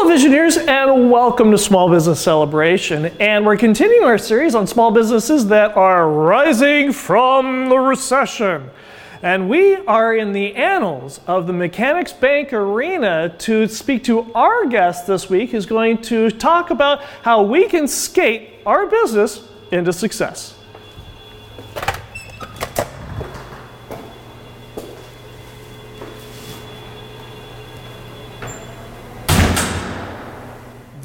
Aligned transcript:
Hello, 0.00 0.14
Visioneers, 0.14 0.56
and 0.68 1.10
welcome 1.10 1.50
to 1.50 1.58
Small 1.58 1.90
Business 1.90 2.20
Celebration. 2.20 3.06
And 3.18 3.44
we're 3.44 3.56
continuing 3.56 4.04
our 4.04 4.16
series 4.16 4.54
on 4.54 4.64
small 4.68 4.92
businesses 4.92 5.48
that 5.48 5.76
are 5.76 6.08
rising 6.08 6.92
from 6.92 7.68
the 7.68 7.80
recession. 7.80 8.70
And 9.22 9.48
we 9.48 9.74
are 9.74 10.14
in 10.14 10.32
the 10.32 10.54
annals 10.54 11.18
of 11.26 11.48
the 11.48 11.52
Mechanics 11.52 12.12
Bank 12.12 12.52
Arena 12.52 13.34
to 13.38 13.66
speak 13.66 14.04
to 14.04 14.32
our 14.34 14.66
guest 14.66 15.08
this 15.08 15.28
week, 15.28 15.50
who's 15.50 15.66
going 15.66 16.00
to 16.02 16.30
talk 16.30 16.70
about 16.70 17.02
how 17.22 17.42
we 17.42 17.66
can 17.66 17.88
skate 17.88 18.50
our 18.64 18.86
business 18.86 19.42
into 19.72 19.92
success. 19.92 20.54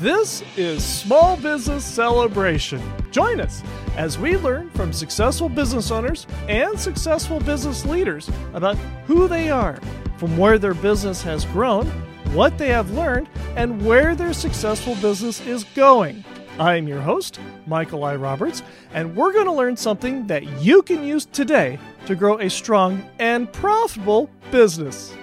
This 0.04 0.44
is 0.58 0.84
Small 0.84 1.38
Business 1.38 1.86
Celebration. 1.86 2.82
Join 3.12 3.40
us 3.40 3.64
as 3.96 4.20
we 4.20 4.36
learn 4.36 4.70
from 4.72 4.92
successful 4.92 5.48
business 5.48 5.92
owners 5.92 6.28
and 6.50 6.78
successful 6.78 7.40
business 7.40 7.86
leaders 7.86 8.30
about 8.54 8.76
who 9.08 9.30
they 9.30 9.50
are, 9.50 9.80
from 10.18 10.38
where 10.38 10.60
their 10.60 10.74
business 10.74 11.22
has 11.22 11.46
grown, 11.46 11.86
what 12.34 12.58
they 12.58 12.68
have 12.68 12.92
learned, 12.92 13.30
and 13.56 13.86
where 13.86 14.14
their 14.14 14.34
successful 14.34 14.96
business 14.96 15.40
is 15.48 15.64
going. 15.74 16.26
I 16.60 16.76
am 16.76 16.86
your 16.86 17.00
host, 17.00 17.40
Michael 17.66 18.04
I. 18.04 18.18
Roberts, 18.18 18.62
and 18.94 19.16
we're 19.16 19.32
going 19.32 19.46
to 19.46 19.54
learn 19.54 19.78
something 19.78 20.28
that 20.28 20.44
you 20.62 20.82
can 20.82 21.06
use 21.06 21.28
today 21.28 21.80
to 22.08 22.16
grow 22.16 22.40
a 22.40 22.50
strong 22.50 23.02
and 23.20 23.50
profitable 23.54 24.30
business. 24.52 25.16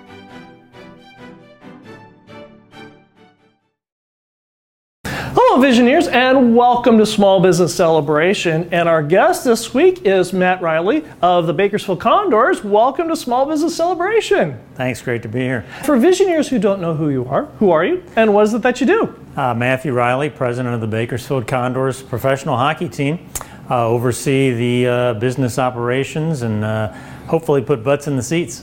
Hello, 5.42 5.66
Visioneers, 5.66 6.06
and 6.12 6.54
welcome 6.54 6.98
to 6.98 7.06
Small 7.06 7.40
Business 7.40 7.74
Celebration. 7.74 8.68
And 8.72 8.90
our 8.90 9.02
guest 9.02 9.42
this 9.42 9.72
week 9.72 10.02
is 10.04 10.34
Matt 10.34 10.60
Riley 10.60 11.02
of 11.22 11.46
the 11.46 11.54
Bakersfield 11.54 11.98
Condors. 11.98 12.62
Welcome 12.62 13.08
to 13.08 13.16
Small 13.16 13.46
Business 13.46 13.74
Celebration. 13.74 14.60
Thanks, 14.74 15.00
great 15.00 15.22
to 15.22 15.28
be 15.28 15.40
here. 15.40 15.62
For 15.84 15.96
Visioneers 15.96 16.48
who 16.48 16.58
don't 16.58 16.78
know 16.78 16.94
who 16.94 17.08
you 17.08 17.24
are, 17.24 17.46
who 17.58 17.70
are 17.70 17.86
you, 17.86 18.04
and 18.16 18.34
what 18.34 18.42
is 18.48 18.54
it 18.54 18.60
that 18.60 18.82
you 18.82 18.86
do? 18.86 19.18
Uh, 19.34 19.54
Matthew 19.54 19.94
Riley, 19.94 20.28
president 20.28 20.74
of 20.74 20.82
the 20.82 20.86
Bakersfield 20.86 21.48
Condors 21.48 22.02
professional 22.02 22.58
hockey 22.58 22.90
team. 22.90 23.26
Uh, 23.70 23.86
oversee 23.88 24.52
the 24.52 24.86
uh, 24.86 25.14
business 25.14 25.58
operations 25.58 26.42
and 26.42 26.62
uh, 26.62 26.92
hopefully 27.28 27.62
put 27.62 27.82
butts 27.82 28.06
in 28.06 28.14
the 28.14 28.22
seats. 28.22 28.60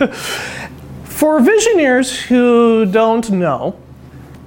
For 1.04 1.38
Visioneers 1.38 2.20
who 2.22 2.84
don't 2.84 3.30
know, 3.30 3.78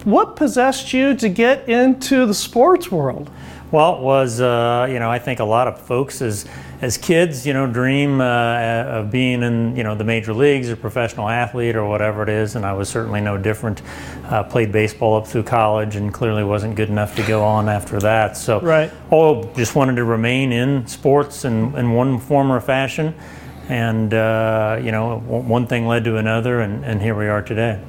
what 0.05 0.35
possessed 0.35 0.93
you 0.93 1.15
to 1.15 1.29
get 1.29 1.67
into 1.69 2.25
the 2.25 2.33
sports 2.33 2.91
world? 2.91 3.29
Well, 3.71 3.95
it 3.95 4.01
was, 4.01 4.39
uh, 4.39 4.87
you 4.87 4.99
know, 4.99 5.09
I 5.09 5.17
think 5.17 5.39
a 5.39 5.43
lot 5.43 5.67
of 5.67 5.81
folks 5.81 6.21
as, 6.21 6.45
as 6.81 6.95
kids, 6.95 7.43
you 7.43 7.53
know, 7.53 7.65
dream 7.65 8.21
uh, 8.21 8.83
of 8.83 9.09
being 9.09 9.41
in, 9.41 9.75
you 9.75 9.81
know, 9.81 9.95
the 9.95 10.03
major 10.03 10.31
leagues 10.31 10.69
or 10.69 10.75
professional 10.75 11.27
athlete 11.27 11.75
or 11.75 11.83
whatever 11.87 12.21
it 12.21 12.29
is, 12.29 12.55
and 12.55 12.67
I 12.67 12.73
was 12.73 12.87
certainly 12.87 13.19
no 13.19 13.35
different. 13.35 13.81
Uh, 14.25 14.43
played 14.43 14.71
baseball 14.71 15.17
up 15.17 15.25
through 15.25 15.43
college 15.43 15.95
and 15.95 16.13
clearly 16.13 16.43
wasn't 16.43 16.75
good 16.75 16.89
enough 16.89 17.15
to 17.15 17.23
go 17.23 17.43
on 17.43 17.67
after 17.67 17.99
that. 17.99 18.37
So, 18.37 18.61
right. 18.61 18.91
oh, 19.11 19.51
just 19.55 19.75
wanted 19.75 19.95
to 19.95 20.03
remain 20.03 20.51
in 20.51 20.85
sports 20.85 21.43
in, 21.43 21.75
in 21.75 21.93
one 21.93 22.19
form 22.19 22.51
or 22.51 22.61
fashion. 22.61 23.15
And, 23.69 24.13
uh, 24.13 24.79
you 24.83 24.91
know, 24.91 25.17
one 25.19 25.65
thing 25.65 25.87
led 25.87 26.03
to 26.03 26.17
another, 26.17 26.59
and, 26.59 26.85
and 26.85 27.01
here 27.01 27.15
we 27.15 27.27
are 27.27 27.41
today. 27.41 27.81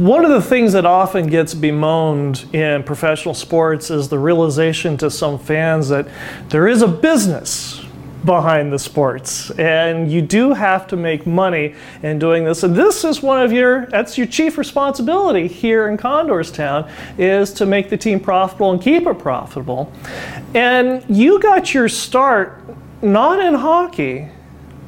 One 0.00 0.24
of 0.24 0.30
the 0.30 0.40
things 0.40 0.72
that 0.72 0.86
often 0.86 1.26
gets 1.26 1.52
bemoaned 1.52 2.46
in 2.54 2.84
professional 2.84 3.34
sports 3.34 3.90
is 3.90 4.08
the 4.08 4.18
realization 4.18 4.96
to 4.96 5.10
some 5.10 5.38
fans 5.38 5.90
that 5.90 6.08
there 6.48 6.66
is 6.66 6.80
a 6.80 6.88
business 6.88 7.84
behind 8.24 8.72
the 8.72 8.78
sports 8.78 9.50
and 9.58 10.10
you 10.10 10.22
do 10.22 10.54
have 10.54 10.86
to 10.86 10.96
make 10.96 11.26
money 11.26 11.74
in 12.02 12.18
doing 12.18 12.44
this. 12.44 12.62
And 12.62 12.74
this 12.74 13.04
is 13.04 13.22
one 13.22 13.42
of 13.42 13.52
your 13.52 13.84
that's 13.90 14.16
your 14.16 14.26
chief 14.26 14.56
responsibility 14.56 15.46
here 15.46 15.86
in 15.88 15.98
condorstown 15.98 16.90
is 17.18 17.52
to 17.52 17.66
make 17.66 17.90
the 17.90 17.98
team 17.98 18.20
profitable 18.20 18.72
and 18.72 18.80
keep 18.80 19.06
it 19.06 19.18
profitable. 19.18 19.92
And 20.54 21.04
you 21.14 21.38
got 21.40 21.74
your 21.74 21.90
start 21.90 22.64
not 23.02 23.38
in 23.38 23.52
hockey 23.52 24.30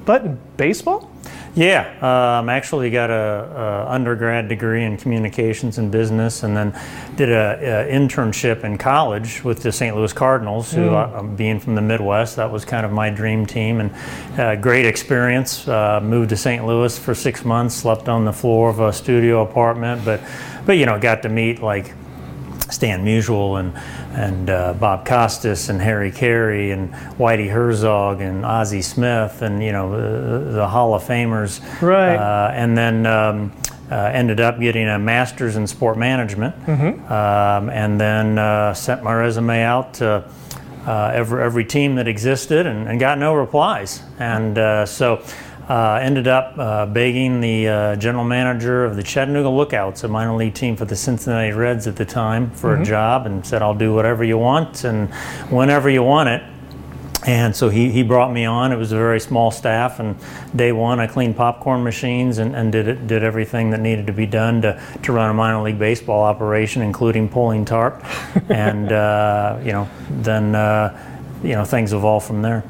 but 0.06 0.24
in 0.24 0.40
baseball 0.56 1.11
yeah, 1.54 2.38
um, 2.38 2.48
actually 2.48 2.90
got 2.90 3.10
a, 3.10 3.14
a, 3.14 3.92
undergrad 3.92 4.48
degree 4.48 4.84
in 4.84 4.96
communications 4.96 5.76
and 5.76 5.92
business, 5.92 6.44
and 6.44 6.56
then 6.56 6.72
did 7.16 7.30
an 7.30 7.88
internship 7.88 8.64
in 8.64 8.78
college 8.78 9.44
with 9.44 9.62
the 9.62 9.70
St. 9.70 9.94
Louis 9.94 10.12
Cardinals. 10.14 10.72
Who, 10.72 10.88
mm. 10.88 11.18
uh, 11.18 11.22
being 11.22 11.60
from 11.60 11.74
the 11.74 11.82
Midwest, 11.82 12.36
that 12.36 12.50
was 12.50 12.64
kind 12.64 12.86
of 12.86 12.92
my 12.92 13.10
dream 13.10 13.44
team, 13.44 13.80
and 13.80 14.40
uh, 14.40 14.56
great 14.56 14.86
experience. 14.86 15.68
Uh, 15.68 16.00
moved 16.02 16.30
to 16.30 16.36
St. 16.36 16.66
Louis 16.66 16.98
for 16.98 17.14
six 17.14 17.44
months, 17.44 17.74
slept 17.74 18.08
on 18.08 18.24
the 18.24 18.32
floor 18.32 18.70
of 18.70 18.80
a 18.80 18.92
studio 18.92 19.42
apartment, 19.42 20.02
but 20.06 20.20
but 20.64 20.78
you 20.78 20.86
know 20.86 20.98
got 20.98 21.22
to 21.22 21.28
meet 21.28 21.60
like 21.60 21.92
Stan 22.72 23.04
Musial 23.04 23.60
and 23.60 23.72
and 24.14 24.50
uh, 24.50 24.72
Bob 24.74 25.06
Costas 25.06 25.68
and 25.68 25.80
Harry 25.80 26.10
Caray 26.10 26.70
and 26.70 26.92
Whitey 27.18 27.50
Herzog 27.50 28.20
and 28.20 28.44
Ozzie 28.44 28.82
Smith 28.82 29.42
and 29.42 29.62
you 29.62 29.72
know 29.72 29.90
the, 29.90 30.52
the 30.52 30.68
Hall 30.68 30.94
of 30.94 31.02
Famers. 31.02 31.60
Right. 31.80 32.16
Uh, 32.16 32.50
and 32.52 32.76
then 32.76 33.06
um, 33.06 33.52
uh, 33.90 34.10
ended 34.12 34.40
up 34.40 34.58
getting 34.58 34.88
a 34.88 34.98
master's 34.98 35.56
in 35.56 35.66
sport 35.66 35.98
management, 35.98 36.58
mm-hmm. 36.64 37.12
um, 37.12 37.68
and 37.68 38.00
then 38.00 38.38
uh, 38.38 38.72
sent 38.74 39.02
my 39.02 39.12
resume 39.12 39.62
out 39.62 39.94
to. 39.94 40.28
Uh, 40.84 41.12
every, 41.14 41.40
every 41.40 41.64
team 41.64 41.94
that 41.94 42.08
existed 42.08 42.66
and, 42.66 42.88
and 42.88 42.98
got 42.98 43.16
no 43.16 43.34
replies. 43.34 44.02
And 44.18 44.58
uh, 44.58 44.84
so 44.84 45.22
uh, 45.72 45.98
ended 46.02 46.28
up 46.28 46.52
uh, 46.58 46.84
begging 46.84 47.40
the 47.40 47.66
uh, 47.66 47.96
general 47.96 48.24
manager 48.24 48.84
of 48.84 48.94
the 48.94 49.02
Chattanooga 49.02 49.48
Lookouts, 49.48 50.04
a 50.04 50.08
minor 50.08 50.36
league 50.36 50.52
team 50.52 50.76
for 50.76 50.84
the 50.84 50.94
Cincinnati 50.94 51.50
Reds 51.52 51.86
at 51.86 51.96
the 51.96 52.04
time, 52.04 52.50
for 52.50 52.74
mm-hmm. 52.74 52.82
a 52.82 52.84
job 52.84 53.24
and 53.24 53.46
said, 53.46 53.62
I'll 53.62 53.74
do 53.74 53.94
whatever 53.94 54.22
you 54.22 54.36
want 54.36 54.84
and 54.84 55.08
whenever 55.48 55.88
you 55.88 56.02
want 56.02 56.28
it. 56.28 56.42
And 57.24 57.56
so 57.56 57.70
he, 57.70 57.90
he 57.90 58.02
brought 58.02 58.30
me 58.34 58.44
on. 58.44 58.70
It 58.70 58.76
was 58.76 58.92
a 58.92 58.96
very 58.96 59.18
small 59.18 59.50
staff, 59.50 59.98
and 59.98 60.14
day 60.54 60.72
one 60.72 61.00
I 61.00 61.06
cleaned 61.06 61.36
popcorn 61.36 61.82
machines 61.82 62.36
and, 62.36 62.54
and 62.54 62.70
did 62.70 62.86
it, 62.86 63.06
did 63.06 63.22
everything 63.22 63.70
that 63.70 63.80
needed 63.80 64.06
to 64.08 64.12
be 64.12 64.26
done 64.26 64.60
to, 64.62 64.78
to 65.04 65.12
run 65.12 65.30
a 65.30 65.34
minor 65.34 65.62
league 65.62 65.78
baseball 65.78 66.22
operation, 66.22 66.82
including 66.82 67.30
pulling 67.30 67.64
tarp. 67.64 68.04
and 68.50 68.92
uh, 68.92 69.58
you 69.64 69.72
know, 69.72 69.88
then 70.10 70.54
uh, 70.54 71.38
you 71.42 71.54
know 71.54 71.64
things 71.64 71.94
evolved 71.94 72.26
from 72.26 72.42
there. 72.42 72.62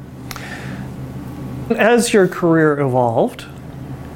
As 1.71 2.13
your 2.13 2.27
career 2.27 2.79
evolved, 2.79 3.45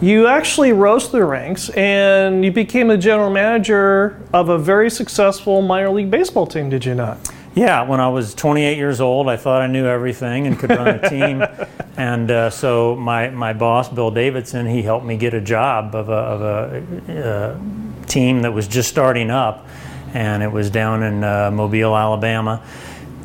you 0.02 0.28
actually 0.28 0.74
rose 0.74 1.12
the 1.12 1.24
ranks 1.24 1.70
and 1.70 2.44
you 2.44 2.52
became 2.52 2.90
a 2.90 2.98
general 2.98 3.30
manager 3.30 4.22
of 4.34 4.50
a 4.50 4.58
very 4.58 4.92
successful 4.92 5.62
minor 5.62 5.90
league 5.90 6.12
baseball 6.12 6.46
team, 6.46 6.70
did 6.70 6.86
you 6.86 6.94
not? 6.94 7.18
Yeah, 7.56 7.82
when 7.84 8.00
I 8.00 8.10
was 8.10 8.36
28 8.36 8.78
years 8.78 9.02
old, 9.02 9.28
I 9.28 9.38
thought 9.38 9.64
I 9.64 9.68
knew 9.68 9.88
everything 9.88 10.46
and 10.46 10.60
could 10.60 10.70
run 10.70 10.88
a 10.88 11.10
team. 11.10 11.44
and 11.98 12.30
uh, 12.30 12.50
so 12.52 12.96
my, 12.96 13.30
my 13.32 13.54
boss, 13.54 13.90
Bill 13.90 14.12
Davidson, 14.12 14.68
he 14.68 14.84
helped 14.84 15.06
me 15.06 15.18
get 15.18 15.34
a 15.34 15.42
job 15.42 15.96
of 15.96 16.10
a, 16.10 16.12
of 16.12 16.42
a 17.10 17.26
uh, 17.26 18.06
team 18.06 18.44
that 18.44 18.52
was 18.52 18.68
just 18.68 18.90
starting 18.90 19.32
up. 19.32 19.68
And 20.14 20.44
it 20.44 20.52
was 20.52 20.70
down 20.70 21.02
in 21.02 21.24
uh, 21.24 21.50
Mobile, 21.50 21.98
Alabama. 21.98 22.64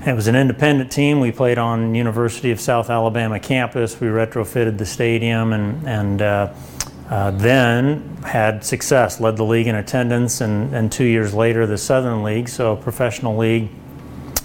It 0.05 0.15
was 0.15 0.27
an 0.27 0.35
independent 0.35 0.91
team. 0.91 1.21
We 1.21 1.31
played 1.31 1.59
on 1.59 1.95
University 1.95 2.51
of 2.51 2.61
South 2.61 2.91
Alabama 2.91 3.39
campus. 3.39 4.01
We 4.01 4.09
retrofitted 4.09 4.77
the 4.77 4.85
stadium 4.85 5.53
and, 5.53 5.87
and 5.87 6.23
uh, 6.23 6.53
uh, 7.09 7.31
then 7.31 8.17
had 8.25 8.65
success, 8.65 9.21
led 9.21 9.37
the 9.37 9.45
league 9.45 9.69
in 9.69 9.77
attendance, 9.77 10.41
and, 10.41 10.75
and 10.75 10.91
two 10.91 11.05
years 11.05 11.35
later, 11.35 11.69
the 11.69 11.79
Southern 11.79 12.25
League, 12.25 12.49
so 12.49 12.73
a 12.73 12.77
professional 12.77 13.37
league, 13.37 13.69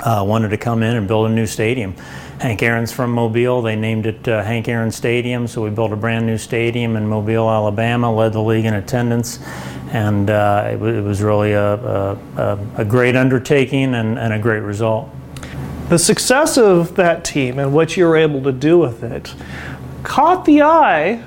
uh, 0.05 0.23
wanted 0.27 0.49
to 0.49 0.57
come 0.57 0.83
in 0.83 0.95
and 0.95 1.07
build 1.07 1.25
a 1.25 1.33
new 1.33 1.47
stadium. 1.47 1.95
Hank 2.39 2.61
Aaron's 2.61 2.91
from 2.91 3.11
Mobile. 3.11 3.63
They 3.63 3.75
named 3.75 4.05
it 4.05 4.27
uh, 4.27 4.43
Hank 4.43 4.67
Aaron 4.67 4.91
Stadium, 4.91 5.47
so 5.47 5.63
we 5.63 5.71
built 5.71 5.91
a 5.91 5.95
brand 5.95 6.27
new 6.27 6.37
stadium 6.37 6.95
in 6.95 7.07
Mobile, 7.07 7.49
Alabama, 7.49 8.13
led 8.13 8.33
the 8.33 8.41
league 8.43 8.65
in 8.65 8.75
attendance, 8.75 9.39
and 9.91 10.29
uh, 10.29 10.65
it, 10.67 10.73
w- 10.73 10.99
it, 10.99 11.01
was 11.01 11.23
really 11.23 11.53
a, 11.53 11.73
a, 11.73 12.59
a 12.77 12.85
great 12.85 13.15
undertaking 13.15 13.95
and, 13.95 14.19
and 14.19 14.33
a 14.33 14.39
great 14.39 14.61
result. 14.61 15.09
The 15.89 15.97
success 15.97 16.57
of 16.57 16.95
that 16.95 17.23
team 17.23 17.59
and 17.59 17.73
what 17.73 17.95
you 17.95 18.05
were 18.05 18.17
able 18.17 18.43
to 18.43 18.51
do 18.51 18.77
with 18.77 19.03
it 19.03 19.33
caught 20.03 20.43
the 20.43 20.61
eye 20.61 21.23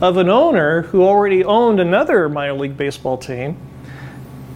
of 0.00 0.16
an 0.16 0.28
owner 0.28 0.82
who 0.82 1.04
already 1.04 1.44
owned 1.44 1.78
another 1.78 2.28
minor 2.28 2.54
league 2.54 2.76
baseball 2.76 3.16
team, 3.16 3.56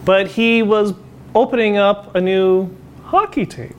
but 0.03 0.27
he 0.27 0.61
was 0.61 0.93
opening 1.33 1.77
up 1.77 2.13
a 2.13 2.19
new 2.19 2.69
hockey 3.05 3.45
team. 3.45 3.73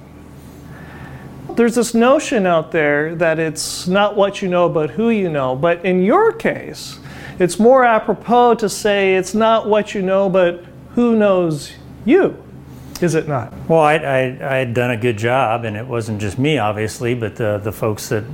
There's 1.50 1.74
this 1.74 1.92
notion 1.92 2.46
out 2.46 2.72
there 2.72 3.14
that 3.16 3.38
it's 3.38 3.86
not 3.86 4.16
what 4.16 4.40
you 4.40 4.48
know, 4.48 4.70
but 4.70 4.88
who 4.90 5.10
you 5.10 5.28
know. 5.28 5.54
But 5.54 5.84
in 5.84 6.02
your 6.02 6.32
case, 6.32 6.98
it's 7.38 7.58
more 7.58 7.84
apropos 7.84 8.54
to 8.54 8.70
say 8.70 9.16
it's 9.16 9.34
not 9.34 9.68
what 9.68 9.92
you 9.92 10.00
know, 10.00 10.30
but 10.30 10.64
who 10.94 11.14
knows 11.14 11.72
you, 12.06 12.42
is 13.02 13.14
it 13.14 13.28
not? 13.28 13.52
Well, 13.68 13.80
I, 13.80 13.94
I, 13.94 14.20
I 14.40 14.56
had 14.56 14.74
done 14.74 14.90
a 14.90 14.96
good 14.96 15.18
job, 15.18 15.64
and 15.64 15.76
it 15.76 15.86
wasn't 15.86 16.20
just 16.20 16.38
me, 16.38 16.58
obviously, 16.58 17.14
but 17.14 17.36
the, 17.36 17.58
the 17.58 17.72
folks 17.72 18.08
that 18.08 18.24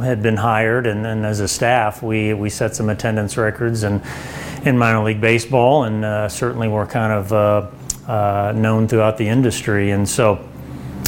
had 0.00 0.22
been 0.22 0.36
hired, 0.36 0.86
and 0.86 1.04
then 1.04 1.24
as 1.24 1.40
a 1.40 1.48
staff, 1.48 2.02
we, 2.02 2.34
we 2.34 2.50
set 2.50 2.74
some 2.74 2.88
attendance 2.88 3.36
records 3.36 3.82
and 3.82 4.02
in 4.64 4.78
minor 4.78 5.02
league 5.02 5.20
baseball, 5.20 5.84
and 5.84 6.04
uh, 6.04 6.28
certainly 6.28 6.68
were 6.68 6.86
kind 6.86 7.12
of 7.12 7.32
uh, 7.32 8.10
uh, 8.10 8.52
known 8.56 8.88
throughout 8.88 9.16
the 9.18 9.28
industry. 9.28 9.90
And 9.90 10.08
so 10.08 10.47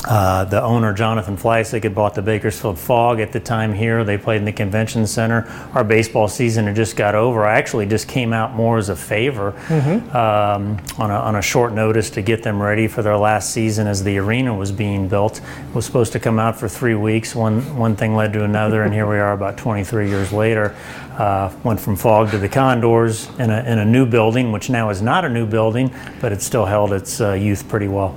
uh, 0.06 0.44
the 0.44 0.62
owner, 0.62 0.94
Jonathan 0.94 1.36
Fleisig, 1.36 1.82
had 1.82 1.94
bought 1.94 2.14
the 2.14 2.22
Bakersfield 2.22 2.78
Fog 2.78 3.20
at 3.20 3.32
the 3.32 3.40
time 3.40 3.74
here. 3.74 4.02
They 4.02 4.16
played 4.16 4.38
in 4.38 4.46
the 4.46 4.52
convention 4.52 5.06
center. 5.06 5.46
Our 5.74 5.84
baseball 5.84 6.26
season 6.26 6.66
had 6.66 6.76
just 6.76 6.96
got 6.96 7.14
over. 7.14 7.44
I 7.44 7.58
actually 7.58 7.84
just 7.84 8.08
came 8.08 8.32
out 8.32 8.54
more 8.54 8.78
as 8.78 8.88
a 8.88 8.96
favor 8.96 9.52
mm-hmm. 9.68 10.16
um, 10.16 10.78
on, 10.98 11.10
a, 11.10 11.14
on 11.14 11.36
a 11.36 11.42
short 11.42 11.74
notice 11.74 12.08
to 12.10 12.22
get 12.22 12.42
them 12.42 12.62
ready 12.62 12.88
for 12.88 13.02
their 13.02 13.16
last 13.16 13.52
season 13.52 13.86
as 13.86 14.02
the 14.02 14.16
arena 14.16 14.54
was 14.54 14.72
being 14.72 15.06
built. 15.06 15.38
It 15.38 15.74
was 15.74 15.84
supposed 15.84 16.12
to 16.12 16.20
come 16.20 16.38
out 16.38 16.58
for 16.58 16.68
three 16.68 16.94
weeks. 16.94 17.34
One, 17.34 17.60
one 17.76 17.94
thing 17.94 18.16
led 18.16 18.32
to 18.32 18.44
another, 18.44 18.84
and 18.84 18.94
here 18.94 19.08
we 19.08 19.18
are 19.18 19.32
about 19.32 19.58
23 19.58 20.08
years 20.08 20.32
later. 20.32 20.74
Uh, 21.18 21.54
went 21.62 21.78
from 21.78 21.96
Fog 21.96 22.30
to 22.30 22.38
the 22.38 22.48
Condors 22.48 23.28
in 23.38 23.50
a, 23.50 23.62
in 23.64 23.78
a 23.78 23.84
new 23.84 24.06
building, 24.06 24.50
which 24.50 24.70
now 24.70 24.88
is 24.88 25.02
not 25.02 25.26
a 25.26 25.28
new 25.28 25.44
building, 25.44 25.94
but 26.22 26.32
it 26.32 26.40
still 26.40 26.64
held 26.64 26.94
its 26.94 27.20
uh, 27.20 27.34
youth 27.34 27.68
pretty 27.68 27.88
well. 27.88 28.16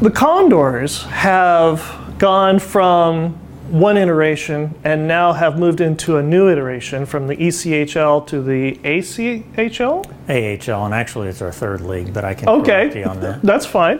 The 0.00 0.10
Condors 0.10 1.02
have 1.02 2.16
gone 2.16 2.58
from 2.58 3.34
one 3.68 3.98
iteration 3.98 4.74
and 4.82 5.06
now 5.06 5.34
have 5.34 5.58
moved 5.58 5.82
into 5.82 6.16
a 6.16 6.22
new 6.22 6.48
iteration 6.48 7.04
from 7.04 7.26
the 7.26 7.36
ECHL 7.36 8.26
to 8.28 8.40
the 8.40 8.76
ACHL? 8.76 10.06
AHL, 10.26 10.86
and 10.86 10.94
actually 10.94 11.28
it's 11.28 11.42
our 11.42 11.52
third 11.52 11.82
league, 11.82 12.14
but 12.14 12.24
I 12.24 12.32
can 12.32 12.48
okay. 12.48 12.88
correct 12.88 12.96
you 12.96 13.04
on 13.04 13.20
that. 13.20 13.42
That's 13.42 13.66
fine. 13.66 13.98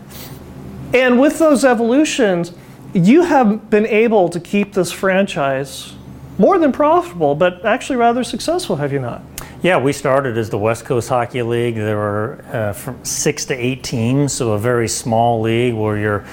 and 0.94 1.20
with 1.20 1.38
those 1.38 1.62
evolutions, 1.62 2.54
you 2.94 3.24
have 3.24 3.68
been 3.68 3.86
able 3.86 4.30
to 4.30 4.40
keep 4.40 4.72
this 4.72 4.92
franchise 4.92 5.94
more 6.38 6.58
than 6.58 6.72
profitable, 6.72 7.34
but 7.34 7.66
actually 7.66 7.96
rather 7.96 8.24
successful, 8.24 8.76
have 8.76 8.94
you 8.94 8.98
not? 8.98 9.22
Yeah, 9.62 9.78
we 9.78 9.92
started 9.92 10.38
as 10.38 10.50
the 10.50 10.58
West 10.58 10.84
Coast 10.84 11.08
Hockey 11.08 11.40
League. 11.42 11.76
There 11.76 11.96
were 11.96 12.44
uh, 12.52 12.72
from 12.72 13.04
six 13.04 13.44
to 13.44 13.54
eight 13.54 13.84
teams, 13.84 14.32
so 14.32 14.54
a 14.54 14.58
very 14.58 14.88
small 14.88 15.40
league 15.40 15.74
where 15.74 15.96
you're 15.96 16.24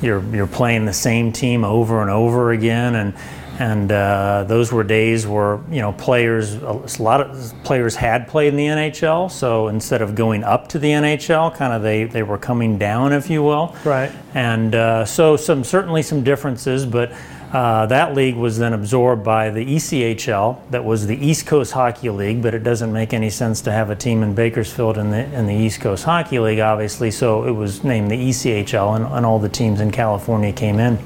you're 0.00 0.24
you're 0.34 0.46
playing 0.46 0.86
the 0.86 0.94
same 0.94 1.30
team 1.30 1.64
over 1.64 2.00
and 2.00 2.10
over 2.10 2.52
again, 2.52 2.94
and 2.94 3.14
and 3.58 3.92
uh, 3.92 4.44
those 4.48 4.72
were 4.72 4.84
days 4.84 5.26
where 5.26 5.60
you 5.70 5.82
know 5.82 5.92
players 5.92 6.54
a 6.54 7.02
lot 7.02 7.20
of 7.20 7.52
players 7.62 7.94
had 7.94 8.26
played 8.26 8.54
in 8.54 8.56
the 8.56 8.66
NHL. 8.66 9.30
So 9.30 9.68
instead 9.68 10.00
of 10.00 10.14
going 10.14 10.42
up 10.42 10.68
to 10.68 10.78
the 10.78 10.88
NHL, 10.88 11.54
kind 11.54 11.74
of 11.74 11.82
they 11.82 12.04
they 12.04 12.22
were 12.22 12.38
coming 12.38 12.78
down, 12.78 13.12
if 13.12 13.28
you 13.28 13.42
will. 13.42 13.76
Right. 13.84 14.10
And 14.32 14.74
uh, 14.74 15.04
so 15.04 15.36
some 15.36 15.62
certainly 15.62 16.02
some 16.02 16.24
differences, 16.24 16.86
but. 16.86 17.12
Uh, 17.52 17.86
that 17.86 18.14
league 18.14 18.36
was 18.36 18.58
then 18.58 18.74
absorbed 18.74 19.24
by 19.24 19.48
the 19.48 19.64
ECHL, 19.64 20.58
that 20.70 20.84
was 20.84 21.06
the 21.06 21.16
East 21.16 21.46
Coast 21.46 21.72
Hockey 21.72 22.10
League, 22.10 22.42
but 22.42 22.52
it 22.52 22.62
doesn't 22.62 22.92
make 22.92 23.14
any 23.14 23.30
sense 23.30 23.62
to 23.62 23.72
have 23.72 23.88
a 23.88 23.96
team 23.96 24.22
in 24.22 24.34
Bakersfield 24.34 24.98
in 24.98 25.10
the, 25.10 25.24
in 25.34 25.46
the 25.46 25.54
East 25.54 25.80
Coast 25.80 26.04
Hockey 26.04 26.38
League, 26.38 26.58
obviously, 26.58 27.10
so 27.10 27.44
it 27.44 27.52
was 27.52 27.82
named 27.82 28.10
the 28.10 28.16
ECHL, 28.16 28.96
and, 28.96 29.06
and 29.06 29.24
all 29.24 29.38
the 29.38 29.48
teams 29.48 29.80
in 29.80 29.90
California 29.90 30.52
came 30.52 30.78
in. 30.78 30.98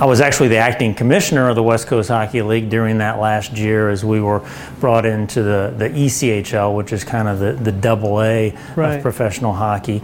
I 0.00 0.04
was 0.04 0.20
actually 0.20 0.46
the 0.46 0.58
acting 0.58 0.94
commissioner 0.94 1.48
of 1.48 1.56
the 1.56 1.62
West 1.64 1.88
Coast 1.88 2.08
Hockey 2.08 2.40
League 2.42 2.70
during 2.70 2.98
that 2.98 3.18
last 3.18 3.58
year 3.58 3.90
as 3.90 4.04
we 4.04 4.20
were 4.20 4.48
brought 4.78 5.04
into 5.04 5.42
the, 5.42 5.74
the 5.76 5.88
ECHL, 5.88 6.76
which 6.76 6.92
is 6.92 7.02
kind 7.02 7.26
of 7.26 7.40
the, 7.40 7.54
the 7.54 7.72
double 7.72 8.22
A 8.22 8.56
right. 8.76 8.94
of 8.94 9.02
professional 9.02 9.52
hockey. 9.52 10.00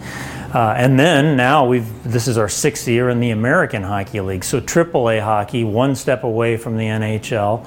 Uh, 0.53 0.75
and 0.77 0.99
then 0.99 1.37
now 1.37 1.67
we've 1.67 1.87
this 2.03 2.27
is 2.27 2.39
our 2.39 2.49
sixth 2.49 2.89
year 2.89 3.09
in 3.09 3.21
the 3.21 3.31
American 3.31 3.85
Hockey 3.85 4.21
League, 4.21 4.43
so 4.43 4.61
AAA 4.61 5.21
hockey, 5.21 5.63
one 5.63 5.95
step 5.95 6.25
away 6.25 6.57
from 6.57 6.77
the 6.77 6.85
NHL. 6.85 7.65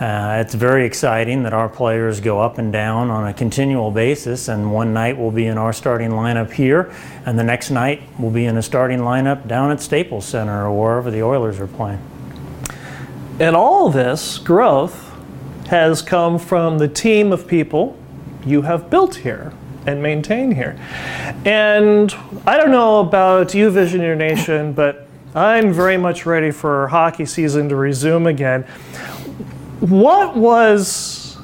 Uh, 0.00 0.42
it's 0.44 0.54
very 0.54 0.84
exciting 0.84 1.42
that 1.44 1.54
our 1.54 1.70
players 1.70 2.20
go 2.20 2.38
up 2.38 2.58
and 2.58 2.70
down 2.70 3.08
on 3.08 3.26
a 3.26 3.32
continual 3.32 3.90
basis, 3.90 4.46
and 4.46 4.70
one 4.70 4.92
night 4.92 5.16
we'll 5.16 5.30
be 5.30 5.46
in 5.46 5.56
our 5.56 5.72
starting 5.72 6.10
lineup 6.10 6.52
here, 6.52 6.92
and 7.24 7.38
the 7.38 7.42
next 7.42 7.70
night 7.70 8.02
we'll 8.18 8.30
be 8.30 8.44
in 8.44 8.58
a 8.58 8.62
starting 8.62 8.98
lineup 8.98 9.48
down 9.48 9.70
at 9.70 9.80
Staples 9.80 10.26
Center 10.26 10.66
or 10.66 10.78
wherever 10.78 11.10
the 11.10 11.22
Oilers 11.22 11.58
are 11.58 11.66
playing. 11.66 11.98
And 13.40 13.56
all 13.56 13.88
this 13.88 14.36
growth 14.36 15.14
has 15.68 16.02
come 16.02 16.38
from 16.38 16.76
the 16.76 16.88
team 16.88 17.32
of 17.32 17.48
people 17.48 17.96
you 18.44 18.62
have 18.62 18.90
built 18.90 19.14
here 19.14 19.54
and 19.86 20.02
maintain 20.02 20.50
here. 20.50 20.78
And 21.46 22.14
I 22.46 22.58
don't 22.58 22.70
know 22.70 23.00
about 23.00 23.54
you, 23.54 23.70
Visioneer 23.70 24.16
Nation, 24.16 24.74
but 24.74 25.06
I'm 25.34 25.72
very 25.72 25.96
much 25.96 26.26
ready 26.26 26.50
for 26.50 26.88
hockey 26.88 27.24
season 27.24 27.68
to 27.70 27.76
resume 27.76 28.26
again. 28.26 28.66
What 29.80 30.34
was 30.34 31.36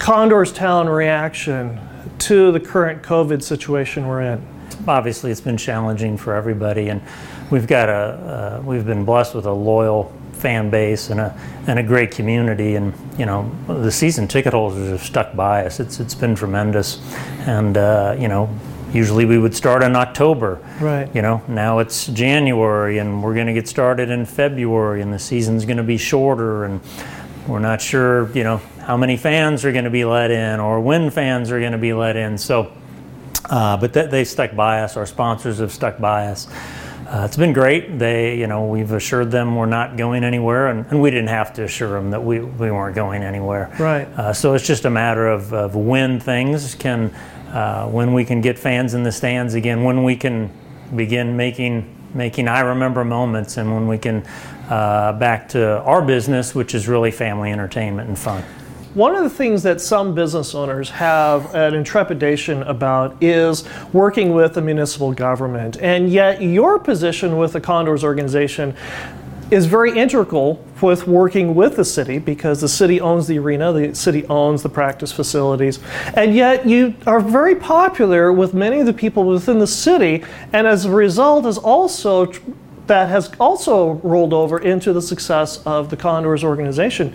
Condor's 0.00 0.52
Town 0.52 0.88
reaction 0.88 1.78
to 2.18 2.50
the 2.50 2.58
current 2.58 3.04
COVID 3.04 3.40
situation 3.40 4.08
we're 4.08 4.22
in? 4.22 4.44
Obviously, 4.88 5.30
it's 5.30 5.40
been 5.40 5.56
challenging 5.56 6.16
for 6.16 6.34
everybody, 6.34 6.88
and 6.88 7.00
we've 7.52 7.68
got 7.68 7.88
a 7.88 7.92
uh, 7.92 8.62
we've 8.64 8.84
been 8.84 9.04
blessed 9.04 9.36
with 9.36 9.46
a 9.46 9.52
loyal 9.52 10.12
fan 10.32 10.70
base 10.70 11.10
and 11.10 11.20
a 11.20 11.38
and 11.68 11.78
a 11.78 11.84
great 11.84 12.10
community. 12.10 12.74
And 12.74 12.92
you 13.16 13.26
know, 13.26 13.48
the 13.68 13.92
season 13.92 14.26
ticket 14.26 14.54
holders 14.54 14.90
have 14.90 15.04
stuck 15.04 15.36
by 15.36 15.64
us. 15.64 15.78
It's 15.78 16.00
it's 16.00 16.16
been 16.16 16.34
tremendous, 16.34 17.00
and 17.46 17.76
uh, 17.76 18.16
you 18.18 18.26
know. 18.26 18.50
Usually 18.92 19.24
we 19.24 19.38
would 19.38 19.56
start 19.56 19.82
in 19.82 19.96
October. 19.96 20.60
Right. 20.78 21.08
You 21.14 21.22
know, 21.22 21.40
now 21.48 21.78
it's 21.78 22.08
January 22.08 22.98
and 22.98 23.22
we're 23.22 23.32
going 23.32 23.46
to 23.46 23.54
get 23.54 23.66
started 23.66 24.10
in 24.10 24.26
February 24.26 25.00
and 25.00 25.10
the 25.10 25.18
season's 25.18 25.64
going 25.64 25.78
to 25.78 25.82
be 25.82 25.96
shorter 25.96 26.64
and 26.64 26.78
we're 27.46 27.58
not 27.58 27.80
sure, 27.80 28.30
you 28.36 28.44
know, 28.44 28.58
how 28.80 28.96
many 28.96 29.16
fans 29.16 29.64
are 29.64 29.72
going 29.72 29.84
to 29.84 29.90
be 29.90 30.04
let 30.04 30.30
in 30.30 30.60
or 30.60 30.80
when 30.80 31.10
fans 31.10 31.50
are 31.50 31.60
going 31.60 31.72
to 31.72 31.78
be 31.78 31.92
let 31.92 32.16
in. 32.16 32.38
So, 32.38 32.72
uh, 33.50 33.76
but 33.76 33.92
th- 33.92 34.10
they 34.10 34.24
stuck 34.24 34.54
by 34.54 34.80
us. 34.80 34.96
Our 34.96 35.06
sponsors 35.06 35.58
have 35.58 35.72
stuck 35.72 35.98
by 35.98 36.26
us. 36.26 36.48
Uh, 37.06 37.24
it's 37.26 37.36
been 37.36 37.52
great. 37.52 37.98
They, 37.98 38.38
you 38.38 38.46
know, 38.46 38.66
we've 38.66 38.92
assured 38.92 39.30
them 39.30 39.56
we're 39.56 39.66
not 39.66 39.96
going 39.96 40.24
anywhere, 40.24 40.68
and, 40.68 40.86
and 40.86 41.02
we 41.02 41.10
didn't 41.10 41.28
have 41.28 41.52
to 41.54 41.64
assure 41.64 41.90
them 41.90 42.10
that 42.12 42.22
we, 42.22 42.40
we 42.40 42.70
weren't 42.70 42.94
going 42.94 43.22
anywhere. 43.22 43.74
Right. 43.78 44.06
Uh, 44.06 44.32
so 44.32 44.54
it's 44.54 44.66
just 44.66 44.84
a 44.84 44.90
matter 44.90 45.28
of, 45.28 45.52
of 45.52 45.74
when 45.74 46.20
things 46.20 46.74
can, 46.74 47.10
uh, 47.48 47.86
when 47.88 48.14
we 48.14 48.24
can 48.24 48.40
get 48.40 48.58
fans 48.58 48.94
in 48.94 49.02
the 49.02 49.12
stands 49.12 49.54
again, 49.54 49.84
when 49.84 50.04
we 50.04 50.16
can 50.16 50.50
begin 50.94 51.36
making 51.36 51.98
making 52.14 52.48
I 52.48 52.60
remember 52.60 53.04
moments, 53.04 53.56
and 53.56 53.72
when 53.72 53.88
we 53.88 53.98
can 53.98 54.24
uh, 54.72 55.12
back 55.12 55.50
to 55.50 55.82
our 55.82 56.00
business, 56.00 56.54
which 56.54 56.74
is 56.74 56.88
really 56.88 57.10
family 57.10 57.52
entertainment 57.52 58.08
and 58.08 58.18
fun. 58.18 58.42
One 58.94 59.14
of 59.14 59.22
the 59.22 59.30
things 59.30 59.62
that 59.64 59.82
some 59.82 60.14
business 60.14 60.54
owners 60.54 60.88
have 60.88 61.54
an 61.54 61.74
intrepidation 61.74 62.62
about 62.62 63.22
is 63.22 63.64
working 63.92 64.32
with 64.32 64.54
the 64.54 64.62
municipal 64.62 65.12
government. 65.12 65.76
And 65.82 66.10
yet, 66.10 66.40
your 66.40 66.78
position 66.78 67.36
with 67.36 67.52
the 67.52 67.60
Condors 67.60 68.02
organization 68.02 68.74
is 69.50 69.66
very 69.66 69.98
integral 69.98 70.64
with 70.80 71.06
working 71.06 71.54
with 71.54 71.76
the 71.76 71.84
city 71.84 72.18
because 72.18 72.62
the 72.62 72.68
city 72.68 72.98
owns 72.98 73.26
the 73.26 73.38
arena, 73.38 73.74
the 73.74 73.94
city 73.94 74.24
owns 74.28 74.62
the 74.62 74.70
practice 74.70 75.12
facilities, 75.12 75.80
and 76.14 76.34
yet 76.34 76.66
you 76.66 76.94
are 77.06 77.20
very 77.20 77.54
popular 77.54 78.32
with 78.32 78.54
many 78.54 78.80
of 78.80 78.86
the 78.86 78.94
people 78.94 79.24
within 79.24 79.58
the 79.58 79.66
city, 79.66 80.24
and 80.54 80.66
as 80.66 80.86
a 80.86 80.90
result, 80.90 81.44
is 81.44 81.58
also 81.58 82.32
that 82.86 83.08
has 83.08 83.30
also 83.38 83.92
rolled 84.02 84.32
over 84.32 84.58
into 84.58 84.92
the 84.92 85.02
success 85.02 85.62
of 85.64 85.90
the 85.90 85.96
Condors 85.96 86.42
organization. 86.44 87.12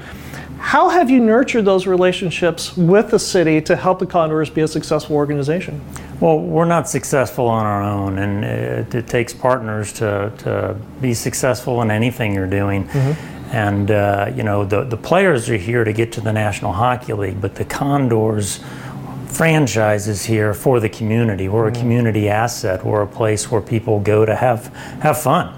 How 0.60 0.90
have 0.90 1.10
you 1.10 1.20
nurtured 1.20 1.66
those 1.66 1.86
relationships 1.86 2.76
with 2.76 3.12
the 3.12 3.20
city 3.20 3.62
to 3.62 3.76
help 3.76 4.00
the 4.00 4.06
Condors 4.06 4.50
be 4.50 4.62
a 4.62 4.68
successful 4.68 5.16
organization? 5.16 5.82
Well, 6.20 6.40
we're 6.40 6.66
not 6.66 6.90
successful 6.90 7.48
on 7.48 7.66
our 7.66 7.84
own, 7.84 8.18
and 8.18 8.44
it, 8.44 8.96
it 8.96 9.08
takes 9.08 9.34
partners 9.34 9.94
to, 9.94 10.34
to 10.40 10.76
be 11.00 11.14
successful 11.14 11.82
in 11.84 11.92
anything 11.92 12.34
you're 12.34 12.48
doing. 12.48 12.88
Mm-hmm. 12.88 13.56
And, 13.56 13.92
uh, 13.92 14.32
you 14.36 14.44
know, 14.44 14.66
the, 14.66 14.84
the 14.84 14.98
players 14.98 15.50
are 15.50 15.58
here 15.58 15.84
to 15.84 15.94
get 15.94 16.12
to 16.14 16.22
the 16.22 16.34
National 16.34 16.74
Hockey 16.74 17.14
League, 17.14 17.40
but 17.40 17.56
the 17.56 17.64
Condors 17.64 18.60
franchise 19.28 20.08
is 20.08 20.24
here 20.24 20.54
for 20.54 20.80
the 20.80 20.90
community. 20.90 21.50
We're 21.50 21.68
a 21.68 21.72
community 21.72 22.30
asset. 22.30 22.84
We're 22.84 23.04
a 23.04 23.08
place 23.08 23.52
where 23.52 23.62
people 23.62 24.00
go 24.00 24.26
to 24.26 24.36
have, 24.36 24.68
have 25.02 25.22
fun 25.22 25.54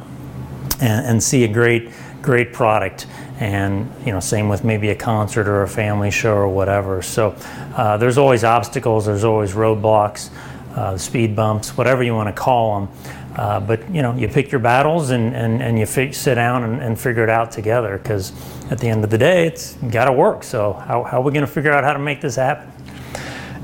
and, 0.82 1.06
and 1.06 1.24
see 1.24 1.44
a 1.44 1.48
great, 1.48 1.92
great 2.22 2.54
product. 2.54 3.08
And 3.40 3.90
you 4.06 4.12
know 4.12 4.20
same 4.20 4.50
with 4.50 4.66
maybe 4.66 4.90
a 4.90 4.96
concert 4.96 5.48
or 5.48 5.62
a 5.62 5.68
family 5.68 6.12
show 6.12 6.34
or 6.34 6.50
whatever. 6.50 7.02
So 7.02 7.38
uh, 7.76 7.96
there's 7.96 8.18
always 8.18 8.44
obstacles. 8.44 9.06
There's 9.06 9.24
always 9.24 9.54
roadblocks 9.54 10.30
uh, 10.76 10.98
speed 10.98 11.36
bumps 11.36 11.76
whatever 11.76 12.04
you 12.04 12.14
want 12.14 12.34
to 12.34 12.42
call 12.42 12.80
them 12.80 12.90
uh, 13.36 13.60
but 13.60 13.90
you 13.94 14.02
know 14.02 14.16
you 14.16 14.28
pick 14.28 14.52
your 14.52 14.60
battles 14.60 15.10
and, 15.10 15.36
and, 15.36 15.62
and 15.62 15.80
you 15.80 15.86
fi- 15.86 16.12
sit 16.12 16.36
down 16.36 16.64
and, 16.64 16.82
and, 16.82 17.00
figure 17.00 17.24
it 17.24 17.30
out 17.30 17.52
together 17.52 17.98
because 17.98 18.34
at 18.72 18.80
the 18.80 18.88
end 18.88 19.04
of 19.04 19.10
the 19.10 19.18
day 19.18 19.48
it's 19.48 19.76
got 19.92 20.06
to 20.06 20.12
work. 20.12 20.44
So 20.44 20.74
how, 20.74 21.04
how 21.04 21.20
are 21.20 21.24
we 21.24 21.32
going 21.32 21.46
to 21.46 21.52
figure 21.52 21.72
out 21.72 21.84
how 21.84 21.94
to 21.94 22.00
make 22.00 22.22
this 22.22 22.36
happen 22.36 22.72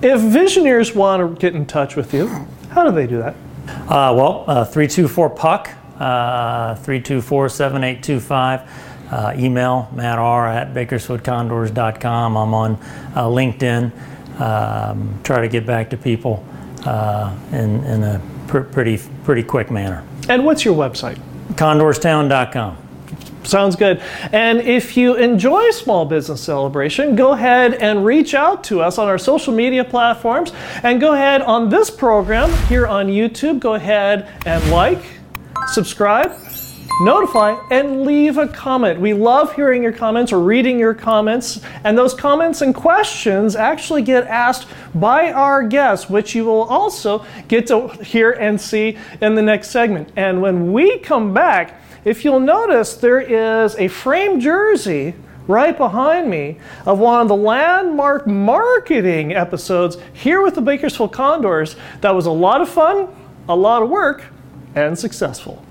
If 0.05 0.21
visionaries 0.21 0.93
want 0.93 1.19
to 1.23 1.41
get 1.41 1.55
in 1.55 1.65
touch 1.65 1.95
with 1.95 2.13
you, 2.13 2.27
how 2.69 2.83
do 2.83 2.91
they 2.91 3.07
do 3.07 3.17
that? 3.17 3.33
Uh, 3.89 4.13
well, 4.15 4.45
uh, 4.45 4.63
324 4.63 5.31
Puck, 5.31 5.69
uh, 5.99 6.75
324 6.75 7.49
7825. 7.49 9.11
Uh, 9.11 9.33
email 9.35 9.89
Matt 9.95 10.19
R 10.19 10.47
at 10.47 10.75
bakersfieldcondors.com. 10.75 12.37
I'm 12.37 12.53
on 12.53 12.73
uh, 13.15 13.25
LinkedIn. 13.25 14.39
Um, 14.39 15.19
try 15.23 15.41
to 15.41 15.47
get 15.47 15.65
back 15.65 15.89
to 15.89 15.97
people 15.97 16.45
uh, 16.85 17.35
in, 17.51 17.83
in 17.85 18.03
a 18.03 18.21
pr- 18.45 18.59
pretty, 18.59 18.99
pretty 19.23 19.41
quick 19.41 19.71
manner. 19.71 20.05
And 20.29 20.45
what's 20.45 20.63
your 20.63 20.75
website? 20.75 21.19
Condorstown.com. 21.53 22.84
Sounds 23.45 23.75
good. 23.75 24.01
And 24.31 24.59
if 24.59 24.97
you 24.97 25.15
enjoy 25.15 25.69
Small 25.71 26.05
Business 26.05 26.41
Celebration, 26.41 27.15
go 27.15 27.33
ahead 27.33 27.75
and 27.75 28.03
reach 28.03 28.33
out 28.33 28.63
to 28.65 28.81
us 28.81 28.97
on 28.97 29.07
our 29.07 29.19
social 29.19 29.53
media 29.53 29.83
platforms. 29.83 30.51
And 30.83 30.99
go 30.99 31.13
ahead 31.13 31.41
on 31.41 31.69
this 31.69 31.89
program 31.91 32.51
here 32.67 32.87
on 32.87 33.07
YouTube, 33.07 33.59
go 33.59 33.75
ahead 33.75 34.27
and 34.45 34.71
like, 34.71 35.03
subscribe, 35.67 36.31
notify, 37.01 37.59
and 37.69 38.01
leave 38.03 38.37
a 38.37 38.47
comment. 38.47 38.99
We 38.99 39.13
love 39.13 39.53
hearing 39.53 39.83
your 39.83 39.91
comments 39.91 40.31
or 40.31 40.39
reading 40.39 40.79
your 40.79 40.93
comments. 40.93 41.61
And 41.83 41.97
those 41.97 42.13
comments 42.13 42.61
and 42.61 42.73
questions 42.73 43.55
actually 43.55 44.01
get 44.01 44.25
asked 44.25 44.67
by 44.95 45.31
our 45.31 45.63
guests, 45.67 46.09
which 46.09 46.33
you 46.33 46.45
will 46.45 46.63
also 46.63 47.25
get 47.47 47.67
to 47.67 47.89
hear 48.03 48.31
and 48.31 48.59
see 48.59 48.97
in 49.21 49.35
the 49.35 49.41
next 49.41 49.69
segment. 49.69 50.11
And 50.15 50.41
when 50.41 50.73
we 50.73 50.97
come 50.99 51.33
back, 51.33 51.81
if 52.05 52.23
you'll 52.23 52.39
notice, 52.39 52.93
there 52.93 53.19
is 53.19 53.75
a 53.75 53.87
framed 53.87 54.41
jersey 54.41 55.15
right 55.47 55.75
behind 55.77 56.29
me 56.29 56.57
of 56.85 56.99
one 56.99 57.21
of 57.21 57.27
the 57.27 57.35
landmark 57.35 58.25
marketing 58.27 59.33
episodes 59.33 59.97
here 60.13 60.41
with 60.41 60.55
the 60.55 60.61
Bakersfield 60.61 61.11
Condors 61.11 61.75
that 62.01 62.13
was 62.15 62.25
a 62.25 62.31
lot 62.31 62.61
of 62.61 62.69
fun, 62.69 63.07
a 63.49 63.55
lot 63.55 63.81
of 63.81 63.89
work, 63.89 64.23
and 64.75 64.97
successful. 64.97 65.63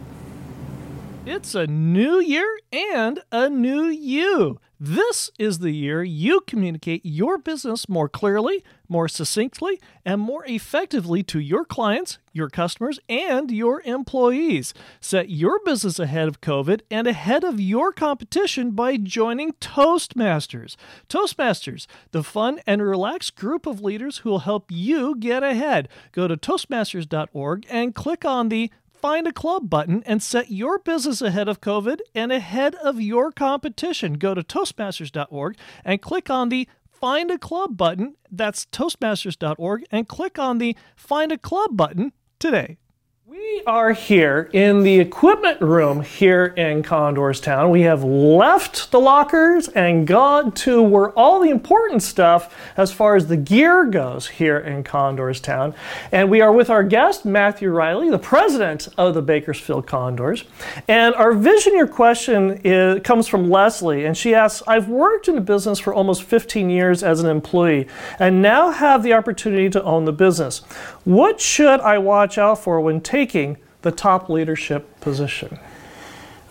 It's 1.25 1.55
a 1.55 1.67
new 1.67 2.21
year 2.21 2.59
and 2.73 3.21
a 3.33 3.49
new 3.49 3.85
you. 3.85 4.61
This 4.79 5.31
is 5.39 5.61
the 5.61 5.71
year 5.71 6.03
you 6.03 6.41
communicate 6.47 7.01
your 7.05 7.39
business 7.39 7.89
more 7.89 8.09
clearly, 8.09 8.63
more 8.89 9.09
succinctly, 9.09 9.81
and 10.05 10.21
more 10.21 10.45
effectively 10.47 11.23
to 11.25 11.39
your 11.39 11.65
clients, 11.65 12.19
your 12.33 12.49
customers, 12.49 12.99
and 13.09 13.51
your 13.51 13.83
employees. 13.85 14.75
Set 15.01 15.31
your 15.31 15.59
business 15.65 15.99
ahead 15.99 16.29
of 16.29 16.41
COVID 16.41 16.81
and 16.91 17.07
ahead 17.07 17.45
of 17.45 17.61
your 17.61 17.93
competition 17.93 18.73
by 18.73 18.97
joining 18.97 19.53
Toastmasters. 19.55 20.77
Toastmasters, 21.09 21.87
the 22.11 22.23
fun 22.23 22.61
and 22.67 22.83
relaxed 22.83 23.37
group 23.37 23.67
of 23.67 23.81
leaders 23.81 24.19
who 24.19 24.31
will 24.31 24.41
help 24.41 24.71
you 24.71 25.17
get 25.17 25.43
ahead. 25.43 25.89
Go 26.13 26.29
to 26.29 26.37
Toastmasters.org 26.37 27.67
and 27.71 27.95
click 27.95 28.25
on 28.25 28.49
the 28.49 28.71
Find 29.05 29.27
a 29.27 29.35
Club 29.35 29.69
button 29.69 30.03
and 30.07 30.23
set 30.23 30.51
your 30.51 30.79
business 30.79 31.21
ahead 31.21 31.47
of 31.47 31.61
COVID 31.61 31.99
and 32.15 32.33
ahead 32.33 32.75
of 32.77 33.03
your 33.03 33.31
competition. 33.33 34.15
Go 34.15 34.33
to 34.33 34.43
Toastmasters.org 34.43 35.59
and 35.85 36.01
click 36.01 36.31
on 36.31 36.49
the 36.49 36.67
Find 37.01 37.31
a 37.31 37.39
Club 37.39 37.77
button. 37.77 38.15
That's 38.31 38.67
Toastmasters.org 38.67 39.85
and 39.91 40.09
click 40.09 40.39
on 40.39 40.59
the 40.59 40.77
Find 40.97 41.33
a 41.33 41.39
Club 41.39 41.77
button 41.77 42.13
today. 42.39 42.79
We 43.27 43.63
are 43.67 43.95
here 43.95 44.51
in 44.53 44.83
the 44.83 45.01
equipment 45.01 45.59
room 45.63 46.03
here 46.03 46.45
in 46.45 46.83
Condors 46.83 47.41
Town. 47.41 47.71
We 47.71 47.81
have 47.81 48.05
left 48.05 48.91
the 48.91 49.01
lockers 49.01 49.69
and 49.69 50.07
gone 50.07 50.53
to 50.53 50.83
where 50.83 51.09
all 51.13 51.41
the 51.41 51.49
important 51.49 52.03
stuff 52.03 52.55
as 52.77 52.93
far 52.93 53.17
as 53.17 53.29
the 53.29 53.39
gear 53.39 53.87
goes 53.87 54.29
here 54.29 54.59
in 54.59 54.85
Condors 54.85 55.41
Town. 55.41 55.75
And 56.13 56.29
we 56.29 56.43
are 56.43 56.53
with 56.53 56.69
our 56.69 56.83
guest, 56.83 57.25
Matthew 57.25 57.71
Riley, 57.71 58.11
the 58.11 58.19
president 58.19 58.89
of 58.99 59.15
the 59.15 59.23
Bakersfield 59.23 59.87
Condors. 59.87 60.45
And 60.87 61.15
our 61.15 61.33
visionary 61.33 61.89
question 61.89 62.61
is, 62.63 63.01
comes 63.05 63.27
from 63.27 63.49
Leslie, 63.49 64.05
and 64.05 64.15
she 64.15 64.35
asks 64.35 64.63
I've 64.67 64.91
worked 64.91 65.29
in 65.29 65.35
the 65.35 65.41
business 65.41 65.79
for 65.79 65.95
almost 65.95 66.25
15 66.25 66.69
years 66.69 67.03
as 67.03 67.21
an 67.21 67.31
employee 67.31 67.89
and 68.19 68.43
now 68.43 68.71
have 68.71 69.03
the 69.03 69.15
opportunity 69.15 69.71
to 69.71 69.83
own 69.83 70.05
the 70.05 70.13
business. 70.13 70.59
What 71.05 71.41
should 71.41 71.81
I 71.81 71.97
watch 71.97 72.37
out 72.37 72.59
for 72.59 72.83
when 72.83 73.01
taking 73.15 73.57
the 73.83 73.93
top 73.93 74.29
leadership 74.29 75.01
position? 75.01 75.57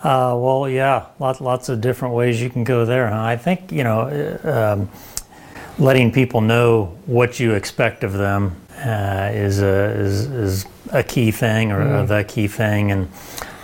Uh, 0.02 0.34
well, 0.36 0.66
yeah, 0.68 1.06
lots, 1.18 1.40
lots 1.40 1.68
of 1.68 1.80
different 1.80 2.14
ways 2.14 2.40
you 2.40 2.48
can 2.48 2.64
go 2.64 2.86
there. 2.86 3.08
Huh? 3.08 3.22
I 3.22 3.36
think, 3.36 3.70
you 3.70 3.84
know, 3.84 4.00
uh, 4.02 4.72
um, 4.72 4.88
letting 5.78 6.10
people 6.10 6.40
know 6.40 6.96
what 7.04 7.38
you 7.38 7.52
expect 7.52 8.02
of 8.02 8.14
them 8.14 8.56
uh, 8.78 9.30
is, 9.32 9.60
a, 9.60 9.90
is, 10.06 10.26
is 10.26 10.66
a 10.90 11.02
key 11.02 11.30
thing 11.30 11.70
or, 11.70 11.80
or 11.96 12.06
the 12.06 12.24
key 12.24 12.48
thing. 12.48 12.92
And, 12.92 13.08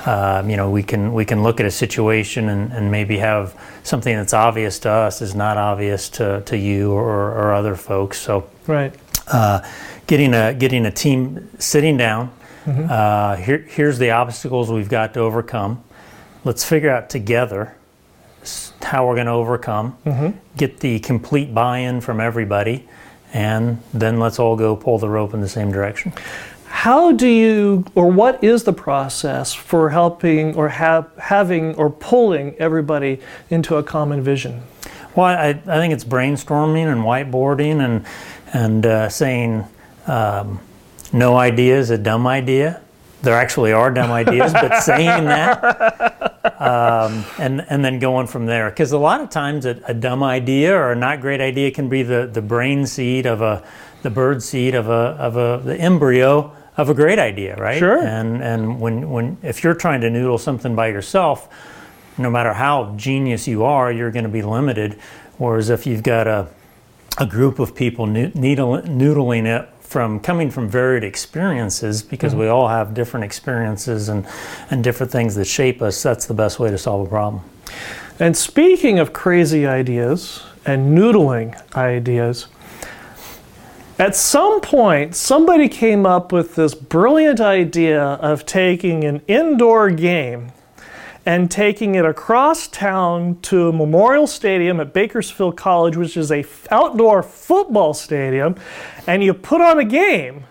um, 0.06 0.50
you 0.50 0.56
know, 0.56 0.70
we 0.70 0.82
can, 0.82 1.14
we 1.14 1.24
can 1.24 1.42
look 1.42 1.58
at 1.60 1.66
a 1.66 1.70
situation 1.70 2.48
and, 2.50 2.72
and 2.72 2.90
maybe 2.90 3.16
have 3.18 3.54
something 3.82 4.14
that's 4.14 4.34
obvious 4.34 4.78
to 4.80 4.90
us 4.90 5.22
is 5.22 5.34
not 5.34 5.56
obvious 5.56 6.10
to, 6.10 6.42
to 6.46 6.56
you 6.56 6.92
or, 6.92 7.32
or 7.32 7.54
other 7.54 7.76
folks. 7.76 8.18
So, 8.18 8.48
Right. 8.66 8.94
uh, 9.28 9.60
getting 10.06 10.34
a 10.34 10.52
getting 10.54 10.86
a 10.86 10.90
team 10.90 11.48
sitting 11.58 11.96
down. 11.96 12.30
Uh, 12.66 13.36
here, 13.36 13.58
here's 13.58 13.98
the 13.98 14.10
obstacles 14.10 14.70
we've 14.70 14.88
got 14.88 15.14
to 15.14 15.20
overcome. 15.20 15.82
Let's 16.44 16.64
figure 16.64 16.90
out 16.90 17.10
together 17.10 17.74
how 18.82 19.06
we're 19.06 19.14
going 19.14 19.26
to 19.26 19.32
overcome. 19.32 19.96
Get 20.56 20.80
the 20.80 20.98
complete 21.00 21.54
buy-in 21.54 22.00
from 22.00 22.20
everybody, 22.20 22.88
and 23.32 23.82
then 23.92 24.18
let's 24.18 24.38
all 24.38 24.56
go 24.56 24.76
pull 24.76 24.98
the 24.98 25.08
rope 25.08 25.34
in 25.34 25.40
the 25.40 25.48
same 25.48 25.70
direction. 25.72 26.12
How 26.66 27.12
do 27.12 27.26
you, 27.26 27.84
or 27.94 28.10
what 28.10 28.42
is 28.42 28.64
the 28.64 28.72
process 28.72 29.52
for 29.52 29.90
helping 29.90 30.54
or 30.54 30.68
have, 30.68 31.10
having 31.18 31.74
or 31.74 31.90
pulling 31.90 32.54
everybody 32.54 33.20
into 33.50 33.76
a 33.76 33.82
common 33.82 34.22
vision? 34.22 34.62
Well, 35.14 35.26
I, 35.26 35.48
I 35.48 35.54
think 35.54 35.92
it's 35.92 36.04
brainstorming 36.04 36.90
and 36.90 37.02
whiteboarding 37.02 37.84
and 37.84 38.06
and 38.52 38.86
uh, 38.86 39.08
saying 39.08 39.64
um, 40.06 40.60
no 41.12 41.36
idea 41.36 41.78
is 41.78 41.90
a 41.90 41.98
dumb 41.98 42.26
idea. 42.26 42.80
There 43.22 43.34
actually 43.34 43.72
are 43.72 43.90
dumb 43.90 44.10
ideas, 44.10 44.52
but 44.52 44.80
saying 44.82 45.24
that 45.24 46.30
um, 46.60 47.24
and 47.38 47.64
and 47.68 47.84
then 47.84 47.98
going 47.98 48.26
from 48.26 48.46
there. 48.46 48.70
Because 48.70 48.92
a 48.92 48.98
lot 48.98 49.20
of 49.20 49.30
times 49.30 49.66
a, 49.66 49.80
a 49.86 49.94
dumb 49.94 50.22
idea 50.22 50.74
or 50.74 50.92
a 50.92 50.96
not 50.96 51.20
great 51.20 51.40
idea 51.40 51.70
can 51.70 51.88
be 51.88 52.02
the, 52.02 52.28
the 52.32 52.42
brain 52.42 52.86
seed 52.86 53.26
of 53.26 53.42
a 53.42 53.62
the 54.02 54.10
bird 54.10 54.42
seed 54.42 54.74
of 54.74 54.88
a 54.88 55.16
of 55.18 55.36
a 55.36 55.62
the 55.64 55.76
embryo 55.76 56.54
of 56.76 56.88
a 56.88 56.94
great 56.94 57.18
idea, 57.18 57.56
right? 57.56 57.78
Sure. 57.78 57.98
And 57.98 58.42
and 58.42 58.80
when 58.80 59.10
when 59.10 59.36
if 59.42 59.62
you're 59.64 59.74
trying 59.74 60.00
to 60.02 60.10
noodle 60.10 60.38
something 60.38 60.74
by 60.74 60.88
yourself, 60.88 61.48
no 62.16 62.30
matter 62.30 62.52
how 62.52 62.94
genius 62.96 63.46
you 63.46 63.64
are, 63.64 63.92
you're 63.92 64.10
going 64.10 64.24
to 64.24 64.30
be 64.30 64.42
limited. 64.42 64.94
Whereas 65.38 65.70
if 65.70 65.86
you've 65.86 66.02
got 66.02 66.26
a, 66.26 66.48
a 67.18 67.26
group 67.26 67.58
of 67.58 67.74
people 67.74 68.06
noodling 68.06 69.46
it 69.46 69.68
from 69.90 70.20
coming 70.20 70.52
from 70.52 70.68
varied 70.68 71.02
experiences, 71.02 72.00
because 72.00 72.32
we 72.32 72.44
mm-hmm. 72.44 72.54
all 72.54 72.68
have 72.68 72.94
different 72.94 73.24
experiences 73.24 74.08
and, 74.08 74.24
and 74.70 74.84
different 74.84 75.10
things 75.10 75.34
that 75.34 75.46
shape 75.46 75.82
us, 75.82 76.00
that's 76.00 76.26
the 76.26 76.34
best 76.34 76.60
way 76.60 76.70
to 76.70 76.78
solve 76.78 77.08
a 77.08 77.10
problem. 77.10 77.42
And 78.20 78.36
speaking 78.36 79.00
of 79.00 79.12
crazy 79.12 79.66
ideas 79.66 80.44
and 80.64 80.96
noodling 80.96 81.60
ideas, 81.74 82.46
at 83.98 84.14
some 84.14 84.60
point, 84.60 85.16
somebody 85.16 85.68
came 85.68 86.06
up 86.06 86.30
with 86.30 86.54
this 86.54 86.72
brilliant 86.72 87.40
idea 87.40 88.00
of 88.00 88.46
taking 88.46 89.02
an 89.02 89.22
indoor 89.26 89.90
game 89.90 90.52
and 91.30 91.48
taking 91.48 91.94
it 91.94 92.04
across 92.04 92.66
town 92.66 93.38
to 93.40 93.70
Memorial 93.72 94.26
Stadium 94.26 94.80
at 94.80 94.92
Bakersfield 94.92 95.56
College, 95.56 95.96
which 95.96 96.16
is 96.16 96.32
a 96.32 96.44
outdoor 96.72 97.22
football 97.22 97.94
stadium, 97.94 98.56
and 99.06 99.22
you 99.22 99.32
put 99.32 99.60
on 99.60 99.78
a 99.78 99.84
game 99.84 100.42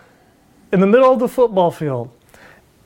in 0.72 0.80
the 0.80 0.86
middle 0.86 1.12
of 1.12 1.18
the 1.18 1.28
football 1.28 1.70
field. 1.70 2.08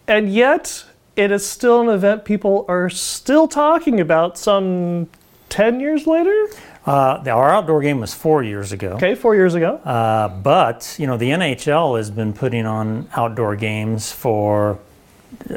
And 0.08 0.28
yet, 0.28 0.84
it 1.14 1.30
is 1.30 1.46
still 1.46 1.82
an 1.82 1.88
event 1.88 2.24
people 2.24 2.64
are 2.66 2.90
still 2.90 3.46
talking 3.46 4.00
about 4.00 4.36
some 4.38 5.08
10 5.50 5.78
years 5.78 6.04
later? 6.04 6.48
Uh, 6.84 7.22
our 7.28 7.50
outdoor 7.50 7.80
game 7.80 8.00
was 8.00 8.12
four 8.12 8.42
years 8.42 8.72
ago. 8.72 8.94
Okay, 8.94 9.14
four 9.14 9.36
years 9.36 9.54
ago. 9.54 9.76
Uh, 9.76 10.26
but 10.28 10.96
you 10.98 11.06
know 11.06 11.16
the 11.16 11.30
NHL 11.30 11.96
has 11.96 12.10
been 12.10 12.32
putting 12.32 12.66
on 12.66 13.08
outdoor 13.14 13.54
games 13.54 14.10
for 14.10 14.80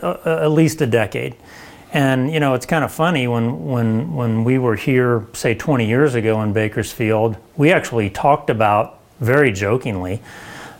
uh, 0.03 0.43
at 0.43 0.51
least 0.51 0.81
a 0.81 0.85
decade, 0.87 1.35
and 1.93 2.31
you 2.31 2.39
know 2.39 2.53
it's 2.53 2.65
kind 2.65 2.83
of 2.83 2.91
funny 2.91 3.27
when 3.27 3.65
when 3.65 4.13
when 4.15 4.43
we 4.43 4.57
were 4.57 4.75
here, 4.75 5.25
say 5.33 5.53
20 5.55 5.85
years 5.87 6.15
ago 6.15 6.41
in 6.41 6.53
Bakersfield, 6.53 7.37
we 7.55 7.71
actually 7.71 8.09
talked 8.09 8.49
about 8.49 8.99
very 9.19 9.51
jokingly 9.51 10.21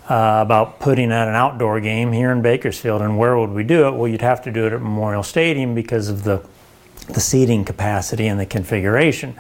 uh, 0.09 0.39
about 0.41 0.79
putting 0.79 1.11
out 1.11 1.27
an 1.27 1.35
outdoor 1.35 1.79
game 1.79 2.11
here 2.11 2.31
in 2.31 2.41
Bakersfield, 2.41 3.01
and 3.01 3.17
where 3.17 3.37
would 3.37 3.49
we 3.51 3.63
do 3.63 3.87
it? 3.87 3.91
Well, 3.91 4.07
you'd 4.07 4.21
have 4.21 4.41
to 4.43 4.51
do 4.51 4.65
it 4.67 4.73
at 4.73 4.81
Memorial 4.81 5.23
Stadium 5.23 5.75
because 5.75 6.09
of 6.09 6.23
the 6.23 6.41
the 7.07 7.19
seating 7.21 7.63
capacity 7.63 8.27
and 8.27 8.39
the 8.39 8.45
configuration. 8.45 9.35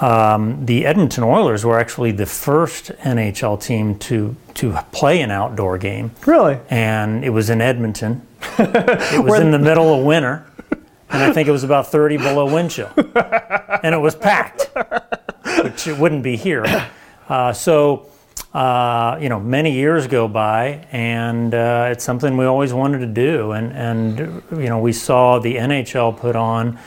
Um, 0.00 0.64
the 0.64 0.86
Edmonton 0.86 1.24
Oilers 1.24 1.64
were 1.64 1.78
actually 1.78 2.10
the 2.12 2.24
first 2.24 2.90
NHL 3.02 3.60
team 3.62 3.98
to 4.00 4.34
to 4.54 4.72
play 4.92 5.20
an 5.20 5.30
outdoor 5.30 5.78
game, 5.78 6.12
Really? 6.26 6.58
and 6.70 7.22
it 7.24 7.30
was 7.30 7.50
in 7.50 7.60
Edmonton. 7.60 8.26
it 8.58 9.22
was 9.22 9.38
in 9.40 9.50
the 9.50 9.58
middle 9.58 9.92
of 9.98 10.04
winter, 10.04 10.46
and 11.10 11.22
I 11.22 11.32
think 11.32 11.48
it 11.48 11.52
was 11.52 11.64
about 11.64 11.88
30 11.88 12.18
below 12.18 12.52
wind 12.52 12.70
chill, 12.70 12.90
and 12.96 13.94
it 13.94 14.00
was 14.00 14.14
packed, 14.14 14.70
which 15.62 15.86
it 15.86 15.98
wouldn't 15.98 16.22
be 16.22 16.36
here. 16.36 16.64
Uh, 17.28 17.52
so, 17.52 18.08
uh, 18.54 19.18
you 19.20 19.28
know, 19.28 19.38
many 19.38 19.72
years 19.72 20.06
go 20.06 20.28
by, 20.28 20.86
and 20.92 21.54
uh, 21.54 21.88
it's 21.90 22.04
something 22.04 22.36
we 22.36 22.44
always 22.44 22.72
wanted 22.72 22.98
to 22.98 23.06
do. 23.06 23.52
And, 23.52 23.72
and 23.72 24.42
you 24.52 24.68
know, 24.68 24.80
we 24.80 24.92
saw 24.92 25.38
the 25.38 25.56
NHL 25.56 26.16
put 26.18 26.36
on 26.36 26.78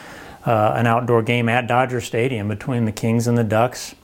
uh, 0.45 0.73
an 0.75 0.87
outdoor 0.87 1.23
game 1.23 1.47
at 1.47 1.67
Dodger 1.67 2.01
Stadium 2.01 2.47
between 2.47 2.85
the 2.85 2.91
Kings 2.91 3.27
and 3.27 3.37
the 3.37 3.43
Ducks. 3.43 3.95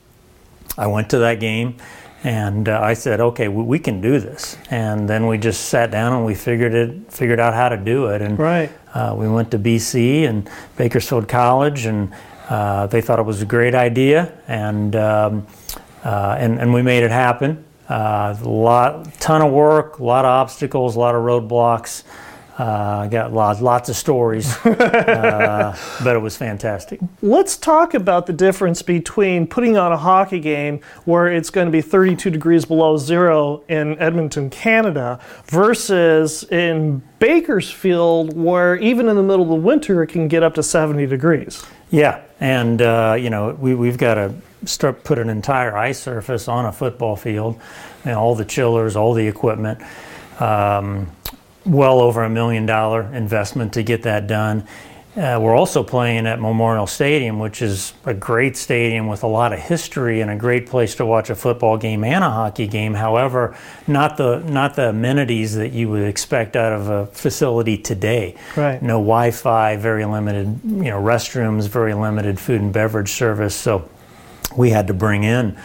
I 0.77 0.87
went 0.87 1.09
to 1.09 1.19
that 1.19 1.39
game. 1.39 1.75
And 2.23 2.67
uh, 2.67 2.81
I 2.81 2.93
said, 2.95 3.21
"Okay, 3.21 3.47
we, 3.47 3.63
we 3.63 3.79
can 3.79 4.01
do 4.01 4.19
this." 4.19 4.57
And 4.69 5.07
then 5.07 5.27
we 5.27 5.37
just 5.37 5.65
sat 5.69 5.89
down 5.91 6.11
and 6.13 6.25
we 6.25 6.35
figured 6.35 6.73
it, 6.73 7.11
figured 7.11 7.39
out 7.39 7.53
how 7.53 7.69
to 7.69 7.77
do 7.77 8.07
it. 8.07 8.21
And 8.21 8.37
Right. 8.37 8.69
uh, 8.93 9.15
we 9.17 9.29
went 9.29 9.51
to 9.51 9.59
BC 9.59 10.27
and 10.27 10.49
Bakersfield 10.75 11.27
College, 11.29 11.85
and 11.85 12.11
uh, 12.49 12.87
they 12.87 12.99
thought 13.01 13.19
it 13.19 13.25
was 13.25 13.41
a 13.41 13.45
great 13.45 13.73
idea, 13.73 14.33
and 14.47 14.95
um, 14.97 15.47
uh, 16.03 16.35
and, 16.37 16.59
and 16.59 16.73
we 16.73 16.81
made 16.81 17.03
it 17.03 17.11
happen. 17.11 17.63
Uh, 17.87 18.35
a 18.43 18.47
lot, 18.47 19.11
ton 19.19 19.41
of 19.41 19.51
work, 19.51 19.99
a 19.99 20.03
lot 20.03 20.23
of 20.25 20.29
obstacles, 20.29 20.95
a 20.95 20.99
lot 20.99 21.15
of 21.15 21.23
roadblocks. 21.23 22.03
Uh, 22.59 23.07
got 23.07 23.31
lots, 23.31 23.61
lots 23.61 23.87
of 23.87 23.95
stories, 23.95 24.53
uh, 24.65 25.73
but 26.03 26.13
it 26.13 26.19
was 26.19 26.35
fantastic. 26.35 26.99
Let's 27.21 27.55
talk 27.55 27.93
about 27.93 28.25
the 28.25 28.33
difference 28.33 28.81
between 28.81 29.47
putting 29.47 29.77
on 29.77 29.93
a 29.93 29.97
hockey 29.97 30.41
game 30.41 30.81
where 31.05 31.27
it's 31.27 31.49
going 31.49 31.67
to 31.67 31.71
be 31.71 31.79
32 31.79 32.29
degrees 32.29 32.65
below 32.65 32.97
zero 32.97 33.63
in 33.69 33.97
Edmonton, 33.97 34.49
Canada, 34.49 35.21
versus 35.45 36.43
in 36.51 37.01
Bakersfield, 37.19 38.35
where 38.35 38.75
even 38.75 39.07
in 39.07 39.15
the 39.15 39.23
middle 39.23 39.43
of 39.43 39.47
the 39.47 39.55
winter 39.55 40.03
it 40.03 40.07
can 40.07 40.27
get 40.27 40.43
up 40.43 40.55
to 40.55 40.63
70 40.63 41.05
degrees. 41.05 41.65
Yeah, 41.91 42.21
and 42.41 42.81
uh, 42.81 43.15
you 43.17 43.29
know 43.29 43.55
we, 43.57 43.73
we've 43.73 43.97
got 43.97 44.15
to 44.15 44.35
start 44.65 45.05
put 45.05 45.17
an 45.17 45.29
entire 45.29 45.77
ice 45.77 46.01
surface 46.01 46.49
on 46.49 46.65
a 46.65 46.73
football 46.73 47.15
field, 47.15 47.57
and 48.03 48.15
all 48.15 48.35
the 48.35 48.43
chillers, 48.43 48.97
all 48.97 49.13
the 49.13 49.25
equipment. 49.25 49.81
Um, 50.41 51.09
well 51.65 51.99
over 51.99 52.23
a 52.23 52.29
million 52.29 52.65
dollar 52.65 53.03
investment 53.13 53.73
to 53.73 53.83
get 53.83 54.03
that 54.03 54.27
done. 54.27 54.67
Uh, 55.17 55.39
we're 55.41 55.55
also 55.55 55.83
playing 55.83 56.27
at 56.27 56.39
Memorial 56.39 56.85
Stadium, 56.85 57.39
which 57.39 57.61
is 57.63 57.93
a 58.05 58.13
great 58.13 58.55
stadium 58.55 59.07
with 59.07 59.23
a 59.23 59.27
lot 59.27 59.51
of 59.51 59.59
history 59.59 60.21
and 60.21 60.29
a 60.29 60.35
great 60.35 60.67
place 60.67 60.95
to 60.95 61.05
watch 61.05 61.31
a 61.31 61.35
football 61.35 61.77
game 61.77 62.03
and 62.03 62.23
a 62.23 62.29
hockey 62.29 62.67
game. 62.67 62.93
However, 62.93 63.57
not 63.87 64.17
the 64.17 64.39
not 64.39 64.75
the 64.75 64.89
amenities 64.89 65.55
that 65.55 65.73
you 65.73 65.89
would 65.89 66.03
expect 66.03 66.55
out 66.55 66.71
of 66.71 66.89
a 66.89 67.07
facility 67.07 67.75
today. 67.77 68.35
Right. 68.55 68.81
No 68.81 68.99
Wi-Fi, 68.99 69.77
very 69.77 70.05
limited, 70.05 70.59
you 70.63 70.85
know, 70.85 71.01
restrooms, 71.01 71.67
very 71.67 71.95
limited 71.95 72.39
food 72.39 72.61
and 72.61 72.71
beverage 72.71 73.11
service. 73.11 73.55
So 73.55 73.89
we 74.55 74.69
had 74.69 74.87
to 74.87 74.93
bring 74.93 75.23
in 75.23 75.57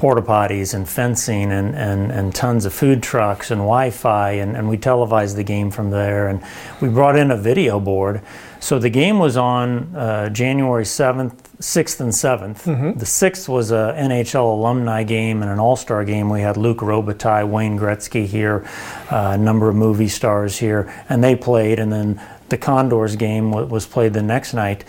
porta 0.00 0.22
potties 0.22 0.72
and 0.72 0.88
fencing 0.88 1.52
and, 1.52 1.76
and, 1.76 2.10
and 2.10 2.34
tons 2.34 2.64
of 2.64 2.72
food 2.72 3.02
trucks 3.02 3.50
and 3.50 3.58
Wi-Fi 3.58 4.30
and, 4.30 4.56
and 4.56 4.66
we 4.66 4.78
televised 4.78 5.36
the 5.36 5.44
game 5.44 5.70
from 5.70 5.90
there 5.90 6.28
and 6.28 6.42
we 6.80 6.88
brought 6.88 7.18
in 7.18 7.30
a 7.30 7.36
video 7.36 7.78
board. 7.78 8.22
So 8.60 8.78
the 8.78 8.88
game 8.88 9.18
was 9.18 9.36
on 9.36 9.94
uh, 9.94 10.30
January 10.30 10.84
7th, 10.84 11.34
6th 11.60 12.00
and 12.00 12.12
7th. 12.12 12.64
The 12.98 13.04
6th 13.04 13.46
was 13.46 13.72
a 13.72 13.94
NHL 13.98 14.50
alumni 14.52 15.02
game 15.02 15.42
and 15.42 15.50
an 15.50 15.58
all-star 15.58 16.06
game. 16.06 16.30
We 16.30 16.40
had 16.40 16.56
Luc 16.56 16.78
Robitaille, 16.78 17.46
Wayne 17.46 17.78
Gretzky 17.78 18.24
here, 18.24 18.66
uh, 19.10 19.32
a 19.34 19.38
number 19.38 19.68
of 19.68 19.76
movie 19.76 20.08
stars 20.08 20.58
here, 20.58 20.90
and 21.10 21.22
they 21.22 21.36
played 21.36 21.78
and 21.78 21.92
then 21.92 22.18
the 22.48 22.56
Condors 22.56 23.16
game 23.16 23.50
was 23.50 23.86
played 23.86 24.14
the 24.14 24.22
next 24.22 24.54
night. 24.54 24.82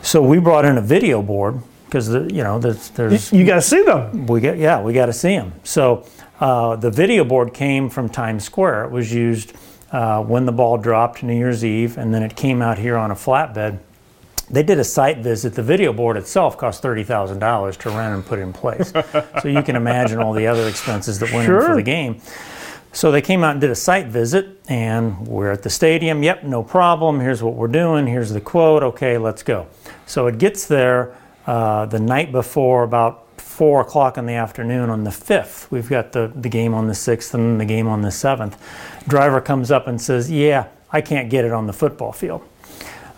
So 0.00 0.22
we 0.22 0.38
brought 0.38 0.64
in 0.64 0.78
a 0.78 0.80
video 0.80 1.22
board 1.22 1.60
because 1.94 2.08
the, 2.08 2.28
you 2.34 2.42
know 2.42 2.58
there's, 2.58 2.90
there's 2.90 3.32
You 3.32 3.46
got 3.46 3.54
to 3.54 3.62
see 3.62 3.80
them. 3.84 4.26
we 4.26 4.40
get 4.40 4.58
yeah 4.58 4.82
we 4.82 4.92
got 4.92 5.06
to 5.06 5.12
see 5.12 5.36
them. 5.36 5.52
So 5.62 6.04
uh, 6.40 6.74
the 6.74 6.90
video 6.90 7.22
board 7.22 7.54
came 7.54 7.88
from 7.88 8.08
Times 8.08 8.42
Square. 8.42 8.86
It 8.86 8.90
was 8.90 9.12
used 9.12 9.52
uh, 9.92 10.20
when 10.24 10.44
the 10.44 10.50
ball 10.50 10.76
dropped 10.76 11.22
New 11.22 11.36
Year's 11.36 11.64
Eve, 11.64 11.96
and 11.96 12.12
then 12.12 12.24
it 12.24 12.34
came 12.34 12.60
out 12.60 12.78
here 12.78 12.96
on 12.96 13.12
a 13.12 13.14
flatbed. 13.14 13.78
They 14.50 14.64
did 14.64 14.80
a 14.80 14.84
site 14.84 15.18
visit. 15.18 15.54
The 15.54 15.62
video 15.62 15.92
board 15.92 16.16
itself 16.16 16.58
cost 16.58 16.82
thirty 16.82 17.04
thousand 17.04 17.38
dollars 17.38 17.76
to 17.76 17.90
rent 17.90 18.12
and 18.12 18.26
put 18.26 18.40
in 18.40 18.52
place. 18.52 18.90
so 19.40 19.46
you 19.46 19.62
can 19.62 19.76
imagine 19.76 20.18
all 20.18 20.32
the 20.32 20.48
other 20.48 20.66
expenses 20.66 21.20
that 21.20 21.32
went 21.32 21.48
in 21.48 21.60
for 21.60 21.76
the 21.76 21.82
game. 21.82 22.20
So 22.90 23.12
they 23.12 23.22
came 23.22 23.44
out 23.44 23.52
and 23.52 23.60
did 23.60 23.70
a 23.70 23.76
site 23.76 24.08
visit, 24.08 24.60
and 24.68 25.28
we're 25.28 25.52
at 25.52 25.62
the 25.62 25.70
stadium. 25.70 26.24
Yep, 26.24 26.42
no 26.42 26.64
problem. 26.64 27.20
Here's 27.20 27.40
what 27.40 27.54
we're 27.54 27.68
doing. 27.68 28.08
Here's 28.08 28.30
the 28.30 28.40
quote. 28.40 28.82
Okay, 28.82 29.16
let's 29.16 29.44
go. 29.44 29.68
So 30.06 30.26
it 30.26 30.38
gets 30.38 30.66
there 30.66 31.16
uh, 31.46 31.86
the 31.86 32.00
night 32.00 32.32
before, 32.32 32.82
about 32.84 33.20
four 33.40 33.80
o'clock 33.82 34.18
in 34.18 34.26
the 34.26 34.32
afternoon 34.34 34.90
on 34.90 35.04
the 35.04 35.10
fifth. 35.12 35.70
We've 35.70 35.88
got 35.88 36.12
the, 36.12 36.32
the 36.34 36.48
game 36.48 36.74
on 36.74 36.86
the 36.88 36.94
sixth 36.94 37.34
and 37.34 37.60
the 37.60 37.64
game 37.64 37.86
on 37.86 38.02
the 38.02 38.10
seventh. 38.10 38.56
Driver 39.06 39.40
comes 39.40 39.70
up 39.70 39.86
and 39.86 40.00
says, 40.00 40.30
"Yeah, 40.30 40.66
I 40.90 41.00
can't 41.00 41.28
get 41.30 41.44
it 41.44 41.52
on 41.52 41.66
the 41.66 41.72
football 41.72 42.12
field." 42.12 42.42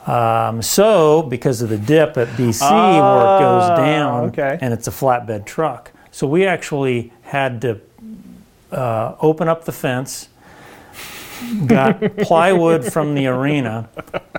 Um, 0.06 0.62
so, 0.62 1.22
because 1.22 1.62
of 1.62 1.68
the 1.68 1.78
dip 1.78 2.16
at 2.16 2.28
BC 2.28 2.60
where 2.60 3.36
it 3.36 3.40
goes 3.40 3.62
Ah, 3.70 3.76
down, 3.76 4.24
okay. 4.28 4.56
and 4.60 4.72
it's 4.72 4.86
a 4.86 4.92
flatbed 4.92 5.46
truck, 5.46 5.90
so 6.12 6.28
we 6.28 6.46
actually 6.46 7.12
had 7.22 7.60
to 7.62 7.80
uh, 8.70 9.16
open 9.20 9.48
up 9.48 9.64
the 9.64 9.72
fence, 9.72 10.28
got 11.66 12.00
plywood 12.18 12.84
from 12.92 13.14
the 13.16 13.26
arena, 13.26 13.88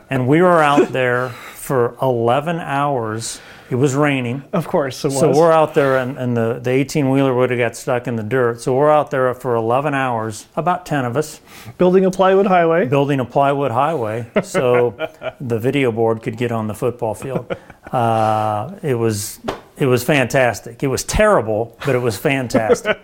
and 0.09 0.25
we 0.27 0.41
were 0.41 0.61
out 0.63 0.93
there 0.93 1.31
for 1.67 1.97
11 2.01 2.61
hours. 2.61 3.41
It 3.69 3.75
was 3.75 3.93
raining. 3.93 4.43
Of 4.53 4.65
course, 4.65 5.03
it 5.03 5.09
was. 5.09 5.19
So 5.19 5.31
we're 5.37 5.51
out 5.51 5.73
there, 5.73 5.97
and, 5.97 6.17
and 6.17 6.37
the, 6.37 6.59
the 6.63 6.69
18 6.69 7.09
wheeler 7.09 7.35
would 7.35 7.49
have 7.49 7.59
got 7.59 7.75
stuck 7.75 8.07
in 8.07 8.15
the 8.15 8.23
dirt. 8.23 8.61
So 8.61 8.73
we're 8.73 8.89
out 8.89 9.11
there 9.11 9.33
for 9.33 9.55
11 9.55 9.93
hours, 9.93 10.47
about 10.55 10.85
10 10.85 11.03
of 11.03 11.17
us, 11.17 11.41
building 11.77 12.05
a 12.05 12.11
plywood 12.11 12.47
highway. 12.47 12.87
building 12.87 13.19
a 13.19 13.25
plywood 13.25 13.71
highway 13.71 14.31
so 14.41 14.95
the 15.41 15.59
video 15.59 15.91
board 15.91 16.23
could 16.23 16.37
get 16.37 16.53
on 16.53 16.67
the 16.67 16.73
football 16.73 17.13
field. 17.13 17.53
Uh, 17.91 18.73
it 18.81 18.95
was 18.95 19.39
it 19.77 19.87
was 19.87 20.03
fantastic. 20.03 20.81
It 20.81 20.87
was 20.87 21.03
terrible, 21.03 21.77
but 21.85 21.95
it 21.95 21.99
was 21.99 22.17
fantastic. 22.17 22.97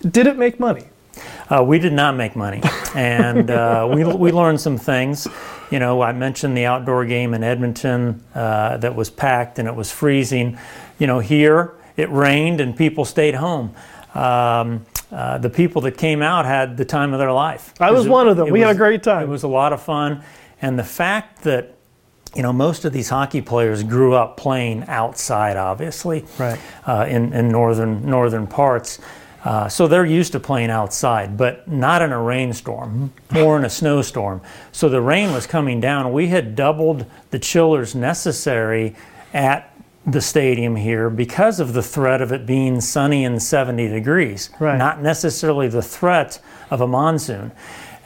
Did 0.02 0.26
it 0.26 0.36
make 0.36 0.58
money? 0.58 0.88
Uh, 1.50 1.62
we 1.64 1.78
did 1.78 1.92
not 1.94 2.14
make 2.14 2.36
money, 2.36 2.60
and 2.94 3.50
uh, 3.50 3.88
we 3.92 4.04
we 4.04 4.32
learned 4.32 4.60
some 4.60 4.76
things. 4.76 5.26
You 5.70 5.78
know, 5.78 6.02
I 6.02 6.12
mentioned 6.12 6.56
the 6.56 6.66
outdoor 6.66 7.04
game 7.06 7.32
in 7.34 7.42
Edmonton 7.42 8.22
uh, 8.34 8.76
that 8.78 8.94
was 8.94 9.10
packed 9.10 9.58
and 9.58 9.68
it 9.68 9.74
was 9.74 9.90
freezing. 9.92 10.58
You 10.98 11.06
know, 11.06 11.18
here 11.20 11.74
it 11.96 12.10
rained 12.10 12.60
and 12.60 12.76
people 12.76 13.04
stayed 13.04 13.34
home. 13.34 13.74
Um, 14.14 14.86
uh, 15.12 15.38
the 15.38 15.50
people 15.50 15.80
that 15.82 15.96
came 15.96 16.22
out 16.22 16.44
had 16.44 16.76
the 16.76 16.84
time 16.84 17.12
of 17.12 17.18
their 17.18 17.32
life. 17.32 17.72
I 17.80 17.90
was 17.92 18.06
It- 18.06 18.10
one 18.10 18.28
of 18.28 18.36
them. 18.36 18.50
We 18.50 18.60
had 18.60 18.70
a 18.70 18.78
great 18.78 19.02
time. 19.02 19.22
It 19.22 19.28
was 19.28 19.42
a 19.42 19.48
lot 19.48 19.72
of 19.72 19.80
fun, 19.82 20.22
and 20.60 20.78
the 20.78 20.84
fact 20.84 21.42
that 21.44 21.74
you 22.34 22.42
know 22.42 22.52
most 22.52 22.84
of 22.84 22.92
these 22.92 23.08
hockey 23.08 23.40
players 23.40 23.82
grew 23.82 24.12
up 24.14 24.36
playing 24.36 24.84
outside, 24.86 25.56
obviously, 25.56 26.24
Right. 26.38 26.58
uh, 26.86 27.06
in 27.08 27.32
in 27.32 27.48
northern 27.48 28.04
northern 28.04 28.46
parts. 28.46 28.98
Uh, 29.44 29.68
so 29.68 29.86
they're 29.86 30.04
used 30.04 30.32
to 30.32 30.40
playing 30.40 30.70
outside, 30.70 31.36
but 31.36 31.68
not 31.68 32.02
in 32.02 32.10
a 32.12 32.20
rainstorm 32.20 33.12
or 33.36 33.56
in 33.56 33.64
a 33.64 33.70
snowstorm. 33.70 34.40
So 34.72 34.88
the 34.88 35.00
rain 35.00 35.32
was 35.32 35.46
coming 35.46 35.80
down. 35.80 36.12
We 36.12 36.26
had 36.28 36.56
doubled 36.56 37.06
the 37.30 37.38
chillers 37.38 37.94
necessary 37.94 38.96
at 39.32 39.72
the 40.04 40.20
stadium 40.20 40.74
here 40.76 41.08
because 41.10 41.60
of 41.60 41.72
the 41.72 41.82
threat 41.82 42.20
of 42.20 42.32
it 42.32 42.46
being 42.46 42.80
sunny 42.80 43.24
and 43.24 43.40
70 43.42 43.88
degrees, 43.88 44.50
Right. 44.58 44.76
not 44.78 45.02
necessarily 45.02 45.68
the 45.68 45.82
threat 45.82 46.40
of 46.70 46.80
a 46.80 46.86
monsoon. 46.86 47.52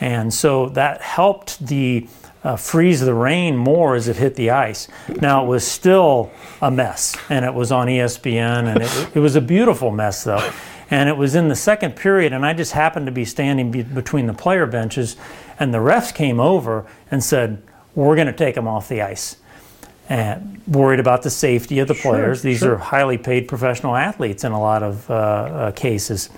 And 0.00 0.34
so 0.34 0.68
that 0.70 1.00
helped 1.00 1.64
the 1.66 2.08
uh, 2.44 2.56
freeze 2.56 3.00
the 3.00 3.14
rain 3.14 3.56
more 3.56 3.94
as 3.94 4.08
it 4.08 4.16
hit 4.16 4.34
the 4.34 4.50
ice. 4.50 4.88
Now 5.20 5.44
it 5.44 5.46
was 5.46 5.64
still 5.64 6.32
a 6.60 6.72
mess, 6.72 7.16
and 7.28 7.44
it 7.44 7.54
was 7.54 7.70
on 7.70 7.86
ESPN, 7.86 8.64
and 8.66 8.82
it, 8.82 9.16
it 9.16 9.20
was 9.20 9.36
a 9.36 9.40
beautiful 9.40 9.92
mess 9.92 10.24
though. 10.24 10.50
And 10.92 11.08
it 11.08 11.16
was 11.16 11.34
in 11.34 11.48
the 11.48 11.56
second 11.56 11.96
period, 11.96 12.34
and 12.34 12.44
I 12.44 12.52
just 12.52 12.72
happened 12.72 13.06
to 13.06 13.12
be 13.12 13.24
standing 13.24 13.70
be- 13.70 13.82
between 13.82 14.26
the 14.26 14.34
player 14.34 14.66
benches, 14.66 15.16
and 15.58 15.72
the 15.72 15.78
refs 15.78 16.14
came 16.14 16.38
over 16.38 16.84
and 17.10 17.24
said, 17.24 17.62
"We're 17.94 18.14
going 18.14 18.26
to 18.26 18.32
take 18.34 18.54
them 18.54 18.68
off 18.68 18.88
the 18.88 19.00
ice." 19.00 19.36
and 20.08 20.60
worried 20.66 21.00
about 21.00 21.22
the 21.22 21.30
safety 21.30 21.78
of 21.78 21.88
the 21.88 21.94
players. 21.94 22.42
These 22.42 22.58
sure. 22.58 22.74
are 22.74 22.76
highly 22.76 23.16
paid 23.16 23.48
professional 23.48 23.96
athletes 23.96 24.44
in 24.44 24.52
a 24.52 24.60
lot 24.60 24.82
of 24.82 25.08
uh, 25.08 25.14
uh, 25.14 25.70
cases. 25.70 26.28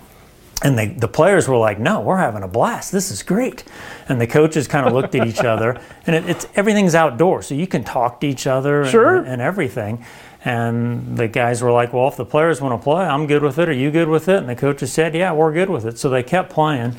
And 0.63 0.79
they, 0.79 0.89
the 0.89 1.09
players 1.09 1.49
were 1.49 1.57
like, 1.57 1.81
"No, 1.81 2.01
we're 2.01 2.19
having 2.19 2.45
a 2.45 2.49
blast. 2.49 2.93
This 2.93 3.11
is 3.11 3.25
great." 3.25 3.65
And 4.09 4.21
the 4.21 4.29
coaches 4.29 4.69
kind 4.69 4.87
of 4.87 4.93
looked 4.93 5.17
at 5.17 5.27
each 5.27 5.41
other, 5.55 5.81
and 6.07 6.15
it, 6.15 6.31
it's 6.31 6.47
everything's 6.55 6.95
outdoors, 6.95 7.49
so 7.49 7.57
you 7.57 7.67
can 7.67 7.83
talk 7.83 8.21
to 8.21 8.29
each 8.29 8.47
other 8.47 8.87
Sure. 8.87 9.17
and, 9.17 9.27
and 9.27 9.43
everything. 9.43 10.05
And 10.45 11.17
the 11.17 11.27
guys 11.27 11.63
were 11.63 11.73
like, 11.73 11.93
"Well, 11.93 12.09
if 12.09 12.17
the 12.17 12.25
players 12.25 12.61
want 12.61 12.79
to 12.79 12.83
play, 12.83 13.05
I'm 13.05 13.27
good 13.27 13.43
with 13.43 13.59
it. 13.59 13.69
Are 13.69 13.73
you 13.73 13.91
good 13.91 14.09
with 14.09 14.29
it?" 14.29 14.37
And 14.37 14.49
the 14.49 14.57
coaches 14.57 14.93
said, 14.93 15.15
"Yeah, 15.15 15.33
we're 15.33 15.53
good 15.53 15.71
with 15.71 15.87
it." 15.87 15.99
So 15.99 16.11
they 16.11 16.23
kept 16.23 16.51
playing, 16.51 16.97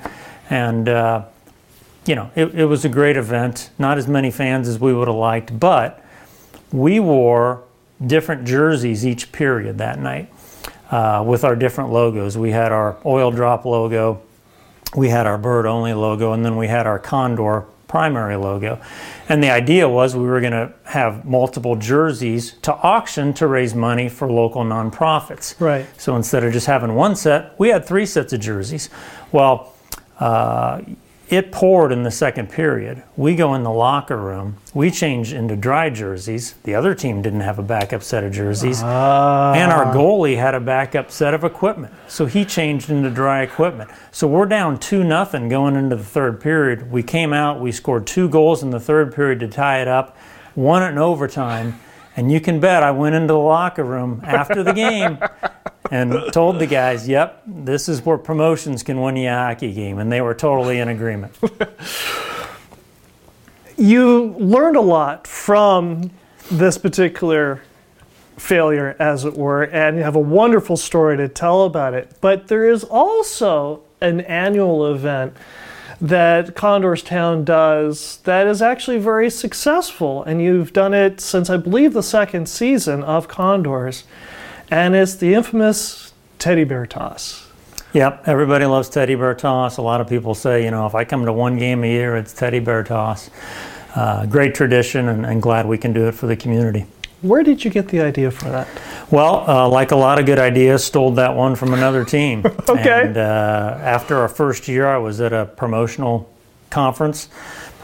and 0.50 0.90
uh, 0.90 1.26
you 2.06 2.16
know, 2.16 2.32
it, 2.36 2.56
it 2.56 2.66
was 2.66 2.86
a 2.86 2.90
great 2.90 3.18
event. 3.18 3.70
Not 3.78 3.98
as 3.98 4.08
many 4.08 4.32
fans 4.32 4.68
as 4.68 4.80
we 4.80 4.94
would 4.94 5.08
have 5.08 5.18
liked, 5.18 5.60
but 5.60 6.04
we 6.72 7.00
wore 7.00 7.64
different 8.06 8.46
jerseys 8.46 9.06
each 9.06 9.32
period 9.32 9.78
that 9.78 10.00
night 10.00 10.32
uh, 10.92 11.24
with 11.26 11.44
our 11.44 11.56
different 11.56 11.92
logos. 11.92 12.38
We 12.38 12.52
had 12.52 12.72
our 12.72 12.98
oil 13.06 13.32
drop 13.32 13.66
logo, 13.66 14.22
we 14.96 15.10
had 15.10 15.28
our 15.28 15.38
bird 15.38 15.66
only 15.66 15.94
logo, 15.94 16.34
and 16.34 16.44
then 16.44 16.58
we 16.58 16.68
had 16.68 16.88
our 16.88 17.00
condor 17.00 17.66
primary 17.96 18.36
logo. 18.36 18.78
And 19.30 19.42
the 19.42 19.50
idea 19.50 19.88
was 19.88 20.18
we 20.18 20.28
were 20.28 20.42
going 20.42 20.52
to 20.52 20.70
have 20.84 21.24
multiple 21.24 21.78
jerseys 21.78 22.56
to 22.64 22.74
auction 22.74 23.34
to 23.36 23.48
raise 23.48 23.74
money 23.74 24.10
for 24.10 24.30
local 24.30 24.66
nonprofits. 24.66 25.58
Right. 25.62 25.86
So 25.98 26.18
instead 26.18 26.44
of 26.44 26.52
just 26.52 26.68
having 26.68 26.94
one 26.94 27.16
set, 27.16 27.58
we 27.58 27.70
had 27.70 27.86
three 27.86 28.06
sets 28.06 28.34
of 28.34 28.42
jerseys. 28.42 28.90
Well, 29.32 29.74
uh, 30.20 30.82
it 31.30 31.52
poured 31.52 31.92
in 31.92 32.04
the 32.04 32.12
second 32.12 32.52
period. 32.52 33.02
We 33.18 33.36
go 33.36 33.56
in 33.56 33.64
the 33.64 33.72
locker 33.72 34.18
room. 34.18 34.58
We 34.74 34.92
change 34.92 35.34
into 35.34 35.56
dry 35.56 35.90
jerseys. 35.90 36.54
The 36.64 36.76
other 36.76 36.94
team 36.94 37.22
didn't 37.22 37.40
have 37.40 37.58
a 37.58 37.64
backup 37.64 38.04
set 38.04 38.24
of 38.24 38.32
jerseys. 38.32 38.82
Ah. 38.84 39.54
and 39.54 39.72
our 39.72 39.94
goalie 39.94 40.38
had 40.38 40.54
a 40.54 40.60
backup 40.60 41.10
set 41.10 41.34
of 41.34 41.44
equipment. 41.44 41.94
So 42.08 42.26
he 42.28 42.46
changed 42.46 42.90
into 42.90 43.10
dry 43.10 43.42
equipment. 43.42 43.90
So 44.12 44.28
we're 44.28 44.46
down 44.46 44.78
2 44.80 45.04
nothing 45.04 45.50
going 45.50 45.76
into 45.76 45.96
the 45.96 46.04
third 46.04 46.40
period. 46.40 46.92
We 46.92 47.02
came 47.02 47.34
out, 47.34 47.60
we 47.60 47.72
scored 47.72 48.06
two 48.06 48.30
goals 48.30 48.62
in 48.62 48.70
the 48.70 48.80
third 48.80 49.14
period 49.16 49.40
to 49.40 49.48
tie 49.48 49.82
it 49.82 49.88
up, 49.88 50.16
won 50.56 50.84
it 50.84 50.90
in 50.90 50.98
overtime. 50.98 51.80
And 52.16 52.32
you 52.32 52.40
can 52.40 52.60
bet 52.60 52.84
I 52.84 52.92
went 52.92 53.16
into 53.16 53.34
the 53.34 53.40
locker 53.40 53.84
room 53.84 54.22
after 54.24 54.64
the 54.64 54.74
game 54.74 55.18
and 55.92 56.16
told 56.32 56.60
the 56.60 56.68
guys, 56.68 57.08
yep, 57.08 57.44
this 57.46 57.88
is 57.88 58.06
where 58.06 58.18
promotions 58.18 58.84
can 58.84 59.02
win 59.02 59.16
you 59.16 59.30
a 59.30 59.34
hockey 59.34 59.74
game. 59.74 60.00
And 60.00 60.12
they 60.12 60.22
were 60.22 60.34
totally 60.34 60.80
in 60.80 60.88
agreement. 60.88 61.36
you 63.78 64.36
learned 64.38 64.78
a 64.78 64.82
lot 64.82 65.28
from 65.28 66.12
this 66.52 66.78
particular 66.78 67.62
failure, 68.38 68.96
as 69.00 69.26
it 69.26 69.36
were, 69.36 69.64
and 69.64 69.98
you 69.98 70.04
have 70.04 70.16
a 70.16 70.20
wonderful 70.20 70.78
story 70.78 71.18
to 71.18 71.28
tell 71.28 71.64
about 71.64 71.94
it. 71.94 72.16
But 72.22 72.48
there 72.48 72.70
is 72.70 72.84
also 72.84 73.82
an 74.02 74.22
annual 74.22 74.94
event 74.94 75.36
that 76.02 76.56
Condors 76.56 77.02
Town 77.02 77.46
does 77.46 78.18
that 78.24 78.48
is 78.48 78.62
actually 78.62 79.00
very 79.00 79.30
successful, 79.30 80.24
and 80.24 80.42
you've 80.42 80.74
done 80.74 80.94
it 80.94 81.22
since 81.22 81.50
I 81.50 81.58
believe 81.58 81.94
the 81.94 82.04
second 82.04 82.50
season 82.50 83.04
of 83.04 83.28
Condors, 83.28 84.04
and 84.70 84.96
it's 84.96 85.16
the 85.16 85.34
infamous 85.34 86.14
teddy 86.40 86.64
bear 86.64 86.86
toss. 86.86 87.48
Yep, 87.94 88.28
everybody 88.28 88.66
loves 88.66 88.90
teddy 88.90 89.16
bear 89.16 89.34
toss. 89.34 89.78
A 89.78 89.82
lot 89.82 90.02
of 90.02 90.10
people 90.10 90.36
say, 90.36 90.66
you 90.66 90.72
know, 90.72 90.86
if 90.86 90.96
I 90.96 91.06
come 91.06 91.26
to 91.26 91.34
one 91.34 91.58
game 91.58 91.84
a 91.84 91.88
year, 91.88 92.18
it's 92.18 92.34
teddy 92.34 92.60
bear 92.60 92.84
toss. 92.84 93.30
Uh, 93.96 94.26
great 94.26 94.54
tradition, 94.54 95.08
and, 95.08 95.26
and 95.26 95.42
glad 95.42 95.66
we 95.66 95.78
can 95.78 95.94
do 95.94 96.08
it 96.08 96.12
for 96.12 96.28
the 96.28 96.36
community. 96.36 96.86
Where 97.22 97.42
did 97.42 97.64
you 97.64 97.72
get 97.72 97.88
the 97.88 98.02
idea 98.02 98.30
for 98.30 98.50
that? 98.50 98.68
Well, 99.10 99.50
uh, 99.50 99.70
like 99.70 99.92
a 99.92 99.96
lot 99.96 100.20
of 100.20 100.26
good 100.26 100.38
ideas, 100.38 100.84
stole 100.84 101.12
that 101.12 101.34
one 101.34 101.56
from 101.56 101.74
another 101.74 102.04
team. 102.04 102.44
Okay. 102.68 103.06
And 103.06 103.18
uh, 103.18 103.78
after 103.82 104.18
our 104.18 104.28
first 104.28 104.68
year, 104.68 104.88
I 104.88 104.98
was 104.98 105.22
at 105.22 105.32
a 105.32 105.46
promotional 105.46 106.30
conference, 106.72 107.30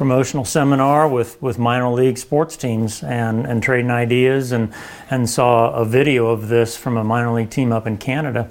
promotional 0.02 0.44
seminar 0.44 1.08
with, 1.08 1.40
with 1.44 1.60
minor 1.60 1.88
league 1.88 2.18
sports 2.18 2.58
teams 2.58 3.04
and, 3.04 3.46
and 3.46 3.62
trading 3.62 3.92
ideas, 3.92 4.52
and, 4.52 4.74
and 5.12 5.30
saw 5.30 5.72
a 5.74 5.86
video 5.86 6.26
of 6.26 6.48
this 6.48 6.76
from 6.76 6.98
a 6.98 7.04
minor 7.04 7.32
league 7.32 7.52
team 7.52 7.72
up 7.72 7.86
in 7.86 7.96
Canada 8.00 8.50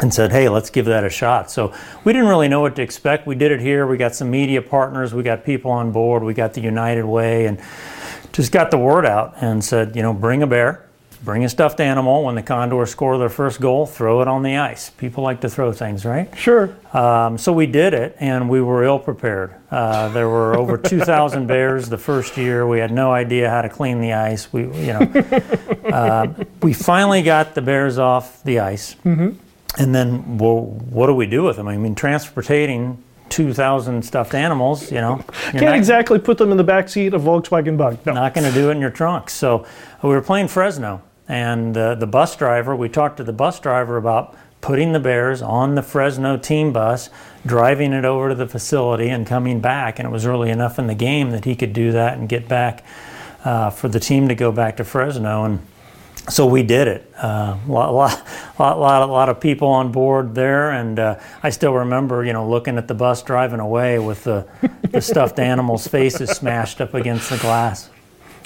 and 0.00 0.14
said, 0.14 0.30
hey, 0.30 0.48
let's 0.48 0.70
give 0.70 0.86
that 0.86 1.02
a 1.02 1.10
shot. 1.10 1.50
So 1.50 1.74
we 2.04 2.12
didn't 2.12 2.28
really 2.28 2.46
know 2.46 2.60
what 2.60 2.76
to 2.76 2.82
expect. 2.82 3.26
We 3.26 3.34
did 3.34 3.50
it 3.50 3.58
here. 3.58 3.84
We 3.84 3.96
got 3.96 4.14
some 4.14 4.30
media 4.30 4.62
partners. 4.62 5.12
We 5.12 5.24
got 5.24 5.44
people 5.44 5.72
on 5.72 5.90
board. 5.90 6.22
We 6.22 6.34
got 6.34 6.54
the 6.54 6.60
United 6.60 7.04
Way 7.04 7.46
and 7.46 7.60
just 8.30 8.52
got 8.52 8.70
the 8.70 8.78
word 8.78 9.04
out 9.04 9.34
and 9.40 9.64
said, 9.64 9.96
you 9.96 10.02
know, 10.02 10.12
bring 10.12 10.40
a 10.44 10.46
bear, 10.46 10.88
bring 11.22 11.44
a 11.44 11.48
stuffed 11.48 11.80
animal. 11.80 12.24
When 12.24 12.34
the 12.34 12.42
Condors 12.42 12.90
score 12.90 13.18
their 13.18 13.28
first 13.28 13.60
goal, 13.60 13.86
throw 13.86 14.20
it 14.22 14.28
on 14.28 14.42
the 14.42 14.56
ice. 14.56 14.90
People 14.90 15.22
like 15.22 15.40
to 15.42 15.48
throw 15.48 15.72
things, 15.72 16.04
right? 16.04 16.28
Sure. 16.36 16.74
Um, 16.92 17.38
so 17.38 17.52
we 17.52 17.66
did 17.66 17.94
it, 17.94 18.16
and 18.20 18.48
we 18.48 18.60
were 18.60 18.84
ill 18.84 18.98
prepared. 18.98 19.54
Uh, 19.70 20.08
there 20.08 20.28
were 20.28 20.56
over 20.58 20.76
2,000 20.78 21.46
bears 21.46 21.88
the 21.88 21.98
first 21.98 22.36
year. 22.36 22.66
We 22.66 22.78
had 22.78 22.90
no 22.92 23.12
idea 23.12 23.50
how 23.50 23.62
to 23.62 23.68
clean 23.68 24.00
the 24.00 24.12
ice. 24.14 24.52
We, 24.52 24.62
you 24.62 24.92
know, 24.94 25.00
uh, 25.92 26.26
we 26.62 26.72
finally 26.72 27.22
got 27.22 27.54
the 27.54 27.62
bears 27.62 27.98
off 27.98 28.42
the 28.42 28.60
ice, 28.60 28.96
and 29.04 29.38
then 29.94 30.38
well, 30.38 30.62
what 30.62 31.06
do 31.06 31.14
we 31.14 31.26
do 31.26 31.42
with 31.44 31.56
them? 31.56 31.68
I 31.68 31.76
mean, 31.76 31.94
transporting 31.94 33.02
2,000 33.28 34.02
stuffed 34.04 34.34
animals, 34.34 34.90
you 34.90 35.00
know, 35.00 35.24
Can't 35.52 35.62
not- 35.66 35.76
exactly 35.76 36.18
put 36.18 36.36
them 36.38 36.50
in 36.50 36.56
the 36.56 36.64
back 36.64 36.88
seat 36.88 37.14
of 37.14 37.22
Volkswagen 37.22 37.76
Bug. 37.76 37.98
No. 38.04 38.12
not 38.12 38.34
going 38.34 38.44
to 38.46 38.52
do 38.52 38.68
it 38.70 38.72
in 38.72 38.80
your 38.80 38.90
trunk. 38.90 39.30
So 39.30 39.64
we 40.02 40.08
were 40.08 40.20
playing 40.20 40.48
Fresno, 40.48 41.00
and 41.30 41.76
uh, 41.76 41.94
the 41.94 42.08
bus 42.08 42.34
driver, 42.34 42.74
we 42.74 42.88
talked 42.88 43.18
to 43.18 43.22
the 43.22 43.32
bus 43.32 43.60
driver 43.60 43.96
about 43.96 44.34
putting 44.60 44.92
the 44.92 44.98
Bears 44.98 45.40
on 45.40 45.76
the 45.76 45.82
Fresno 45.82 46.36
team 46.36 46.72
bus, 46.72 47.08
driving 47.46 47.92
it 47.92 48.04
over 48.04 48.30
to 48.30 48.34
the 48.34 48.48
facility, 48.48 49.08
and 49.10 49.24
coming 49.24 49.60
back. 49.60 50.00
And 50.00 50.08
it 50.08 50.10
was 50.10 50.26
early 50.26 50.50
enough 50.50 50.76
in 50.76 50.88
the 50.88 50.94
game 50.96 51.30
that 51.30 51.44
he 51.44 51.54
could 51.54 51.72
do 51.72 51.92
that 51.92 52.18
and 52.18 52.28
get 52.28 52.48
back 52.48 52.84
uh, 53.44 53.70
for 53.70 53.86
the 53.86 54.00
team 54.00 54.26
to 54.26 54.34
go 54.34 54.50
back 54.50 54.76
to 54.78 54.84
Fresno. 54.84 55.44
And 55.44 55.60
so 56.28 56.46
we 56.46 56.64
did 56.64 56.88
it. 56.88 57.08
Uh, 57.16 57.58
lot, 57.68 57.94
lot, 57.94 58.26
lot, 58.58 58.80
lot, 58.80 59.08
lot 59.08 59.28
of 59.28 59.38
people 59.38 59.68
on 59.68 59.92
board 59.92 60.34
there, 60.34 60.72
and 60.72 60.98
uh, 60.98 61.20
I 61.44 61.50
still 61.50 61.74
remember, 61.74 62.24
you 62.24 62.32
know, 62.32 62.50
looking 62.50 62.76
at 62.76 62.88
the 62.88 62.94
bus 62.94 63.22
driving 63.22 63.60
away 63.60 64.00
with 64.00 64.24
the, 64.24 64.48
the 64.90 65.00
stuffed 65.00 65.38
animals' 65.38 65.86
faces 65.86 66.30
smashed 66.30 66.80
up 66.80 66.92
against 66.92 67.30
the 67.30 67.38
glass. 67.38 67.88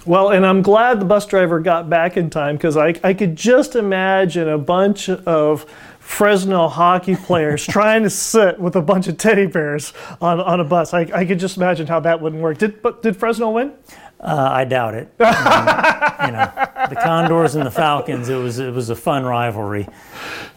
Well, 0.06 0.28
and 0.30 0.44
I'm 0.44 0.60
glad 0.62 1.00
the 1.00 1.04
bus 1.06 1.24
driver 1.26 1.60
got 1.60 1.88
back 1.88 2.16
in 2.16 2.28
time 2.30 2.56
because 2.56 2.76
I, 2.76 2.94
I 3.02 3.14
could 3.14 3.36
just 3.36 3.74
imagine 3.74 4.48
a 4.48 4.58
bunch 4.58 5.08
of 5.08 5.62
Fresno 5.98 6.68
hockey 6.68 7.16
players 7.26 7.66
trying 7.66 8.02
to 8.02 8.10
sit 8.10 8.60
with 8.60 8.76
a 8.76 8.82
bunch 8.82 9.08
of 9.08 9.16
teddy 9.16 9.46
bears 9.46 9.94
on, 10.20 10.40
on 10.40 10.60
a 10.60 10.64
bus. 10.64 10.92
I, 10.92 11.08
I 11.14 11.24
could 11.24 11.38
just 11.38 11.56
imagine 11.56 11.86
how 11.86 12.00
that 12.00 12.20
wouldn't 12.20 12.42
work. 12.42 12.58
Did 12.58 12.82
but 12.82 13.02
did 13.02 13.16
Fresno 13.16 13.50
win? 13.50 13.72
Uh, 14.20 14.48
I 14.52 14.64
doubt 14.64 14.94
it. 14.94 15.08
Um, 15.20 15.26
you 16.26 16.32
know, 16.32 16.50
the 16.88 16.96
Condors 17.02 17.54
and 17.56 17.66
the 17.66 17.70
Falcons. 17.70 18.28
It 18.28 18.36
was 18.36 18.58
it 18.58 18.72
was 18.72 18.90
a 18.90 18.96
fun 18.96 19.24
rivalry. 19.24 19.86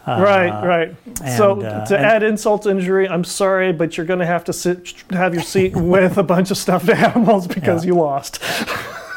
right, 0.06 0.64
right. 0.64 0.94
so 1.36 1.60
uh, 1.60 1.84
to 1.86 1.96
and- 1.96 2.06
add 2.06 2.22
insult 2.22 2.62
to 2.62 2.70
injury, 2.70 3.08
I'm 3.08 3.24
sorry, 3.24 3.72
but 3.72 3.96
you're 3.96 4.06
going 4.06 4.20
to 4.20 4.26
have 4.26 4.44
to 4.44 4.52
sit 4.52 4.94
have 5.10 5.32
your 5.34 5.42
seat 5.42 5.74
with 5.76 6.18
a 6.18 6.22
bunch 6.22 6.50
of 6.50 6.56
stuffed 6.58 6.88
animals 6.90 7.46
because 7.46 7.84
Yeah. 7.84 7.88
you 7.88 7.94
lost. 8.00 8.42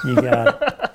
You 0.06 0.16
got 0.16 0.48
it. 0.62 0.92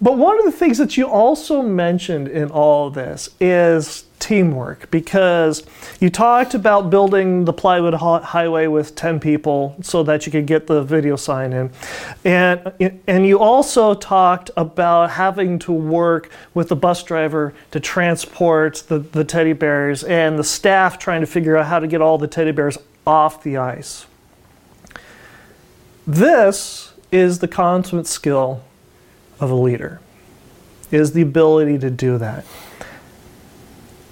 But 0.00 0.16
one 0.16 0.38
of 0.38 0.44
the 0.44 0.52
things 0.52 0.78
that 0.78 0.96
you 0.96 1.08
also 1.08 1.60
mentioned 1.60 2.28
in 2.28 2.50
all 2.50 2.88
this 2.88 3.30
is 3.40 4.04
teamwork 4.20 4.90
because 4.90 5.64
you 6.00 6.08
talked 6.08 6.54
about 6.54 6.88
building 6.90 7.44
the 7.44 7.52
plywood 7.52 7.94
hi- 7.94 8.20
highway 8.20 8.68
with 8.68 8.94
10 8.94 9.18
people 9.18 9.76
so 9.82 10.04
that 10.04 10.24
you 10.24 10.30
could 10.30 10.46
get 10.46 10.68
the 10.68 10.82
video 10.82 11.16
sign 11.16 11.52
in. 11.52 11.70
And 12.24 13.00
and 13.08 13.26
you 13.26 13.40
also 13.40 13.94
talked 13.94 14.50
about 14.56 15.10
having 15.10 15.58
to 15.60 15.72
work 15.72 16.30
with 16.54 16.68
the 16.68 16.76
bus 16.76 17.02
driver 17.02 17.52
to 17.72 17.80
transport 17.80 18.84
the, 18.88 19.00
the 19.00 19.24
teddy 19.24 19.52
bears 19.52 20.04
and 20.04 20.38
the 20.38 20.44
staff 20.44 20.98
trying 20.98 21.22
to 21.22 21.26
figure 21.26 21.56
out 21.56 21.66
how 21.66 21.80
to 21.80 21.88
get 21.88 22.00
all 22.00 22.18
the 22.18 22.28
teddy 22.28 22.52
bears 22.52 22.78
off 23.04 23.42
the 23.42 23.56
ice. 23.56 24.06
This 26.06 26.87
is 27.10 27.38
the 27.38 27.48
consummate 27.48 28.06
skill 28.06 28.62
of 29.40 29.50
a 29.50 29.54
leader 29.54 30.00
is 30.90 31.12
the 31.12 31.22
ability 31.22 31.78
to 31.78 31.90
do 31.90 32.18
that. 32.18 32.44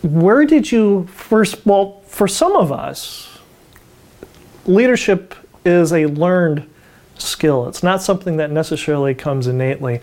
Where 0.03 0.45
did 0.45 0.71
you 0.71 1.07
first, 1.07 1.65
well, 1.67 2.03
for 2.07 2.29
some 2.29 2.55
of 2.55 2.71
us, 2.71 3.39
leadership 4.67 5.35
is 5.65 5.93
a 5.93 6.07
learned 6.07 6.69
skill. 7.19 7.67
It's 7.69 7.83
not 7.83 8.03
something 8.03 8.37
that 8.37 8.51
necessarily 8.51 9.15
comes 9.15 9.47
innately. 9.47 10.01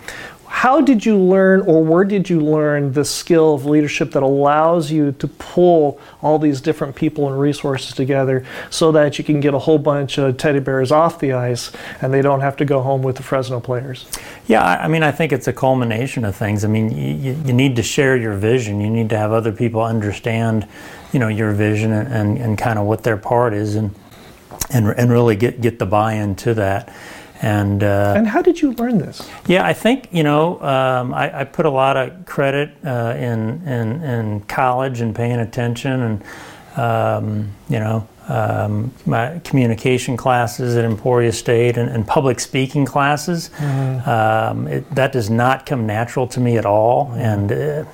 How 0.54 0.80
did 0.80 1.04
you 1.04 1.18
learn, 1.18 1.62
or 1.62 1.84
where 1.84 2.04
did 2.06 2.30
you 2.30 2.40
learn 2.40 2.94
the 2.94 3.04
skill 3.04 3.56
of 3.56 3.66
leadership 3.66 4.12
that 4.12 4.22
allows 4.22 4.92
you 4.92 5.12
to 5.14 5.28
pull 5.28 6.00
all 6.22 6.38
these 6.38 6.62
different 6.62 6.96
people 6.96 7.28
and 7.28 7.38
resources 7.38 7.94
together 7.96 8.46
so 8.70 8.92
that 8.92 9.18
you 9.18 9.26
can 9.26 9.40
get 9.40 9.56
a 9.56 9.60
whole 9.60 9.80
bunch 9.80 10.20
of 10.20 10.38
teddy 10.38 10.60
bears 10.60 10.92
off 10.92 11.20
the 11.20 11.34
ice 11.34 11.72
and 12.02 12.14
they 12.14 12.22
don't 12.22 12.40
have 12.42 12.56
to 12.58 12.66
go 12.66 12.82
home 12.82 13.02
with 13.02 13.18
the 13.18 13.24
Fresno 13.24 13.60
players? 13.60 14.06
Yeah, 14.46 14.64
I 14.64 14.88
mean, 14.88 15.02
I 15.02 15.12
think 15.12 15.34
it's 15.34 15.48
a 15.48 15.54
culmination 15.54 16.24
of 16.24 16.36
things. 16.36 16.64
I 16.64 16.68
mean, 16.68 16.96
you, 16.96 17.34
you 17.46 17.52
need 17.52 17.76
to 17.78 17.84
share 17.84 18.16
your 18.16 18.36
vision. 18.36 18.80
You 18.80 18.92
need 18.92 19.10
to 19.10 19.18
have 19.18 19.32
other 19.32 19.52
people 19.52 19.82
understand 19.82 20.68
you 21.12 21.20
know 21.20 21.28
your 21.28 21.52
vision 21.52 21.92
and, 21.92 22.14
and, 22.14 22.38
and 22.38 22.58
kind 22.58 22.78
of 22.80 22.86
what 22.86 23.04
their 23.04 23.18
part 23.18 23.54
is 23.54 23.76
and 23.76 23.94
and, 24.70 24.88
and 24.88 25.12
really 25.12 25.36
get, 25.36 25.62
get 25.62 25.80
the 25.80 25.86
buy-in 25.86 26.36
to 26.36 26.54
that. 26.54 26.94
And, 27.44 27.84
uh, 27.84 28.14
and 28.16 28.26
how 28.26 28.42
did 28.42 28.62
you 28.62 28.72
learn 28.72 29.00
this? 29.00 29.30
Yeah, 29.48 29.68
I 29.68 29.74
think 29.74 30.08
you 30.14 30.24
know 30.24 30.62
um, 30.62 31.14
I, 31.14 31.42
I, 31.42 31.44
put 31.44 31.66
a 31.66 31.70
lot 31.70 31.98
of 31.98 32.26
credit 32.26 32.72
uh, 32.86 33.16
in, 33.18 33.68
in, 33.68 34.02
in 34.02 34.42
college 34.42 35.02
and 35.02 35.14
paying 35.14 35.42
attention, 35.42 35.92
and 36.02 36.24
um, 36.78 37.52
you 37.68 37.80
know 37.80 38.08
um, 38.30 38.94
my 39.06 39.40
communication 39.44 40.16
classes 40.16 40.78
at 40.78 40.86
Emporia 40.86 41.34
State 41.34 41.76
and, 41.76 41.90
and 41.90 42.08
public 42.08 42.40
speaking 42.40 42.86
classes. 42.86 43.50
Mm-hmm. 43.58 44.68
It, 44.70 44.96
that 44.96 45.12
does 45.12 45.30
not 45.30 45.66
come 45.66 45.86
natural 45.86 46.28
to 46.28 46.40
me 46.40 46.58
at 46.58 46.66
all, 46.66 47.08
mm-hmm. 47.08 47.20
and 47.20 47.52
uh, 47.52 47.90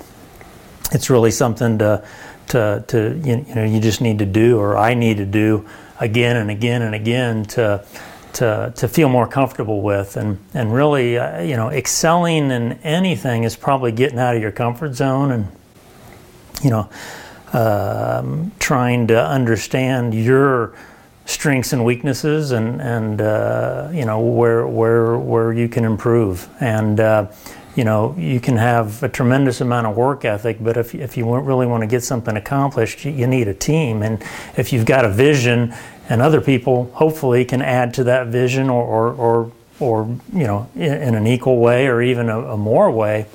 it's 0.91 1.09
really 1.09 1.31
something 1.31 1.79
to 1.79 2.05
to, 2.49 2.83
to 2.87 3.19
you 3.23 3.37
know 3.55 3.63
you 3.63 3.79
just 3.79 3.99
need 3.99 4.19
to 4.19 4.27
do, 4.27 4.59
or 4.59 4.77
I 4.77 4.93
need 4.93 5.17
to 5.17 5.25
do 5.25 5.67
again 5.99 6.37
and 6.37 6.51
again 6.51 6.83
and 6.83 6.93
again 6.93 7.45
to 7.45 7.83
to, 8.33 8.73
to 8.75 8.87
feel 8.87 9.09
more 9.09 9.27
comfortable 9.27 9.81
with. 9.81 10.17
And, 10.17 10.37
and 10.53 10.73
really 10.73 11.17
uh, 11.17 11.41
you 11.41 11.55
know 11.55 11.69
excelling 11.69 12.51
in 12.51 12.73
anything 12.83 13.43
is 13.43 13.55
probably 13.55 13.91
getting 13.91 14.19
out 14.19 14.35
of 14.35 14.41
your 14.41 14.51
comfort 14.51 14.93
zone 14.93 15.31
and 15.31 15.47
you 16.63 16.69
know 16.69 16.89
um, 17.53 18.51
trying 18.59 19.07
to 19.07 19.25
understand 19.25 20.13
your 20.13 20.75
strengths 21.25 21.73
and 21.73 21.85
weaknesses 21.85 22.51
and 22.51 22.81
and 22.81 23.21
uh, 23.21 23.89
you 23.93 24.05
know 24.05 24.19
where 24.19 24.67
where 24.67 25.17
where 25.17 25.53
you 25.53 25.69
can 25.69 25.85
improve. 25.85 26.47
And 26.59 26.99
uh, 26.99 27.27
you 27.79 27.85
know 27.85 28.13
you 28.17 28.41
can 28.41 28.57
have 28.57 29.01
a 29.03 29.09
tremendous 29.09 29.61
amount 29.61 29.87
of 29.87 29.95
work 29.95 30.25
ethic 30.25 30.57
but 30.59 30.75
if, 30.75 30.93
if 30.93 31.15
you 31.15 31.23
really 31.39 31.65
want 31.65 31.81
to 31.81 31.87
get 31.87 32.03
something 32.03 32.35
accomplished 32.35 33.05
you 33.05 33.25
need 33.25 33.47
a 33.47 33.53
team 33.53 34.03
and 34.03 34.21
if 34.57 34.73
you've 34.73 34.85
got 34.85 35.05
a 35.05 35.09
vision 35.09 35.73
and 36.09 36.21
other 36.21 36.41
people 36.41 36.91
hopefully 36.95 37.45
can 37.45 37.61
add 37.61 37.93
to 37.93 38.03
that 38.03 38.27
vision 38.27 38.69
or, 38.69 38.83
or, 38.83 39.13
or, 39.13 39.51
or 39.79 40.19
you 40.33 40.45
know, 40.45 40.67
in, 40.75 41.01
in, 41.01 41.15
an 41.15 41.27
equal 41.27 41.59
way 41.59 41.87
or 41.87 42.01
even 42.01 42.29
a, 42.29 42.39
a 42.39 42.57
more 42.57 42.89
way 42.91 43.27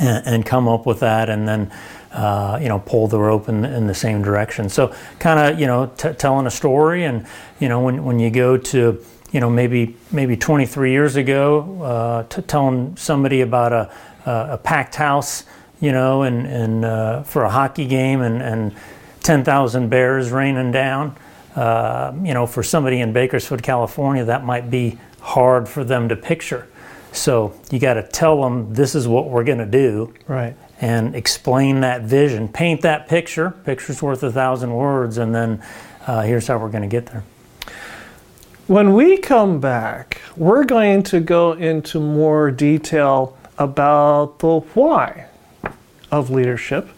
and, 0.00 0.26
and, 0.26 0.46
come 0.46 0.66
up 0.66 0.84
with 0.86 1.00
that 1.00 1.30
and 1.30 1.46
then, 1.46 1.72
uh, 2.10 2.58
you 2.60 2.68
know, 2.68 2.80
pull 2.80 3.06
the 3.06 3.18
rope 3.18 3.48
in, 3.48 3.64
in 3.64 3.86
the 3.86 3.94
same 3.94 4.22
direction. 4.22 4.68
So 4.68 4.92
kind 5.20 5.38
of, 5.38 5.60
you 5.60 5.68
know, 5.68 5.86
t- 5.96 6.12
telling 6.14 6.46
a 6.46 6.50
story 6.50 7.04
and, 7.04 7.26
you 7.60 7.68
know, 7.68 7.80
when, 7.80 8.04
when 8.04 8.18
you 8.18 8.30
go 8.30 8.56
to, 8.56 9.04
you 9.34 9.40
know, 9.40 9.50
maybe, 9.50 9.96
maybe 10.12 10.36
23 10.36 10.92
years 10.92 11.16
ago, 11.16 11.82
uh, 11.82 12.22
t- 12.22 12.40
telling 12.42 12.96
somebody 12.96 13.40
about 13.40 13.72
a, 13.72 13.92
a, 14.26 14.52
a 14.52 14.58
packed 14.58 14.94
house, 14.94 15.42
you 15.80 15.90
know, 15.90 16.22
and, 16.22 16.46
and 16.46 16.84
uh, 16.84 17.24
for 17.24 17.42
a 17.42 17.50
hockey 17.50 17.84
game 17.84 18.20
and, 18.20 18.40
and 18.40 18.72
10,000 19.24 19.88
bears 19.88 20.30
raining 20.30 20.70
down, 20.70 21.16
uh, 21.56 22.12
you 22.22 22.32
know, 22.32 22.46
for 22.46 22.62
somebody 22.62 23.00
in 23.00 23.12
Bakersfield, 23.12 23.60
California, 23.60 24.24
that 24.24 24.44
might 24.44 24.70
be 24.70 25.00
hard 25.20 25.68
for 25.68 25.82
them 25.82 26.08
to 26.10 26.14
picture. 26.14 26.68
So 27.10 27.54
you 27.72 27.80
got 27.80 27.94
to 27.94 28.04
tell 28.04 28.40
them 28.40 28.72
this 28.72 28.94
is 28.94 29.08
what 29.08 29.30
we're 29.30 29.44
going 29.44 29.58
to 29.58 29.66
do, 29.66 30.14
right? 30.28 30.56
And 30.80 31.16
explain 31.16 31.80
that 31.80 32.02
vision, 32.02 32.46
paint 32.46 32.82
that 32.82 33.08
picture. 33.08 33.50
Picture's 33.64 34.00
worth 34.00 34.22
a 34.22 34.30
thousand 34.30 34.72
words, 34.72 35.18
and 35.18 35.34
then 35.34 35.60
uh, 36.06 36.22
here's 36.22 36.46
how 36.46 36.56
we're 36.58 36.70
going 36.70 36.82
to 36.82 36.88
get 36.88 37.06
there. 37.06 37.24
When 38.66 38.94
we 38.94 39.18
come 39.18 39.60
back, 39.60 40.22
we're 40.36 40.64
going 40.64 41.02
to 41.04 41.20
go 41.20 41.52
into 41.52 42.00
more 42.00 42.50
detail 42.50 43.36
about 43.58 44.38
the 44.38 44.60
why 44.60 45.26
of 46.10 46.30
leadership 46.30 46.88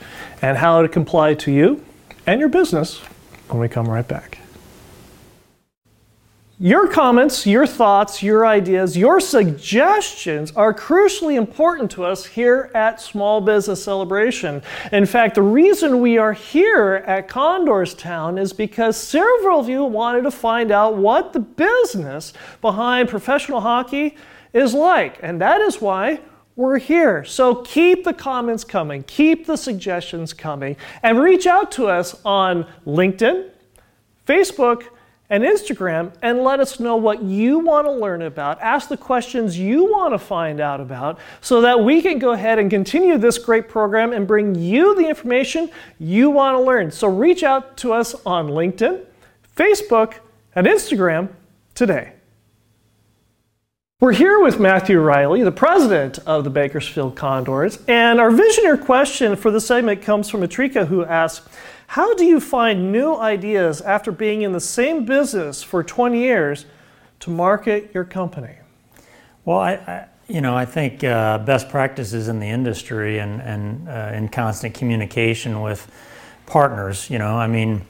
and 0.41 0.59
how 0.59 0.85
it 0.85 0.93
can 0.93 1.03
apply 1.03 1.35
to 1.35 1.51
you 1.51 1.85
and 2.25 2.39
your 2.39 2.51
business 2.51 2.99
when 3.49 3.59
we 3.59 3.69
come 3.69 3.89
right 3.89 4.07
back. 4.07 4.36
Your 6.59 6.89
comments, 6.89 7.47
your 7.47 7.67
thoughts, 7.67 8.23
your 8.23 8.47
ideas, 8.47 8.97
your 8.97 9.21
suggestions 9.21 10.53
are 10.53 10.73
crucially 10.73 11.37
important 11.37 11.91
to 11.91 12.05
us 12.05 12.25
here 12.25 12.71
at 12.75 12.99
Small 12.99 13.43
Business 13.43 13.85
Celebration. 13.85 14.63
In 14.91 15.05
fact, 15.05 15.35
the 15.35 15.43
reason 15.43 16.01
we 16.01 16.17
are 16.17 16.33
here 16.33 17.05
at 17.07 17.29
Condorstown 17.29 18.39
is 18.39 18.55
because 18.55 18.97
several 18.97 19.61
of 19.61 19.69
you 19.69 19.85
wanted 19.85 20.23
to 20.23 20.31
find 20.31 20.71
out 20.73 20.97
what 20.97 21.35
the 21.35 21.41
business 21.41 22.33
behind 22.63 23.11
professional 23.11 23.61
hockey 23.61 24.17
is 24.55 24.73
like. 24.73 25.19
And 25.23 25.39
that 25.43 25.61
is 25.61 25.83
why 25.83 26.21
we're 26.57 26.79
here. 26.79 27.23
So 27.23 27.57
keep 27.57 28.05
the 28.05 28.15
comments 28.15 28.65
coming, 28.65 29.03
keep 29.03 29.45
the 29.45 29.59
suggestions 29.59 30.33
coming, 30.33 30.77
and 31.03 31.21
reach 31.21 31.47
out 31.47 31.71
to 31.73 31.89
us 31.89 32.19
on 32.25 32.67
LinkedIn, 32.87 33.51
Facebook, 34.27 34.87
and 35.29 35.43
Instagram 35.43 36.13
and 36.23 36.43
let 36.43 36.61
us 36.61 36.79
know 36.79 36.97
what 36.97 37.23
you 37.23 37.59
want 37.59 37.87
to 37.87 37.93
learn 37.93 38.23
about. 38.23 38.61
Ask 38.61 38.89
the 38.89 38.97
questions 38.97 39.59
you 39.59 39.91
want 39.91 40.15
to 40.15 40.19
find 40.19 40.61
out 40.61 40.81
about 40.81 41.19
so 41.41 41.61
that 41.63 41.83
we 41.83 42.01
can 42.03 42.19
go 42.19 42.33
ahead 42.33 42.59
and 42.59 42.71
continue 42.71 43.19
this 43.19 43.39
great 43.39 43.69
program 43.69 44.13
and 44.13 44.27
bring 44.27 44.55
you 44.55 44.95
the 44.95 45.09
information 45.09 45.71
you 45.99 46.31
want 46.31 46.57
to 46.57 46.61
learn. 46.61 46.91
So 46.91 47.09
reach 47.09 47.43
out 47.43 47.77
to 47.79 47.93
us 47.93 48.15
on 48.25 48.49
LinkedIn, 48.49 49.05
Facebook, 49.57 50.15
and 50.55 50.67
Instagram 50.67 51.29
today. 51.75 52.13
We're 53.99 54.13
here 54.13 54.41
with 54.41 54.61
Matthew 54.61 55.01
Riley, 55.01 55.43
the 55.43 55.51
president 55.51 56.19
of 56.27 56.45
the 56.45 56.51
Bakersfield 56.51 57.17
Condors, 57.17 57.79
and 57.89 58.21
our 58.21 58.31
visionary 58.31 58.77
question 58.77 59.37
for 59.37 59.51
the 59.51 59.59
segment 59.59 60.03
comes 60.03 60.29
from 60.29 60.43
Atrika, 60.43 60.87
who 60.87 61.03
asks, 61.03 61.49
how 61.89 62.15
do 62.15 62.25
you 62.25 62.41
find 62.41 62.91
new 62.91 63.15
ideas 63.15 63.81
after 63.81 64.11
being 64.11 64.43
in 64.43 64.53
the 64.53 64.61
same 64.61 65.05
business 65.05 65.63
for 65.63 65.83
20 65.83 66.19
years 66.19 66.67
to 67.21 67.31
market 67.31 67.91
your 67.95 68.05
company? 68.05 68.55
Well, 69.45 69.59
I, 69.59 69.73
I 69.75 70.09
you 70.29 70.41
know, 70.41 70.57
I 70.57 70.65
think 70.65 71.05
uh, 71.05 71.39
best 71.39 71.69
practices 71.69 72.27
in 72.27 72.41
the 72.41 72.49
industry 72.49 73.21
and, 73.21 73.41
and 73.41 73.89
uh, 73.89 74.11
in 74.13 74.29
constant 74.29 74.75
communication 74.75 75.63
with 75.63 75.89
partners. 76.47 77.09
You 77.09 77.19
know, 77.19 77.37
I 77.37 77.47
mean, 77.47 77.83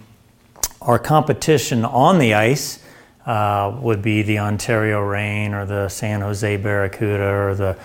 our 0.83 0.99
competition 0.99 1.85
on 1.87 2.19
the 2.19 2.35
ice 2.35 2.83
uh, 3.25 3.75
would 3.81 4.03
be 4.03 4.21
the 4.21 4.39
Ontario 4.39 5.01
Reign 5.01 5.55
or 5.55 5.65
the 5.65 5.89
San 5.89 6.21
Jose 6.21 6.57
Barracuda 6.59 7.25
or 7.25 7.55
the 7.55 7.79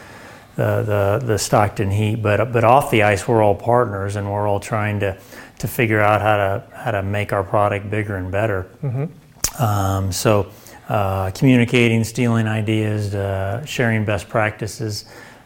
the, 0.58 0.84
the, 0.84 1.26
the 1.26 1.40
Stockton 1.40 1.90
Heat, 1.92 2.22
but 2.22 2.52
but 2.52 2.64
off 2.64 2.92
the 2.92 3.04
ice, 3.04 3.28
we're 3.28 3.42
all 3.42 3.56
partners 3.56 4.18
and 4.18 4.30
we're 4.30 4.48
all 4.48 4.60
trying 4.60 5.00
to 5.00 5.18
to 5.62 5.68
figure 5.68 6.02
out 6.02 6.22
how 6.22 6.38
to 6.38 6.64
how 6.76 6.92
to 6.92 7.04
make 7.04 7.32
our 7.32 7.44
product 7.44 7.90
bigger 7.90 8.16
and 8.16 8.32
better. 8.32 8.68
Mm-hmm. 8.84 9.62
Um, 9.64 10.12
so, 10.12 10.52
uh, 10.90 11.32
communicating, 11.32 12.04
stealing 12.04 12.48
ideas, 12.48 13.14
uh, 13.14 13.64
sharing 13.66 14.04
best 14.04 14.28
practices, 14.28 15.06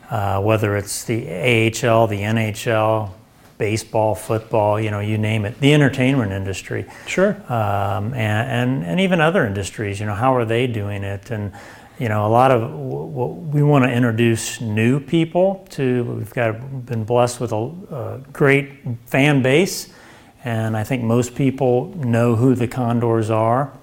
uh, 0.10 0.41
whether 0.41 0.78
it's 0.78 1.04
the 1.04 1.28
AHL, 1.28 2.08
the 2.08 2.21
NHL, 2.21 3.12
baseball, 3.58 4.15
football, 4.15 4.80
you 4.80 4.91
know, 4.91 4.99
you 4.99 5.17
name 5.17 5.45
it, 5.45 5.60
the 5.60 5.73
entertainment 5.73 6.32
industry. 6.32 6.86
Sure. 7.08 7.32
Um, 7.51 8.13
and, 8.13 8.49
and, 8.49 8.84
and 8.84 8.99
even 8.99 9.21
other 9.21 9.45
industries, 9.45 9.99
you 9.99 10.06
know, 10.06 10.15
how 10.15 10.36
are 10.36 10.45
they 10.45 10.67
doing 10.67 11.04
it? 11.04 11.32
And, 11.32 11.51
you 11.99 12.10
know, 12.10 12.25
a 12.25 12.30
lot 12.30 12.51
of 12.51 12.71
we 13.54 13.63
want 13.63 13.86
to 13.86 13.91
introduce 13.91 14.60
new 14.60 14.99
people 14.99 15.65
to. 15.71 16.04
We've 16.04 16.34
got 16.34 16.86
been 16.86 17.06
blessed 17.06 17.39
with 17.39 17.54
a, 17.54 17.71
a 17.89 18.21
great 18.34 18.69
fan 19.06 19.41
base, 19.41 19.93
and 20.45 20.77
I 20.77 20.84
think 20.84 21.03
most 21.03 21.36
people 21.36 21.88
know 21.97 22.36
who 22.36 22.53
the 22.53 22.67
Condors 22.67 23.29
are. 23.29 23.73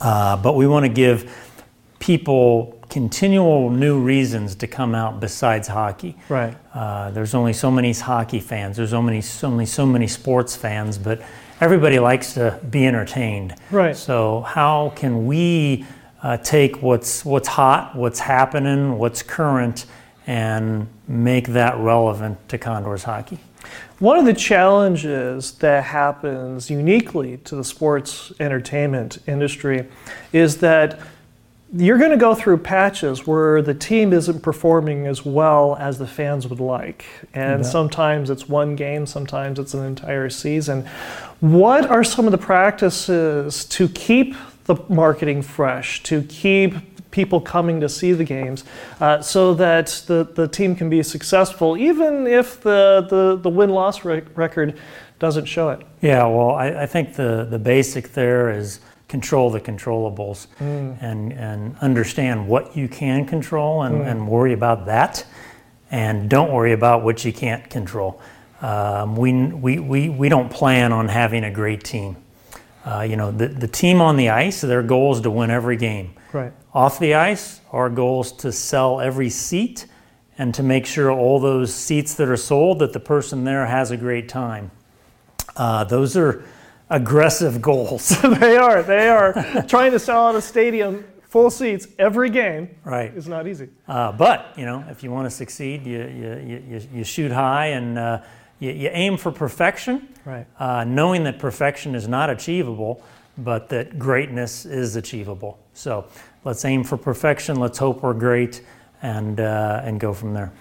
Uh, 0.00 0.36
but 0.36 0.56
we 0.56 0.66
want 0.66 0.84
to 0.84 0.88
give 0.90 1.32
people 2.00 2.78
continual 2.90 3.70
new 3.70 3.98
reasons 3.98 4.56
to 4.56 4.66
come 4.66 4.94
out 4.94 5.20
besides 5.20 5.68
hockey. 5.68 6.16
Right. 6.28 6.56
Uh, 6.74 7.12
there's 7.12 7.32
only 7.32 7.52
so 7.52 7.70
many 7.70 7.92
hockey 7.92 8.40
fans. 8.40 8.76
There's 8.76 8.92
only 8.92 9.20
so 9.20 9.50
many 9.50 9.66
so 9.66 9.86
many 9.86 10.08
sports 10.08 10.56
fans, 10.56 10.98
but 10.98 11.22
everybody 11.60 12.00
likes 12.00 12.34
to 12.34 12.60
be 12.70 12.86
entertained. 12.86 13.54
Right. 13.70 13.96
So 13.96 14.40
how 14.42 14.92
can 14.96 15.26
we 15.26 15.86
uh, 16.22 16.38
take 16.38 16.82
what's 16.82 17.24
what's 17.24 17.48
hot, 17.48 17.94
what's 17.94 18.18
happening, 18.18 18.98
what's 18.98 19.22
current, 19.22 19.86
and 20.26 20.88
make 21.06 21.48
that 21.48 21.78
relevant 21.78 22.48
to 22.48 22.58
Condors 22.58 23.04
hockey? 23.04 23.38
One 24.04 24.18
of 24.18 24.26
the 24.26 24.34
challenges 24.34 25.52
that 25.52 25.82
happens 25.82 26.68
uniquely 26.68 27.38
to 27.38 27.56
the 27.56 27.64
sports 27.64 28.34
entertainment 28.38 29.16
industry 29.26 29.88
is 30.30 30.58
that 30.58 31.00
you're 31.74 31.96
going 31.96 32.10
to 32.10 32.18
go 32.18 32.34
through 32.34 32.58
patches 32.58 33.26
where 33.26 33.62
the 33.62 33.72
team 33.72 34.12
isn't 34.12 34.42
performing 34.42 35.06
as 35.06 35.24
well 35.24 35.76
as 35.76 35.96
the 35.96 36.06
fans 36.06 36.46
would 36.46 36.60
like. 36.60 37.06
And 37.32 37.64
yeah. 37.64 37.70
sometimes 37.70 38.28
it's 38.28 38.46
one 38.46 38.76
game, 38.76 39.06
sometimes 39.06 39.58
it's 39.58 39.72
an 39.72 39.86
entire 39.86 40.28
season. 40.28 40.86
What 41.40 41.86
are 41.86 42.04
some 42.04 42.26
of 42.26 42.32
the 42.32 42.36
practices 42.36 43.64
to 43.64 43.88
keep 43.88 44.36
the 44.64 44.76
marketing 44.90 45.40
fresh, 45.40 46.02
to 46.02 46.24
keep 46.24 46.74
people 47.14 47.40
coming 47.40 47.80
to 47.80 47.88
see 47.88 48.12
the 48.12 48.24
games 48.24 48.64
uh, 49.00 49.22
so 49.22 49.54
that 49.54 50.02
the, 50.08 50.24
the 50.34 50.48
team 50.48 50.74
can 50.74 50.90
be 50.90 51.00
successful, 51.00 51.76
even 51.76 52.26
if 52.26 52.60
the, 52.60 53.06
the, 53.08 53.36
the 53.40 53.48
win 53.48 53.70
loss 53.70 54.04
re- 54.04 54.22
record 54.34 54.76
doesn't 55.20 55.44
show 55.44 55.68
it. 55.70 55.80
Yeah, 56.00 56.26
well, 56.26 56.50
I, 56.50 56.82
I 56.82 56.86
think 56.86 57.14
the, 57.14 57.46
the 57.48 57.58
basic 57.58 58.12
there 58.14 58.50
is 58.50 58.80
control 59.06 59.48
the 59.48 59.60
controllables 59.60 60.48
Mm. 60.60 61.00
and, 61.00 61.32
and 61.32 61.76
understand 61.80 62.48
what 62.48 62.76
you 62.76 62.88
can 62.88 63.24
control 63.26 63.82
and, 63.84 63.94
Mm. 63.98 64.10
and 64.10 64.28
worry 64.28 64.52
about 64.52 64.86
that 64.86 65.24
and 65.92 66.28
don't 66.28 66.50
worry 66.52 66.72
about 66.72 67.04
what 67.04 67.24
you 67.24 67.32
can't 67.32 67.70
control. 67.70 68.20
Um, 68.60 69.14
we, 69.14 69.32
we, 69.46 69.78
we, 69.78 70.08
we 70.08 70.28
don't 70.28 70.50
plan 70.50 70.92
on 70.92 71.06
having 71.08 71.44
a 71.44 71.50
great 71.50 71.84
team. 71.84 72.16
Uh, 72.84 73.02
you 73.08 73.14
know, 73.16 73.30
the, 73.30 73.46
the 73.48 73.68
team 73.68 74.00
on 74.00 74.16
the 74.16 74.30
ice, 74.30 74.60
their 74.62 74.82
goal 74.82 75.14
is 75.14 75.20
to 75.20 75.30
win 75.30 75.50
every 75.50 75.76
game. 75.76 76.10
Right. 76.32 76.52
Off 76.74 76.98
the 76.98 77.14
ice, 77.14 77.60
our 77.70 77.88
goal 77.88 78.22
is 78.22 78.32
to 78.32 78.50
sell 78.50 79.00
every 79.00 79.30
seat 79.30 79.86
and 80.36 80.52
to 80.54 80.62
make 80.62 80.86
sure 80.86 81.10
all 81.10 81.38
those 81.38 81.72
seats 81.72 82.14
that 82.14 82.28
are 82.28 82.36
sold 82.36 82.80
that 82.80 82.92
the 82.92 82.98
person 83.00 83.44
there 83.44 83.66
has 83.66 83.92
a 83.92 83.96
great 83.96 84.28
time. 84.28 84.72
Uh, 85.56 85.84
those 85.84 86.16
are 86.16 86.44
aggressive 86.90 87.62
goals. 87.62 88.08
they 88.40 88.56
are. 88.56 88.82
They 88.82 89.08
are. 89.08 89.32
Trying 89.68 89.92
to 89.92 90.00
sell 90.00 90.26
out 90.26 90.34
a 90.34 90.42
stadium 90.42 91.04
full 91.22 91.50
seats 91.50 91.86
every 91.98 92.30
game 92.30 92.68
right. 92.84 93.14
is 93.14 93.28
not 93.28 93.46
easy. 93.46 93.68
Uh, 93.86 94.10
but, 94.10 94.52
you 94.56 94.64
know, 94.64 94.84
if 94.88 95.04
you 95.04 95.12
want 95.12 95.26
to 95.26 95.30
succeed, 95.30 95.86
you, 95.86 96.00
you, 96.02 96.64
you, 96.68 96.88
you 96.92 97.04
shoot 97.04 97.30
high 97.30 97.66
and 97.66 97.98
uh, 97.98 98.20
you, 98.58 98.72
you 98.72 98.88
aim 98.92 99.16
for 99.16 99.30
perfection, 99.30 100.08
Right. 100.24 100.46
uh, 100.58 100.82
knowing 100.84 101.22
that 101.24 101.38
perfection 101.38 101.94
is 101.94 102.08
not 102.08 102.30
achievable, 102.30 103.02
but 103.38 103.68
that 103.68 103.98
greatness 103.98 104.64
is 104.64 104.96
achievable. 104.96 105.58
So 105.72 106.06
let's 106.44 106.64
aim 106.64 106.84
for 106.84 106.96
perfection. 106.96 107.56
Let's 107.56 107.78
hope 107.78 108.02
we're 108.02 108.14
great 108.14 108.62
and, 109.02 109.40
uh, 109.40 109.82
and 109.84 109.98
go 109.98 110.12
from 110.12 110.34
there. 110.34 110.52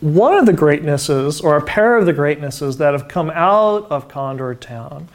One 0.00 0.38
of 0.38 0.46
the 0.46 0.52
greatnesses, 0.52 1.40
or 1.40 1.56
a 1.56 1.62
pair 1.62 1.96
of 1.96 2.06
the 2.06 2.12
greatnesses 2.12 2.78
that 2.78 2.94
have 2.94 3.06
come 3.06 3.30
out 3.30 3.90
of 3.90 4.08
Condor 4.08 4.54
Town, 4.54 5.08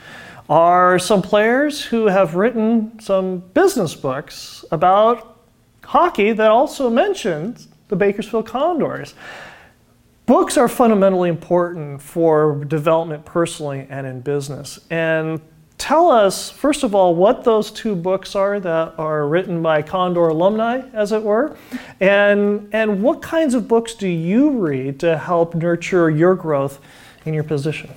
are 0.48 1.00
some 1.00 1.22
players 1.24 1.84
who 1.84 2.06
have 2.06 2.36
written 2.36 3.00
some 3.00 3.40
business 3.40 3.96
books 3.96 4.64
about 4.72 5.40
hockey 5.84 6.34
that 6.34 6.52
also 6.52 6.90
mentions 6.90 7.68
the 7.88 7.96
Bakersfield 7.96 8.46
Condors. 8.46 9.16
Books 10.28 10.58
are 10.58 10.68
fundamentally 10.68 11.30
important 11.30 12.02
for 12.02 12.64
development 12.66 13.26
personally 13.26 13.88
and 13.90 14.06
in 14.06 14.22
business. 14.22 14.80
And 14.90 15.40
tell 15.86 16.10
us, 16.10 16.50
first 16.50 16.82
of 16.82 16.96
all, 16.96 17.14
what 17.14 17.44
those 17.44 17.70
two 17.70 17.96
books 17.96 18.36
are 18.36 18.60
that 18.60 18.96
are 18.98 19.28
written 19.28 19.62
by 19.62 19.84
Condor 19.84 20.30
alumni, 20.30 20.82
as 20.94 21.12
it 21.12 21.22
were, 21.22 21.56
and, 22.00 22.68
and 22.74 23.04
what 23.04 23.22
kinds 23.22 23.54
of 23.54 23.68
books 23.68 23.94
do 23.94 24.08
you 24.08 24.50
read 24.50 25.00
to 25.00 25.16
help 25.16 25.54
nurture 25.54 26.10
your 26.10 26.34
growth 26.34 26.82
in 27.26 27.36
your 27.36 27.44
position? 27.44 27.92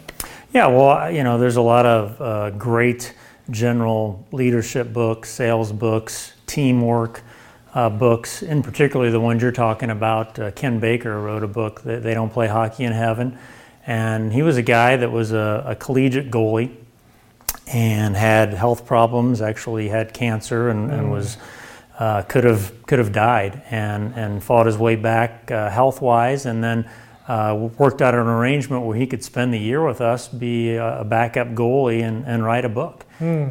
Yeah, 0.53 0.67
well, 0.67 1.11
you 1.11 1.25
know, 1.25 1.39
there's 1.39 1.57
a 1.57 1.63
lot 1.63 1.87
of 1.87 2.21
uh, 2.21 2.51
great 2.51 3.15
general 3.49 4.23
leadership 4.33 4.93
books, 4.93 5.31
sales 5.31 5.73
books, 5.73 6.35
teamwork 6.47 7.23
uh, 7.73 7.89
books, 7.89 8.43
in 8.43 8.63
particular 8.63 9.11
the 9.11 9.19
ones 9.19 9.41
you're 9.41 9.51
talking 9.51 9.89
about. 9.89 10.39
Uh, 10.39 10.51
Ken 10.51 10.79
Baker 10.79 11.19
wrote 11.23 11.43
a 11.43 11.49
book 11.49 11.81
that 11.85 12.03
they 12.03 12.13
don't 12.13 12.31
play 12.31 12.49
hockey 12.49 12.85
in 12.85 12.93
heaven, 12.93 13.39
and 13.87 14.31
he 14.31 14.43
was 14.43 14.59
a 14.59 14.63
guy 14.63 14.95
that 14.99 15.11
was 15.11 15.33
a, 15.33 15.65
a 15.67 15.75
collegiate 15.75 16.31
goalie 16.31 16.71
and 17.73 18.17
had 18.17 18.55
health 18.55 18.87
problems. 18.87 19.41
Actually, 19.41 19.89
had 19.89 20.13
cancer 20.13 20.69
and, 20.69 20.91
and 20.91 21.11
was 21.11 21.37
uh, 21.99 22.23
could 22.23 22.45
have 22.45 22.73
could 22.87 22.99
have 22.99 23.13
died, 23.13 23.63
and 23.71 24.15
and 24.15 24.43
fought 24.43 24.67
his 24.67 24.79
way 24.79 24.97
back 24.97 25.51
uh, 25.51 25.71
health 25.71 26.01
wise, 26.01 26.47
and 26.47 26.63
then. 26.63 26.89
Uh, 27.29 27.69
worked 27.77 28.01
out 28.01 28.15
an 28.15 28.27
arrangement 28.27 28.83
where 28.87 28.97
he 28.97 29.07
could 29.07 29.23
spend 29.23 29.53
the 29.53 29.59
year 29.59 29.85
with 29.85 30.01
us, 30.01 30.29
be 30.29 30.71
a, 30.77 31.01
a 31.01 31.05
backup 31.05 31.49
goalie, 31.49 32.01
and, 32.03 32.25
and 32.25 32.43
write 32.43 32.65
a 32.65 32.71
book. 32.71 33.05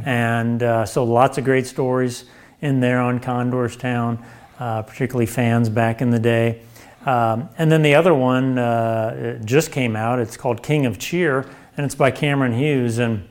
And 0.04 0.64
uh, 0.64 0.84
so 0.88 1.04
lots 1.04 1.38
of 1.38 1.44
great 1.44 1.68
stories 1.68 2.26
in 2.60 2.80
there 2.80 3.00
on 3.00 3.20
Condors 3.20 3.78
Town, 3.78 4.26
uh, 4.58 4.82
particularly 4.82 5.28
fans 5.28 5.70
back 5.70 6.02
in 6.02 6.10
the 6.10 6.18
day. 6.18 6.64
Um, 7.06 7.50
and 7.60 7.72
then 7.72 7.84
the 7.84 7.94
other 7.94 8.16
one 8.16 8.58
uh, 8.58 9.40
just 9.46 9.72
came 9.72 9.96
out. 9.96 10.18
It's 10.18 10.38
called 10.38 10.64
King 10.64 10.88
of 10.88 10.98
Cheer, 10.98 11.46
and 11.78 11.86
it's 11.86 11.94
by 11.94 12.10
Cameron 12.10 12.54
Hughes. 12.54 12.98
And 12.98 13.28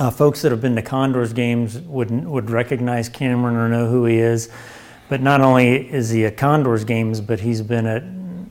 uh, 0.00 0.10
folks 0.10 0.40
that 0.40 0.50
have 0.50 0.62
been 0.62 0.74
to 0.76 0.82
Condors 0.82 1.34
games 1.34 1.78
would 1.80 2.10
would 2.24 2.50
recognize 2.50 3.08
Cameron 3.08 3.54
or 3.54 3.68
know 3.68 3.86
who 3.86 4.06
he 4.06 4.18
is. 4.18 4.48
But 5.10 5.20
not 5.20 5.40
only 5.40 5.92
is 5.92 6.10
he 6.10 6.24
at 6.24 6.36
Condors 6.36 6.84
games, 6.84 7.20
but 7.20 7.40
he's 7.40 7.60
been 7.60 7.86
at 7.86 8.02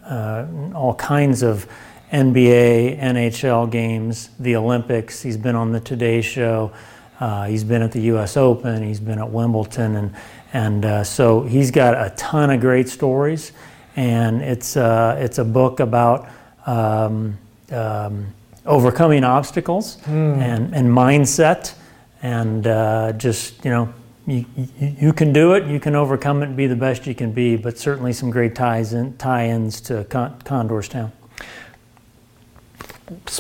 uh, 0.05 0.45
all 0.75 0.93
kinds 0.93 1.41
of 1.41 1.67
NBA, 2.11 2.99
NHL 2.99 3.71
games, 3.71 4.29
the 4.39 4.55
Olympics. 4.55 5.21
He's 5.21 5.37
been 5.37 5.55
on 5.55 5.71
the 5.71 5.79
Today 5.79 6.21
Show. 6.21 6.71
Uh, 7.19 7.45
he's 7.47 7.63
been 7.63 7.81
at 7.81 7.93
the 7.93 8.01
U.S. 8.01 8.37
Open. 8.37 8.83
He's 8.83 8.99
been 8.99 9.17
at 9.17 9.29
Wimbledon, 9.29 9.95
and 9.95 10.15
and 10.53 10.85
uh, 10.85 11.03
so 11.03 11.41
he's 11.41 11.71
got 11.71 11.95
a 11.95 12.13
ton 12.15 12.51
of 12.51 12.61
great 12.61 12.89
stories. 12.89 13.53
And 13.95 14.43
it's 14.43 14.77
uh, 14.77 15.17
it's 15.19 15.39
a 15.39 15.45
book 15.45 15.79
about 15.79 16.29
um, 16.67 17.39
um, 17.71 18.33
overcoming 18.69 19.23
obstacles 19.25 19.97
and 20.05 20.73
and 20.73 20.87
mindset, 20.87 21.73
and 22.21 22.65
uh, 22.67 23.11
just 23.13 23.65
you 23.65 23.71
know 23.71 23.93
you, 24.29 24.45
you, 24.55 24.95
you 24.99 25.13
can 25.13 25.33
do 25.33 25.53
it, 25.53 25.65
you 25.67 25.79
can 25.79 25.95
overcome 25.95 26.43
it 26.43 26.47
and 26.47 26.57
be 26.57 26.67
the 26.67 26.75
best 26.75 27.07
you 27.07 27.15
can 27.15 27.31
be, 27.31 27.57
but 27.57 27.77
certainly 27.77 28.13
some 28.13 28.29
great 28.29 28.55
ties 28.55 28.93
in, 28.93 29.17
tie-ins 29.17 29.81
to 29.81 30.03
Con- 30.05 30.39
Condors 30.41 30.87
Town. 30.87 31.11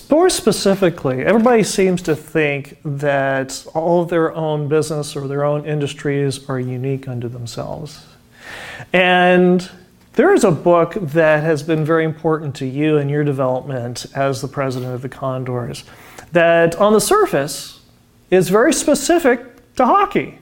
More 0.09 0.31
specifically, 0.31 1.23
everybody 1.23 1.61
seems 1.61 2.01
to 2.01 2.15
think 2.15 2.79
that 2.83 3.67
all 3.75 4.01
of 4.01 4.09
their 4.09 4.33
own 4.33 4.67
business 4.67 5.15
or 5.15 5.27
their 5.27 5.43
own 5.43 5.63
industries 5.65 6.49
are 6.49 6.59
unique 6.59 7.07
unto 7.07 7.27
themselves. 7.29 8.03
And 8.91 9.69
there 10.19 10.33
is 10.33 10.43
a 10.43 10.51
book 10.51 10.95
that 10.95 11.43
has 11.43 11.63
been 11.63 11.85
very 11.85 12.03
important 12.03 12.53
to 12.53 12.65
you 12.65 12.97
and 12.97 13.09
your 13.09 13.23
development 13.23 14.05
as 14.13 14.41
the 14.41 14.49
president 14.49 14.93
of 14.93 15.01
the 15.01 15.07
Condors 15.07 15.85
that, 16.33 16.75
on 16.75 16.91
the 16.91 16.99
surface, 16.99 17.79
is 18.29 18.49
very 18.49 18.73
specific 18.73 19.39
to 19.77 19.85
hockey. 19.85 20.37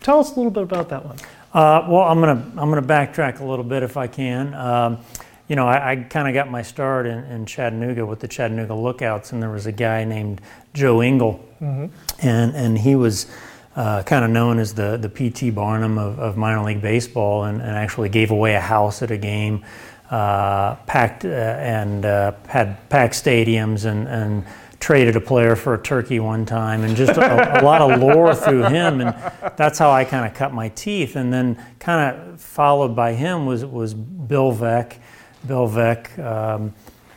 Tell 0.00 0.20
us 0.20 0.30
a 0.30 0.36
little 0.36 0.52
bit 0.52 0.62
about 0.62 0.90
that 0.90 1.04
one. 1.04 1.16
Uh, 1.52 1.88
well, 1.88 2.02
I'm 2.02 2.20
gonna 2.20 2.52
I'm 2.56 2.70
gonna 2.70 2.82
backtrack 2.82 3.40
a 3.40 3.44
little 3.44 3.64
bit 3.64 3.82
if 3.82 3.96
I 3.96 4.06
can. 4.06 4.54
Um, 4.54 4.98
you 5.48 5.56
know, 5.56 5.66
I, 5.66 5.90
I 5.90 5.96
kind 5.96 6.28
of 6.28 6.34
got 6.34 6.48
my 6.48 6.62
start 6.62 7.06
in, 7.06 7.24
in 7.24 7.46
Chattanooga 7.46 8.06
with 8.06 8.20
the 8.20 8.28
Chattanooga 8.28 8.76
Lookouts, 8.76 9.32
and 9.32 9.42
there 9.42 9.50
was 9.50 9.66
a 9.66 9.72
guy 9.72 10.04
named 10.04 10.40
Joe 10.72 11.00
Engel, 11.00 11.44
and 12.22 12.54
and 12.54 12.78
he 12.78 12.94
was 12.94 13.26
uh, 13.76 14.02
kind 14.04 14.24
of 14.24 14.30
known 14.30 14.58
as 14.58 14.72
the 14.74 14.96
the 14.96 15.08
P.T. 15.08 15.50
Barnum 15.50 15.98
of, 15.98 16.18
of 16.18 16.36
minor 16.36 16.64
league 16.64 16.80
baseball, 16.80 17.44
and, 17.44 17.60
and 17.60 17.70
actually 17.70 18.08
gave 18.08 18.30
away 18.30 18.54
a 18.54 18.60
house 18.60 19.02
at 19.02 19.10
a 19.10 19.18
game, 19.18 19.64
uh, 20.10 20.76
packed 20.86 21.26
uh, 21.26 21.28
and 21.28 22.06
uh, 22.06 22.32
had 22.48 22.88
packed 22.88 23.14
stadiums, 23.14 23.84
and 23.84 24.08
and 24.08 24.44
traded 24.80 25.16
a 25.16 25.20
player 25.20 25.56
for 25.56 25.74
a 25.74 25.82
turkey 25.82 26.20
one 26.20 26.46
time, 26.46 26.84
and 26.84 26.96
just 26.96 27.18
a, 27.18 27.60
a 27.60 27.62
lot 27.64 27.82
of 27.82 28.00
lore 28.00 28.34
through 28.34 28.62
him, 28.64 29.00
and 29.00 29.14
that's 29.56 29.78
how 29.78 29.90
I 29.90 30.04
kind 30.04 30.26
of 30.26 30.34
cut 30.34 30.54
my 30.54 30.68
teeth. 30.70 31.16
And 31.16 31.32
then 31.32 31.62
kind 31.78 32.16
of 32.16 32.40
followed 32.40 32.96
by 32.96 33.12
him 33.12 33.44
was 33.44 33.62
was 33.64 33.92
Bill 33.92 34.52
Veeck. 34.52 34.96
Bill 35.46 35.68
Veeck 35.68 36.18
um, 36.18 36.72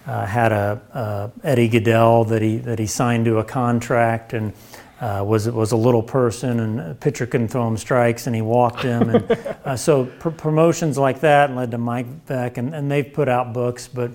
uh, 0.05 0.25
had 0.25 0.51
a, 0.51 0.81
uh, 0.93 1.29
Eddie 1.41 1.69
Gaedel 1.69 2.27
that 2.27 2.41
he 2.41 2.57
that 2.57 2.79
he 2.79 2.85
signed 2.85 3.23
to 3.25 3.37
a 3.37 3.45
contract 3.45 4.33
and. 4.33 4.51
Uh, 4.99 5.23
was 5.23 5.49
was 5.49 5.71
a 5.71 5.77
little 5.77 6.03
person 6.03 6.59
and 6.59 6.79
a 6.81 6.93
pitcher 6.93 7.25
couldn't 7.25 7.47
throw 7.47 7.65
him 7.65 7.77
strikes 7.77 8.27
and 8.27 8.35
he 8.35 8.41
walked 8.41 8.81
him 8.81 9.09
and 9.09 9.31
uh, 9.63 9.73
so 9.73 10.03
pr- 10.19 10.29
promotions 10.29 10.97
like 10.97 11.21
that 11.21 11.55
led 11.55 11.71
to 11.71 11.77
Mike 11.77 12.25
Veeck 12.25 12.57
and, 12.57 12.75
and 12.75 12.91
they've 12.91 13.13
put 13.13 13.29
out 13.29 13.53
books 13.53 13.87
but 13.87 14.11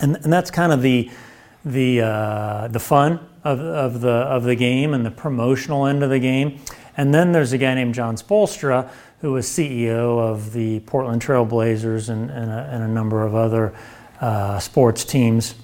and, 0.00 0.16
and 0.16 0.32
that's 0.32 0.52
kind 0.52 0.72
of 0.72 0.82
the 0.82 1.10
the 1.64 2.02
uh, 2.02 2.68
the 2.68 2.78
fun 2.78 3.20
of, 3.42 3.60
of 3.60 4.00
the 4.00 4.10
of 4.10 4.44
the 4.44 4.54
game 4.54 4.94
and 4.94 5.04
the 5.04 5.10
promotional 5.10 5.86
end 5.86 6.02
of 6.02 6.10
the 6.10 6.18
game. 6.18 6.60
And 6.96 7.12
then 7.12 7.32
there's 7.32 7.52
a 7.52 7.58
guy 7.58 7.74
named 7.74 7.94
Jon 7.94 8.16
Spoelstra 8.16 8.88
who 9.20 9.32
was 9.32 9.46
CEO 9.46 10.18
of 10.18 10.52
the 10.52 10.80
Portland 10.80 11.22
Trail 11.22 11.44
Blazers 11.44 12.08
and, 12.08 12.30
and, 12.30 12.50
a, 12.50 12.68
and 12.70 12.84
a 12.84 12.88
number 12.88 13.24
of 13.24 13.34
other 13.34 13.74
uh, 14.20 14.58
sports 14.58 15.04
teams 15.04 15.54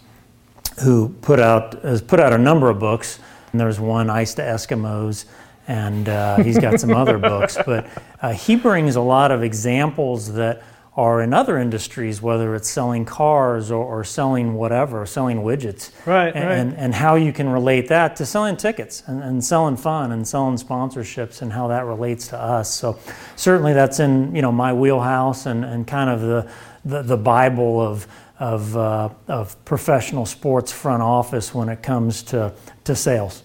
who 0.82 1.10
put 1.20 1.38
out 1.38 1.74
has 1.82 2.00
put 2.00 2.20
out 2.20 2.32
a 2.32 2.38
number 2.38 2.70
of 2.70 2.78
books. 2.78 3.18
And 3.52 3.60
there's 3.60 3.80
one 3.80 4.10
Ice 4.10 4.34
to 4.34 4.42
Eskimos, 4.42 5.24
and 5.68 6.08
uh, 6.08 6.36
he's 6.42 6.58
got 6.58 6.80
some 6.80 6.92
other 6.92 7.18
books. 7.32 7.58
But 7.64 7.88
uh, 8.22 8.32
he 8.32 8.56
brings 8.56 8.96
a 8.96 9.00
lot 9.00 9.30
of 9.30 9.42
examples 9.42 10.32
that 10.34 10.62
are 10.96 11.22
in 11.22 11.32
other 11.32 11.56
industries, 11.56 12.20
whether 12.20 12.54
it's 12.54 12.68
selling 12.68 13.04
cars 13.04 13.70
or, 13.70 13.82
or 13.84 14.02
selling 14.04 14.54
whatever, 14.54 15.06
selling 15.06 15.38
widgets, 15.38 15.90
Right, 16.04 16.34
and, 16.34 16.44
right. 16.44 16.58
and 16.58 16.74
and 16.76 16.94
how 16.94 17.14
you 17.14 17.32
can 17.32 17.48
relate 17.48 17.88
that 17.88 18.16
to 18.16 18.26
selling 18.26 18.56
tickets 18.56 19.04
and, 19.06 19.22
and 19.22 19.42
selling 19.42 19.76
fun 19.76 20.10
and 20.12 20.26
selling 20.26 20.56
sponsorships 20.56 21.42
and 21.42 21.52
how 21.52 21.68
that 21.68 21.86
relates 21.86 22.26
to 22.28 22.38
us. 22.38 22.74
So 22.74 22.98
certainly 23.36 23.72
that's 23.72 24.00
in 24.00 24.34
you 24.34 24.42
know 24.42 24.52
my 24.52 24.72
wheelhouse 24.72 25.46
and, 25.46 25.64
and 25.64 25.86
kind 25.86 26.10
of 26.10 26.20
the 26.22 26.50
the, 26.84 27.02
the 27.02 27.16
Bible 27.16 27.80
of 27.80 28.06
of, 28.40 28.76
uh, 28.76 29.10
of 29.28 29.62
professional 29.64 30.26
sports 30.26 30.72
front 30.72 31.02
office 31.02 31.54
when 31.54 31.68
it 31.68 31.82
comes 31.82 32.22
to, 32.24 32.52
to 32.84 32.96
sales. 32.96 33.44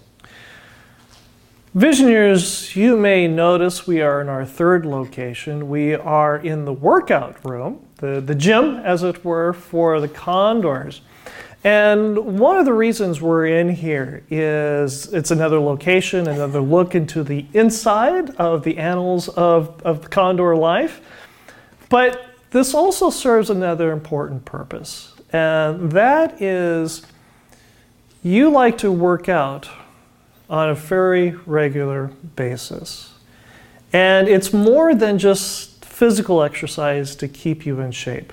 Visioneers, 1.76 2.74
you 2.74 2.96
may 2.96 3.28
notice 3.28 3.86
we 3.86 4.02
are 4.02 4.22
in 4.22 4.30
our 4.30 4.46
third 4.46 4.86
location. 4.86 5.68
We 5.68 5.94
are 5.94 6.38
in 6.38 6.64
the 6.64 6.72
workout 6.72 7.44
room, 7.44 7.86
the, 7.98 8.22
the 8.22 8.34
gym, 8.34 8.78
as 8.78 9.04
it 9.04 9.26
were, 9.26 9.52
for 9.52 10.00
the 10.00 10.08
Condors. 10.08 11.02
And 11.66 12.40
one 12.40 12.56
of 12.56 12.64
the 12.64 12.74
reasons 12.74 13.22
we're 13.22 13.48
in 13.48 13.68
here 13.68 14.24
is 14.30 15.12
it's 15.12 15.32
another 15.32 15.60
location, 15.60 16.28
another 16.28 16.62
look 16.62 16.96
into 16.96 17.24
the 17.24 17.46
inside 17.54 18.30
of 18.38 18.64
the 18.64 18.78
annals 18.78 19.28
of, 19.30 19.82
of 19.82 20.04
the 20.04 20.08
Condor 20.08 20.56
life. 20.56 21.02
But 21.90 22.35
this 22.56 22.74
also 22.74 23.10
serves 23.10 23.50
another 23.50 23.92
important 23.92 24.46
purpose, 24.46 25.14
and 25.34 25.92
that 25.92 26.42
is 26.42 27.06
you 28.24 28.50
like 28.50 28.78
to 28.78 28.90
work 28.90 29.28
out 29.28 29.68
on 30.50 30.70
a 30.70 30.74
very 30.74 31.32
regular 31.46 32.12
basis. 32.38 33.14
And 33.92 34.30
it's 34.30 34.54
more 34.54 34.96
than 34.96 35.20
just 35.20 35.84
physical 35.84 36.42
exercise 36.42 37.14
to 37.18 37.28
keep 37.28 37.66
you 37.66 37.82
in 37.82 37.92
shape. 37.92 38.32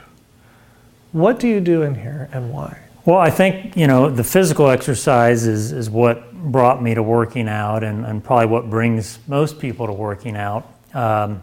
What 1.11 1.41
do 1.41 1.49
you 1.49 1.59
do 1.59 1.83
in 1.83 1.97
here 1.97 2.29
and 2.33 2.53
why? 2.53 2.79
Well, 3.05 3.19
I 3.19 3.31
think, 3.31 3.77
you 3.77 3.89
know, 3.89 4.09
the 4.09 4.23
physical 4.23 4.71
exercise 4.71 5.49
is, 5.49 5.73
is 5.73 5.91
what 5.91 6.33
brought 6.33 6.81
me 6.81 6.95
to 6.95 7.03
working 7.03 7.49
out 7.49 7.83
and, 7.83 8.07
and 8.07 8.23
probably 8.23 8.47
what 8.47 8.71
brings 8.71 9.19
most 9.27 9.59
people 9.59 9.89
to 9.89 9.93
working 9.93 10.37
out. 10.37 10.73
Um, 10.95 11.43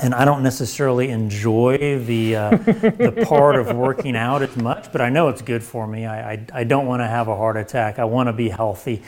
and 0.00 0.14
I 0.14 0.24
don't 0.24 0.42
necessarily 0.42 1.10
enjoy 1.10 1.98
the, 1.98 2.36
uh, 2.36 2.50
the 2.56 3.24
part 3.26 3.56
of 3.56 3.74
working 3.74 4.16
out 4.16 4.42
as 4.42 4.56
much, 4.56 4.92
but 4.92 5.00
I 5.00 5.10
know 5.10 5.28
it's 5.28 5.42
good 5.42 5.62
for 5.62 5.86
me. 5.86 6.06
I, 6.06 6.32
I, 6.32 6.46
I 6.54 6.64
don't 6.64 6.86
want 6.86 7.00
to 7.00 7.06
have 7.06 7.28
a 7.28 7.36
heart 7.36 7.56
attack. 7.56 7.98
I 7.98 8.04
want 8.04 8.28
to 8.28 8.32
be 8.32 8.48
healthy. 8.48 9.02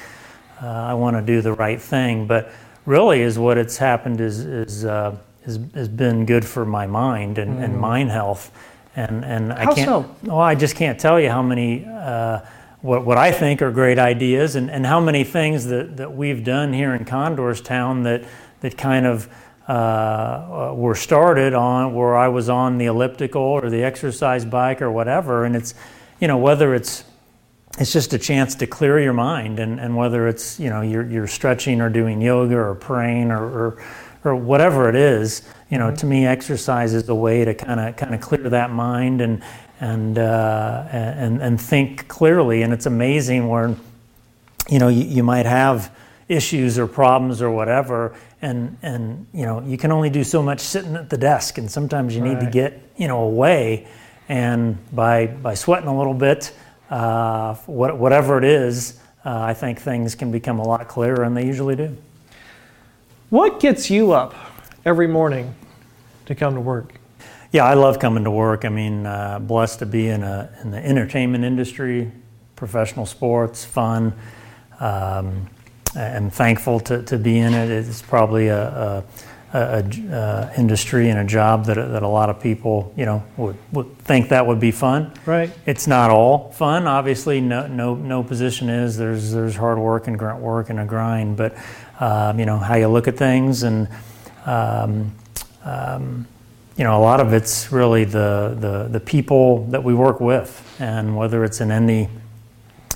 Uh, 0.63 0.67
I 0.67 0.95
want 0.95 1.17
to 1.17 1.23
do 1.23 1.41
the 1.41 1.53
right 1.53 1.81
thing. 1.81 2.27
But 2.27 2.53
really, 2.87 3.21
is 3.21 3.39
what 3.39 3.57
it's 3.59 3.77
happened 3.77 4.21
is 4.21 4.41
is 4.41 4.85
uh, 4.85 5.17
has, 5.45 5.59
has 5.75 5.89
been 5.89 6.27
good 6.27 6.45
for 6.45 6.65
my 6.65 6.87
mind 6.87 7.39
and, 7.39 7.59
mm. 7.59 7.65
and 7.65 7.79
mind 7.79 8.11
health. 8.11 8.51
And 8.97 9.25
and 9.25 9.53
how 9.53 9.71
I 9.71 9.75
can't. 9.75 9.87
So? 9.87 10.17
Well, 10.25 10.41
I 10.41 10.55
just 10.55 10.77
can't 10.77 10.99
tell 10.99 11.21
you 11.21 11.31
how 11.31 11.43
many. 11.43 11.85
Uh, 11.85 12.41
what, 12.83 13.05
what 13.05 13.19
I 13.19 13.31
think 13.31 13.61
are 13.61 13.71
great 13.71 13.99
ideas, 13.99 14.57
and, 14.57 14.71
and 14.71 14.87
how 14.87 15.01
many 15.01 15.23
things 15.23 15.67
that, 15.67 15.99
that 15.99 16.15
we've 16.15 16.43
done 16.43 16.73
here 16.73 16.95
in 16.95 17.05
Condorstown 17.05 18.05
that, 18.05 18.25
that 18.61 18.79
kind 18.79 19.05
of 19.05 19.29
uh, 19.71 20.73
were 20.75 20.97
started 20.97 21.55
on 21.55 21.95
where 21.95 22.17
I 22.17 22.27
was 22.27 22.49
on 22.49 22.79
the 22.79 22.87
elliptical 22.87 23.43
or 23.43 23.71
the 23.71 23.85
exercise 23.85 24.45
bike 24.45 24.83
or 24.83 24.91
whatever. 24.91 25.45
And 25.45 25.55
it's, 25.55 25.75
you 26.21 26.27
know, 26.27 26.39
whether 26.39 26.75
it's 26.75 27.05
it's 27.79 27.93
just 27.93 28.13
a 28.13 28.19
chance 28.19 28.57
to 28.57 28.67
clear 28.67 28.99
your 28.99 29.13
mind 29.13 29.61
and, 29.61 29.79
and 29.79 29.97
whether 29.97 30.27
it's 30.27 30.59
you 30.59 30.69
know 30.69 30.81
you're, 30.81 31.09
you're 31.09 31.29
stretching 31.29 31.81
or 31.81 31.89
doing 31.89 32.21
yoga 32.21 32.57
or 32.57 32.75
praying 32.75 33.31
or, 33.31 33.45
or, 33.45 33.85
or 34.25 34.35
whatever 34.35 34.89
it 34.89 34.97
is 34.97 35.43
you 35.71 35.79
know 35.79 35.87
mm-hmm. 35.87 35.95
to 35.95 36.07
me 36.07 36.27
exercise 36.27 36.93
is 36.93 37.09
a 37.09 37.15
way 37.15 37.45
to 37.45 37.55
kind 37.55 37.79
of 37.79 37.97
kind 37.97 38.13
of 38.13 38.21
clear 38.21 38.49
that 38.51 38.73
mind 38.73 39.21
and 39.21 39.41
and 39.79 40.19
uh, 40.19 40.85
and 40.91 41.41
and 41.41 41.61
think 41.61 42.09
clearly 42.09 42.63
and 42.63 42.73
it's 42.73 42.87
amazing 42.87 43.47
where 43.47 43.77
you 44.69 44.81
know 44.81 44.89
you, 44.89 45.05
you 45.05 45.23
might 45.23 45.47
have 45.47 45.95
issues 46.31 46.79
or 46.79 46.87
problems 46.87 47.43
or 47.43 47.51
whatever 47.51 48.15
and 48.41 48.79
and 48.83 49.27
you 49.35 49.45
know 49.45 49.61
you 49.63 49.77
can 49.77 49.91
only 49.91 50.09
do 50.09 50.23
so 50.23 50.43
much 50.43 50.61
sitting 50.61 50.95
at 50.95 51.11
the 51.11 51.19
desk 51.19 51.59
and 51.59 51.71
sometimes 51.71 52.15
you 52.15 52.23
need 52.23 52.39
to 52.39 52.49
get 52.49 52.81
you 52.97 53.09
know 53.09 53.23
away 53.23 53.89
and 54.29 54.79
by 54.95 55.27
by 55.27 55.55
sweating 55.55 55.89
a 55.89 55.99
little 55.99 56.15
bit 56.15 56.53
uh, 56.91 57.55
what, 57.67 57.97
whatever 57.97 58.37
it 58.37 58.45
is, 58.45 59.01
uh, 59.25 59.41
I 59.41 59.55
think 59.55 59.81
things 59.81 60.15
can 60.15 60.33
become 60.33 60.59
a 60.59 60.65
lot 60.65 60.89
clearer, 60.89 61.23
and 61.23 61.37
they 61.37 61.47
usually 61.47 61.77
do. 61.77 61.97
What 63.31 63.61
gets 63.61 63.89
you 63.91 64.13
up 64.13 64.35
every 64.85 65.07
morning 65.07 65.55
to 66.27 66.35
come 66.35 66.55
to 66.55 66.61
work? 66.61 66.95
Yeah, 67.53 67.65
I 67.65 67.75
love 67.75 68.01
coming 68.01 68.25
to 68.25 68.31
work. 68.31 68.65
I 68.65 68.69
mean, 68.71 69.07
uh, 69.07 69.39
blessed 69.39 69.81
to 69.81 69.87
be 69.87 70.09
in, 70.09 70.23
a, 70.25 70.53
in 70.63 70.73
the 70.73 70.85
entertainment 70.85 71.45
industry, 71.45 72.11
professional 72.57 73.07
sports, 73.07 73.65
fun. 73.65 74.13
Um, 74.81 75.49
I'm 75.95 76.31
thankful 76.31 76.81
to, 76.81 77.03
to 77.03 77.19
be 77.19 77.39
in 77.39 77.55
it. 77.55 77.71
It's 77.71 78.03
probably 78.03 78.49
a, 78.49 78.69
a 78.69 79.05
a, 79.53 79.59
a 79.59 80.15
uh, 80.15 80.53
industry 80.57 81.11
and 81.11 81.19
a 81.19 81.25
job 81.25 81.67
that, 81.67 81.75
that 81.75 82.03
a 82.03 82.09
lot 82.09 82.31
of 82.31 82.41
people, 82.41 82.93
you 82.97 83.05
know, 83.05 83.23
would, 83.37 83.57
would 83.73 83.99
think 83.99 84.29
that 84.29 84.47
would 84.47 84.61
be 84.61 84.71
fun. 84.71 85.13
Right. 85.27 85.51
It's 85.67 85.87
not 85.87 86.11
all 86.11 86.53
fun. 86.53 86.87
Obviously, 86.87 87.41
no, 87.41 87.67
no, 87.67 87.95
no 87.95 88.23
position 88.23 88.69
is. 88.69 88.97
There's, 88.97 89.33
there's 89.33 89.57
hard 89.57 89.79
work 89.79 90.07
and 90.07 90.19
grunt 90.19 90.41
work 90.41 90.71
and 90.71 90.79
a 90.79 90.85
grind. 90.85 91.37
But, 91.37 91.57
um, 91.99 92.39
you 92.39 92.47
know, 92.47 92.59
how 92.59 92.77
you 92.77 92.89
look 92.89 93.09
at 93.09 93.17
things 93.17 93.63
and, 93.63 93.89
um, 94.47 95.13
um, 95.65 96.27
you 96.77 96.85
know, 96.85 96.97
a 96.97 97.03
lot 97.03 97.21
of 97.21 97.33
it's 97.33 97.73
really 97.73 98.05
the, 98.05 98.57
the, 98.59 98.89
the 98.91 99.01
people 99.01 99.67
that 99.67 99.83
we 99.83 99.95
work 99.95 100.21
with. 100.21 100.77
And 100.81 101.17
whether 101.17 101.45
it's 101.45 101.61
in 101.61 101.71
any 101.71 102.09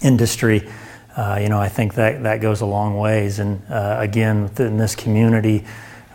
industry, 0.02 0.68
uh, 1.16 1.38
you 1.40 1.48
know, 1.48 1.60
I 1.60 1.68
think 1.68 1.94
that, 1.94 2.22
that 2.24 2.40
goes 2.40 2.60
a 2.60 2.66
long 2.66 2.98
ways. 2.98 3.38
And 3.38 3.62
uh, 3.70 3.96
again, 4.00 4.50
in 4.58 4.76
this 4.76 4.96
community, 4.96 5.64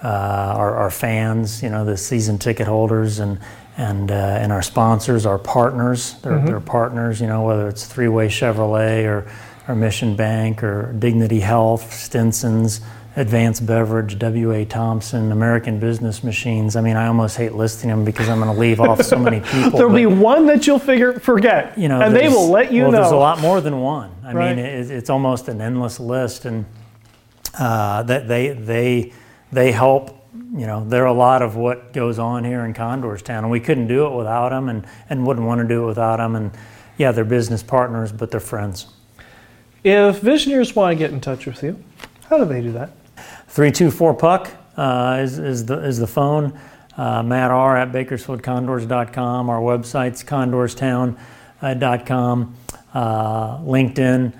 uh, 0.03 0.07
our, 0.07 0.75
our, 0.75 0.91
fans, 0.91 1.63
you 1.63 1.69
know, 1.69 1.85
the 1.85 1.97
season 1.97 2.37
ticket 2.37 2.67
holders, 2.67 3.19
and 3.19 3.37
and 3.75 4.11
uh, 4.11 4.13
and 4.13 4.51
our 4.51 4.61
sponsors, 4.61 5.25
our 5.25 5.37
partners. 5.37 6.15
They're, 6.21 6.33
mm-hmm. 6.33 6.45
they're 6.45 6.59
partners, 6.59 7.19
you 7.19 7.27
know, 7.27 7.43
whether 7.43 7.67
it's 7.67 7.85
Three 7.85 8.07
Way 8.07 8.27
Chevrolet 8.27 9.05
or 9.05 9.29
or 9.67 9.75
Mission 9.75 10.15
Bank 10.15 10.63
or 10.63 10.93
Dignity 10.99 11.39
Health, 11.39 11.93
Stinson's, 11.93 12.81
Advanced 13.15 13.65
Beverage, 13.65 14.17
W.A. 14.17 14.65
Thompson, 14.65 15.31
American 15.31 15.79
Business 15.79 16.23
Machines. 16.23 16.75
I 16.75 16.81
mean, 16.81 16.95
I 16.95 17.07
almost 17.07 17.37
hate 17.37 17.53
listing 17.53 17.89
them 17.89 18.05
because 18.05 18.29
I'm 18.29 18.39
going 18.39 18.53
to 18.53 18.59
leave 18.59 18.79
off 18.79 19.01
so 19.01 19.17
many 19.17 19.39
people. 19.51 19.77
There'll 19.77 19.93
be 19.93 20.05
one 20.05 20.45
that 20.45 20.65
you'll 20.65 20.79
figure 20.79 21.19
forget, 21.19 21.77
you 21.77 21.87
know, 21.87 22.01
and 22.01 22.15
they 22.15 22.29
will 22.29 22.49
let 22.49 22.71
you 22.71 22.83
well, 22.83 22.91
know. 22.91 23.01
There's 23.01 23.11
a 23.11 23.17
lot 23.17 23.41
more 23.41 23.61
than 23.61 23.81
one. 23.81 24.11
I 24.29 24.33
right. 24.33 24.55
mean, 24.55 24.63
it, 24.63 24.91
it's 24.91 25.09
almost 25.09 25.47
an 25.47 25.59
endless 25.59 25.99
list, 25.99 26.45
and 26.45 26.65
uh, 27.57 28.03
that 28.03 28.27
they 28.27 28.49
they 28.49 29.11
they 29.51 29.71
help. 29.71 30.15
You 30.55 30.67
know, 30.67 30.87
they're 30.87 31.05
a 31.05 31.13
lot 31.13 31.41
of 31.41 31.55
what 31.55 31.93
goes 31.93 32.19
on 32.19 32.43
here 32.43 32.63
in 32.65 32.75
Condorstown, 32.75 33.39
and 33.39 33.49
we 33.49 33.59
couldn't 33.59 33.87
do 33.87 34.05
it 34.05 34.15
without 34.15 34.49
them, 34.49 34.69
and, 34.69 34.85
and 35.09 35.25
wouldn't 35.25 35.45
want 35.45 35.61
to 35.61 35.67
do 35.67 35.83
it 35.83 35.87
without 35.87 36.17
them. 36.17 36.35
And 36.35 36.51
yeah, 36.97 37.11
they're 37.11 37.25
business 37.25 37.63
partners, 37.63 38.11
but 38.11 38.29
they're 38.29 38.39
friends. 38.39 38.87
If 39.83 40.19
visionaries 40.19 40.75
want 40.75 40.91
to 40.91 40.95
get 40.95 41.11
in 41.11 41.19
touch 41.19 41.47
with 41.47 41.63
you, 41.63 41.83
how 42.29 42.37
do 42.37 42.45
they 42.45 42.61
do 42.61 42.71
that? 42.73 42.91
324 43.47 44.13
Puck 44.13 44.51
uh, 44.77 45.19
is, 45.19 45.39
is, 45.39 45.65
the, 45.65 45.79
is 45.83 45.97
the 45.97 46.07
phone. 46.07 46.59
Uh, 46.95 47.23
Matt 47.23 47.49
R. 47.49 47.75
at 47.77 47.91
bakersfieldcondors.com. 47.91 49.49
Our 49.49 49.61
website's 49.61 50.23
condorstown.com. 50.23 51.17
Uh, 52.93 53.57
LinkedIn. 53.59 54.33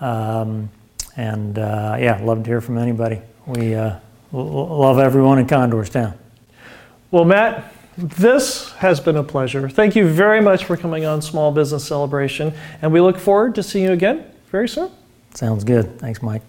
Um, 0.00 0.70
and 1.16 1.58
uh, 1.58 1.96
yeah, 1.98 2.20
love 2.22 2.44
to 2.44 2.50
hear 2.50 2.60
from 2.60 2.78
anybody. 2.78 3.20
We 3.46 3.74
uh, 3.74 3.98
love 4.32 4.98
everyone 4.98 5.38
in 5.38 5.46
Condorstown. 5.46 6.14
Well, 7.10 7.24
Matt, 7.24 7.72
this 7.96 8.72
has 8.72 9.00
been 9.00 9.16
a 9.16 9.24
pleasure. 9.24 9.68
Thank 9.68 9.96
you 9.96 10.06
very 10.06 10.40
much 10.40 10.64
for 10.64 10.76
coming 10.76 11.04
on 11.04 11.22
Small 11.22 11.52
Business 11.52 11.84
Celebration, 11.84 12.52
and 12.82 12.92
we 12.92 13.00
look 13.00 13.18
forward 13.18 13.54
to 13.54 13.62
seeing 13.62 13.86
you 13.86 13.92
again 13.92 14.24
very 14.50 14.68
soon. 14.68 14.90
Sounds 15.34 15.64
good. 15.64 15.98
Thanks, 15.98 16.22
Mike. 16.22 16.42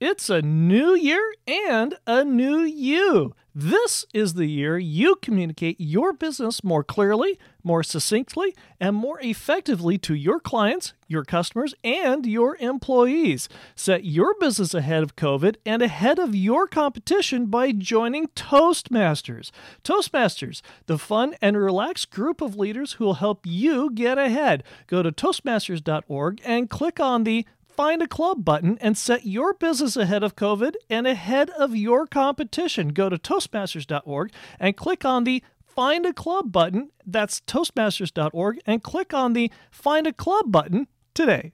It's 0.00 0.30
a 0.30 0.42
new 0.42 0.94
year 0.94 1.34
and 1.48 1.96
a 2.06 2.22
new 2.22 2.60
you. 2.60 3.34
This 3.52 4.06
is 4.14 4.34
the 4.34 4.46
year 4.46 4.78
you 4.78 5.16
communicate 5.16 5.80
your 5.80 6.12
business 6.12 6.62
more 6.62 6.84
clearly, 6.84 7.36
more 7.64 7.82
succinctly, 7.82 8.54
and 8.78 8.94
more 8.94 9.18
effectively 9.20 9.98
to 9.98 10.14
your 10.14 10.38
clients, 10.38 10.92
your 11.08 11.24
customers, 11.24 11.74
and 11.82 12.24
your 12.24 12.56
employees. 12.60 13.48
Set 13.74 14.04
your 14.04 14.36
business 14.38 14.74
ahead 14.74 15.02
of 15.02 15.16
COVID 15.16 15.56
and 15.66 15.82
ahead 15.82 16.20
of 16.20 16.32
your 16.32 16.68
competition 16.68 17.46
by 17.46 17.72
joining 17.72 18.28
Toastmasters. 18.28 19.50
Toastmasters, 19.82 20.62
the 20.86 20.98
fun 20.98 21.34
and 21.42 21.56
relaxed 21.56 22.10
group 22.10 22.40
of 22.40 22.56
leaders 22.56 22.92
who 22.92 23.06
will 23.06 23.14
help 23.14 23.40
you 23.44 23.90
get 23.90 24.18
ahead. 24.18 24.62
Go 24.86 25.02
to 25.02 25.10
Toastmasters.org 25.10 26.40
and 26.44 26.70
click 26.70 27.00
on 27.00 27.24
the 27.24 27.44
Find 27.78 28.02
a 28.02 28.08
Club 28.08 28.44
button 28.44 28.76
and 28.80 28.98
set 28.98 29.24
your 29.24 29.54
business 29.54 29.96
ahead 29.96 30.24
of 30.24 30.34
COVID 30.34 30.74
and 30.90 31.06
ahead 31.06 31.48
of 31.50 31.76
your 31.76 32.08
competition. 32.08 32.88
Go 32.88 33.08
to 33.08 33.16
Toastmasters.org 33.16 34.32
and 34.58 34.76
click 34.76 35.04
on 35.04 35.22
the 35.22 35.44
Find 35.64 36.04
a 36.04 36.12
Club 36.12 36.50
button. 36.50 36.90
That's 37.06 37.40
Toastmasters.org 37.42 38.58
and 38.66 38.82
click 38.82 39.14
on 39.14 39.32
the 39.32 39.52
Find 39.70 40.08
a 40.08 40.12
Club 40.12 40.50
button 40.50 40.88
today. 41.14 41.52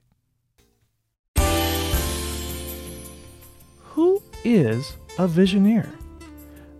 Who 3.89 4.23
is 4.43 4.97
a 5.19 5.27
visioneer? 5.27 5.87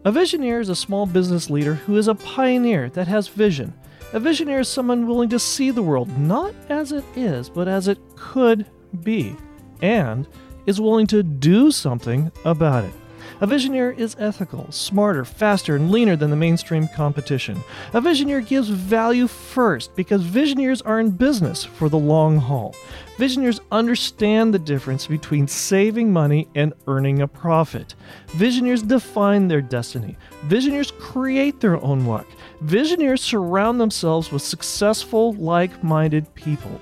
A 0.06 0.12
visioneer 0.12 0.60
is 0.60 0.70
a 0.70 0.76
small 0.76 1.06
business 1.06 1.52
leader 1.52 1.76
who 1.76 1.98
is 1.98 2.08
a 2.08 2.16
pioneer 2.16 2.90
that 2.90 3.08
has 3.08 3.28
vision 3.28 3.76
A 4.12 4.20
visionary 4.20 4.62
is 4.62 4.70
someone 4.70 5.06
willing 5.06 5.30
to 5.30 5.38
see 5.38 5.70
the 5.70 5.84
world 5.84 6.18
not 6.18 6.56
as 6.68 6.92
it 6.92 7.04
is, 7.16 7.48
but 7.48 7.68
as 7.68 7.88
it 7.88 8.00
could 8.16 8.66
be, 8.96 9.36
and 9.82 10.28
is 10.66 10.82
willing 10.82 11.08
to 11.08 11.24
do 11.24 11.72
something 11.72 12.32
about 12.44 12.84
it. 12.84 12.94
A 13.42 13.48
Visioneer 13.48 13.98
is 13.98 14.16
ethical, 14.18 14.72
smarter, 14.72 15.26
faster, 15.26 15.76
and 15.76 15.92
leaner 15.92 16.16
than 16.16 16.30
the 16.30 16.38
mainstream 16.38 16.88
competition. 16.88 17.62
A 17.94 18.00
Visioneer 18.00 18.46
gives 18.46 18.70
value 18.70 19.28
first 19.28 19.94
because 19.94 20.24
Visioneers 20.24 20.82
are 20.86 21.02
in 21.02 21.12
business 21.12 21.66
for 21.66 21.90
the 21.90 21.98
long 21.98 22.38
haul. 22.38 22.74
Visioneers 23.18 23.60
understand 23.74 24.54
the 24.54 24.60
difference 24.60 25.06
between 25.08 25.50
saving 25.50 26.14
money 26.14 26.48
and 26.56 26.74
earning 26.88 27.22
a 27.22 27.28
profit. 27.28 27.96
Visioneers 28.38 28.88
define 28.88 29.50
their 29.50 29.62
destiny. 29.62 30.18
Visioneers 30.48 30.98
create 30.98 31.60
their 31.60 31.84
own 31.84 32.06
luck. 32.06 32.28
Visioneers 32.64 33.20
surround 33.20 33.82
themselves 33.82 34.32
with 34.32 34.42
successful, 34.42 35.34
like 35.34 35.84
minded 35.84 36.34
people. 36.36 36.80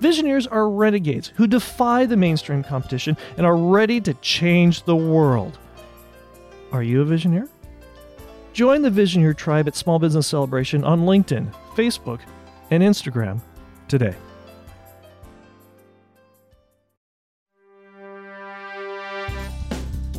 Visioneers 0.00 0.46
are 0.50 0.68
renegades 0.68 1.32
who 1.36 1.46
defy 1.46 2.06
the 2.06 2.16
mainstream 2.16 2.62
competition 2.62 3.16
and 3.36 3.46
are 3.46 3.56
ready 3.56 4.00
to 4.00 4.14
change 4.14 4.82
the 4.84 4.96
world. 4.96 5.58
Are 6.72 6.82
you 6.82 7.02
a 7.02 7.04
Visioneer? 7.04 7.48
Join 8.52 8.82
the 8.82 8.90
Visioneer 8.90 9.36
tribe 9.36 9.66
at 9.66 9.76
Small 9.76 9.98
Business 9.98 10.26
Celebration 10.26 10.84
on 10.84 11.02
LinkedIn, 11.02 11.52
Facebook, 11.74 12.20
and 12.70 12.82
Instagram 12.82 13.40
today. 13.88 14.14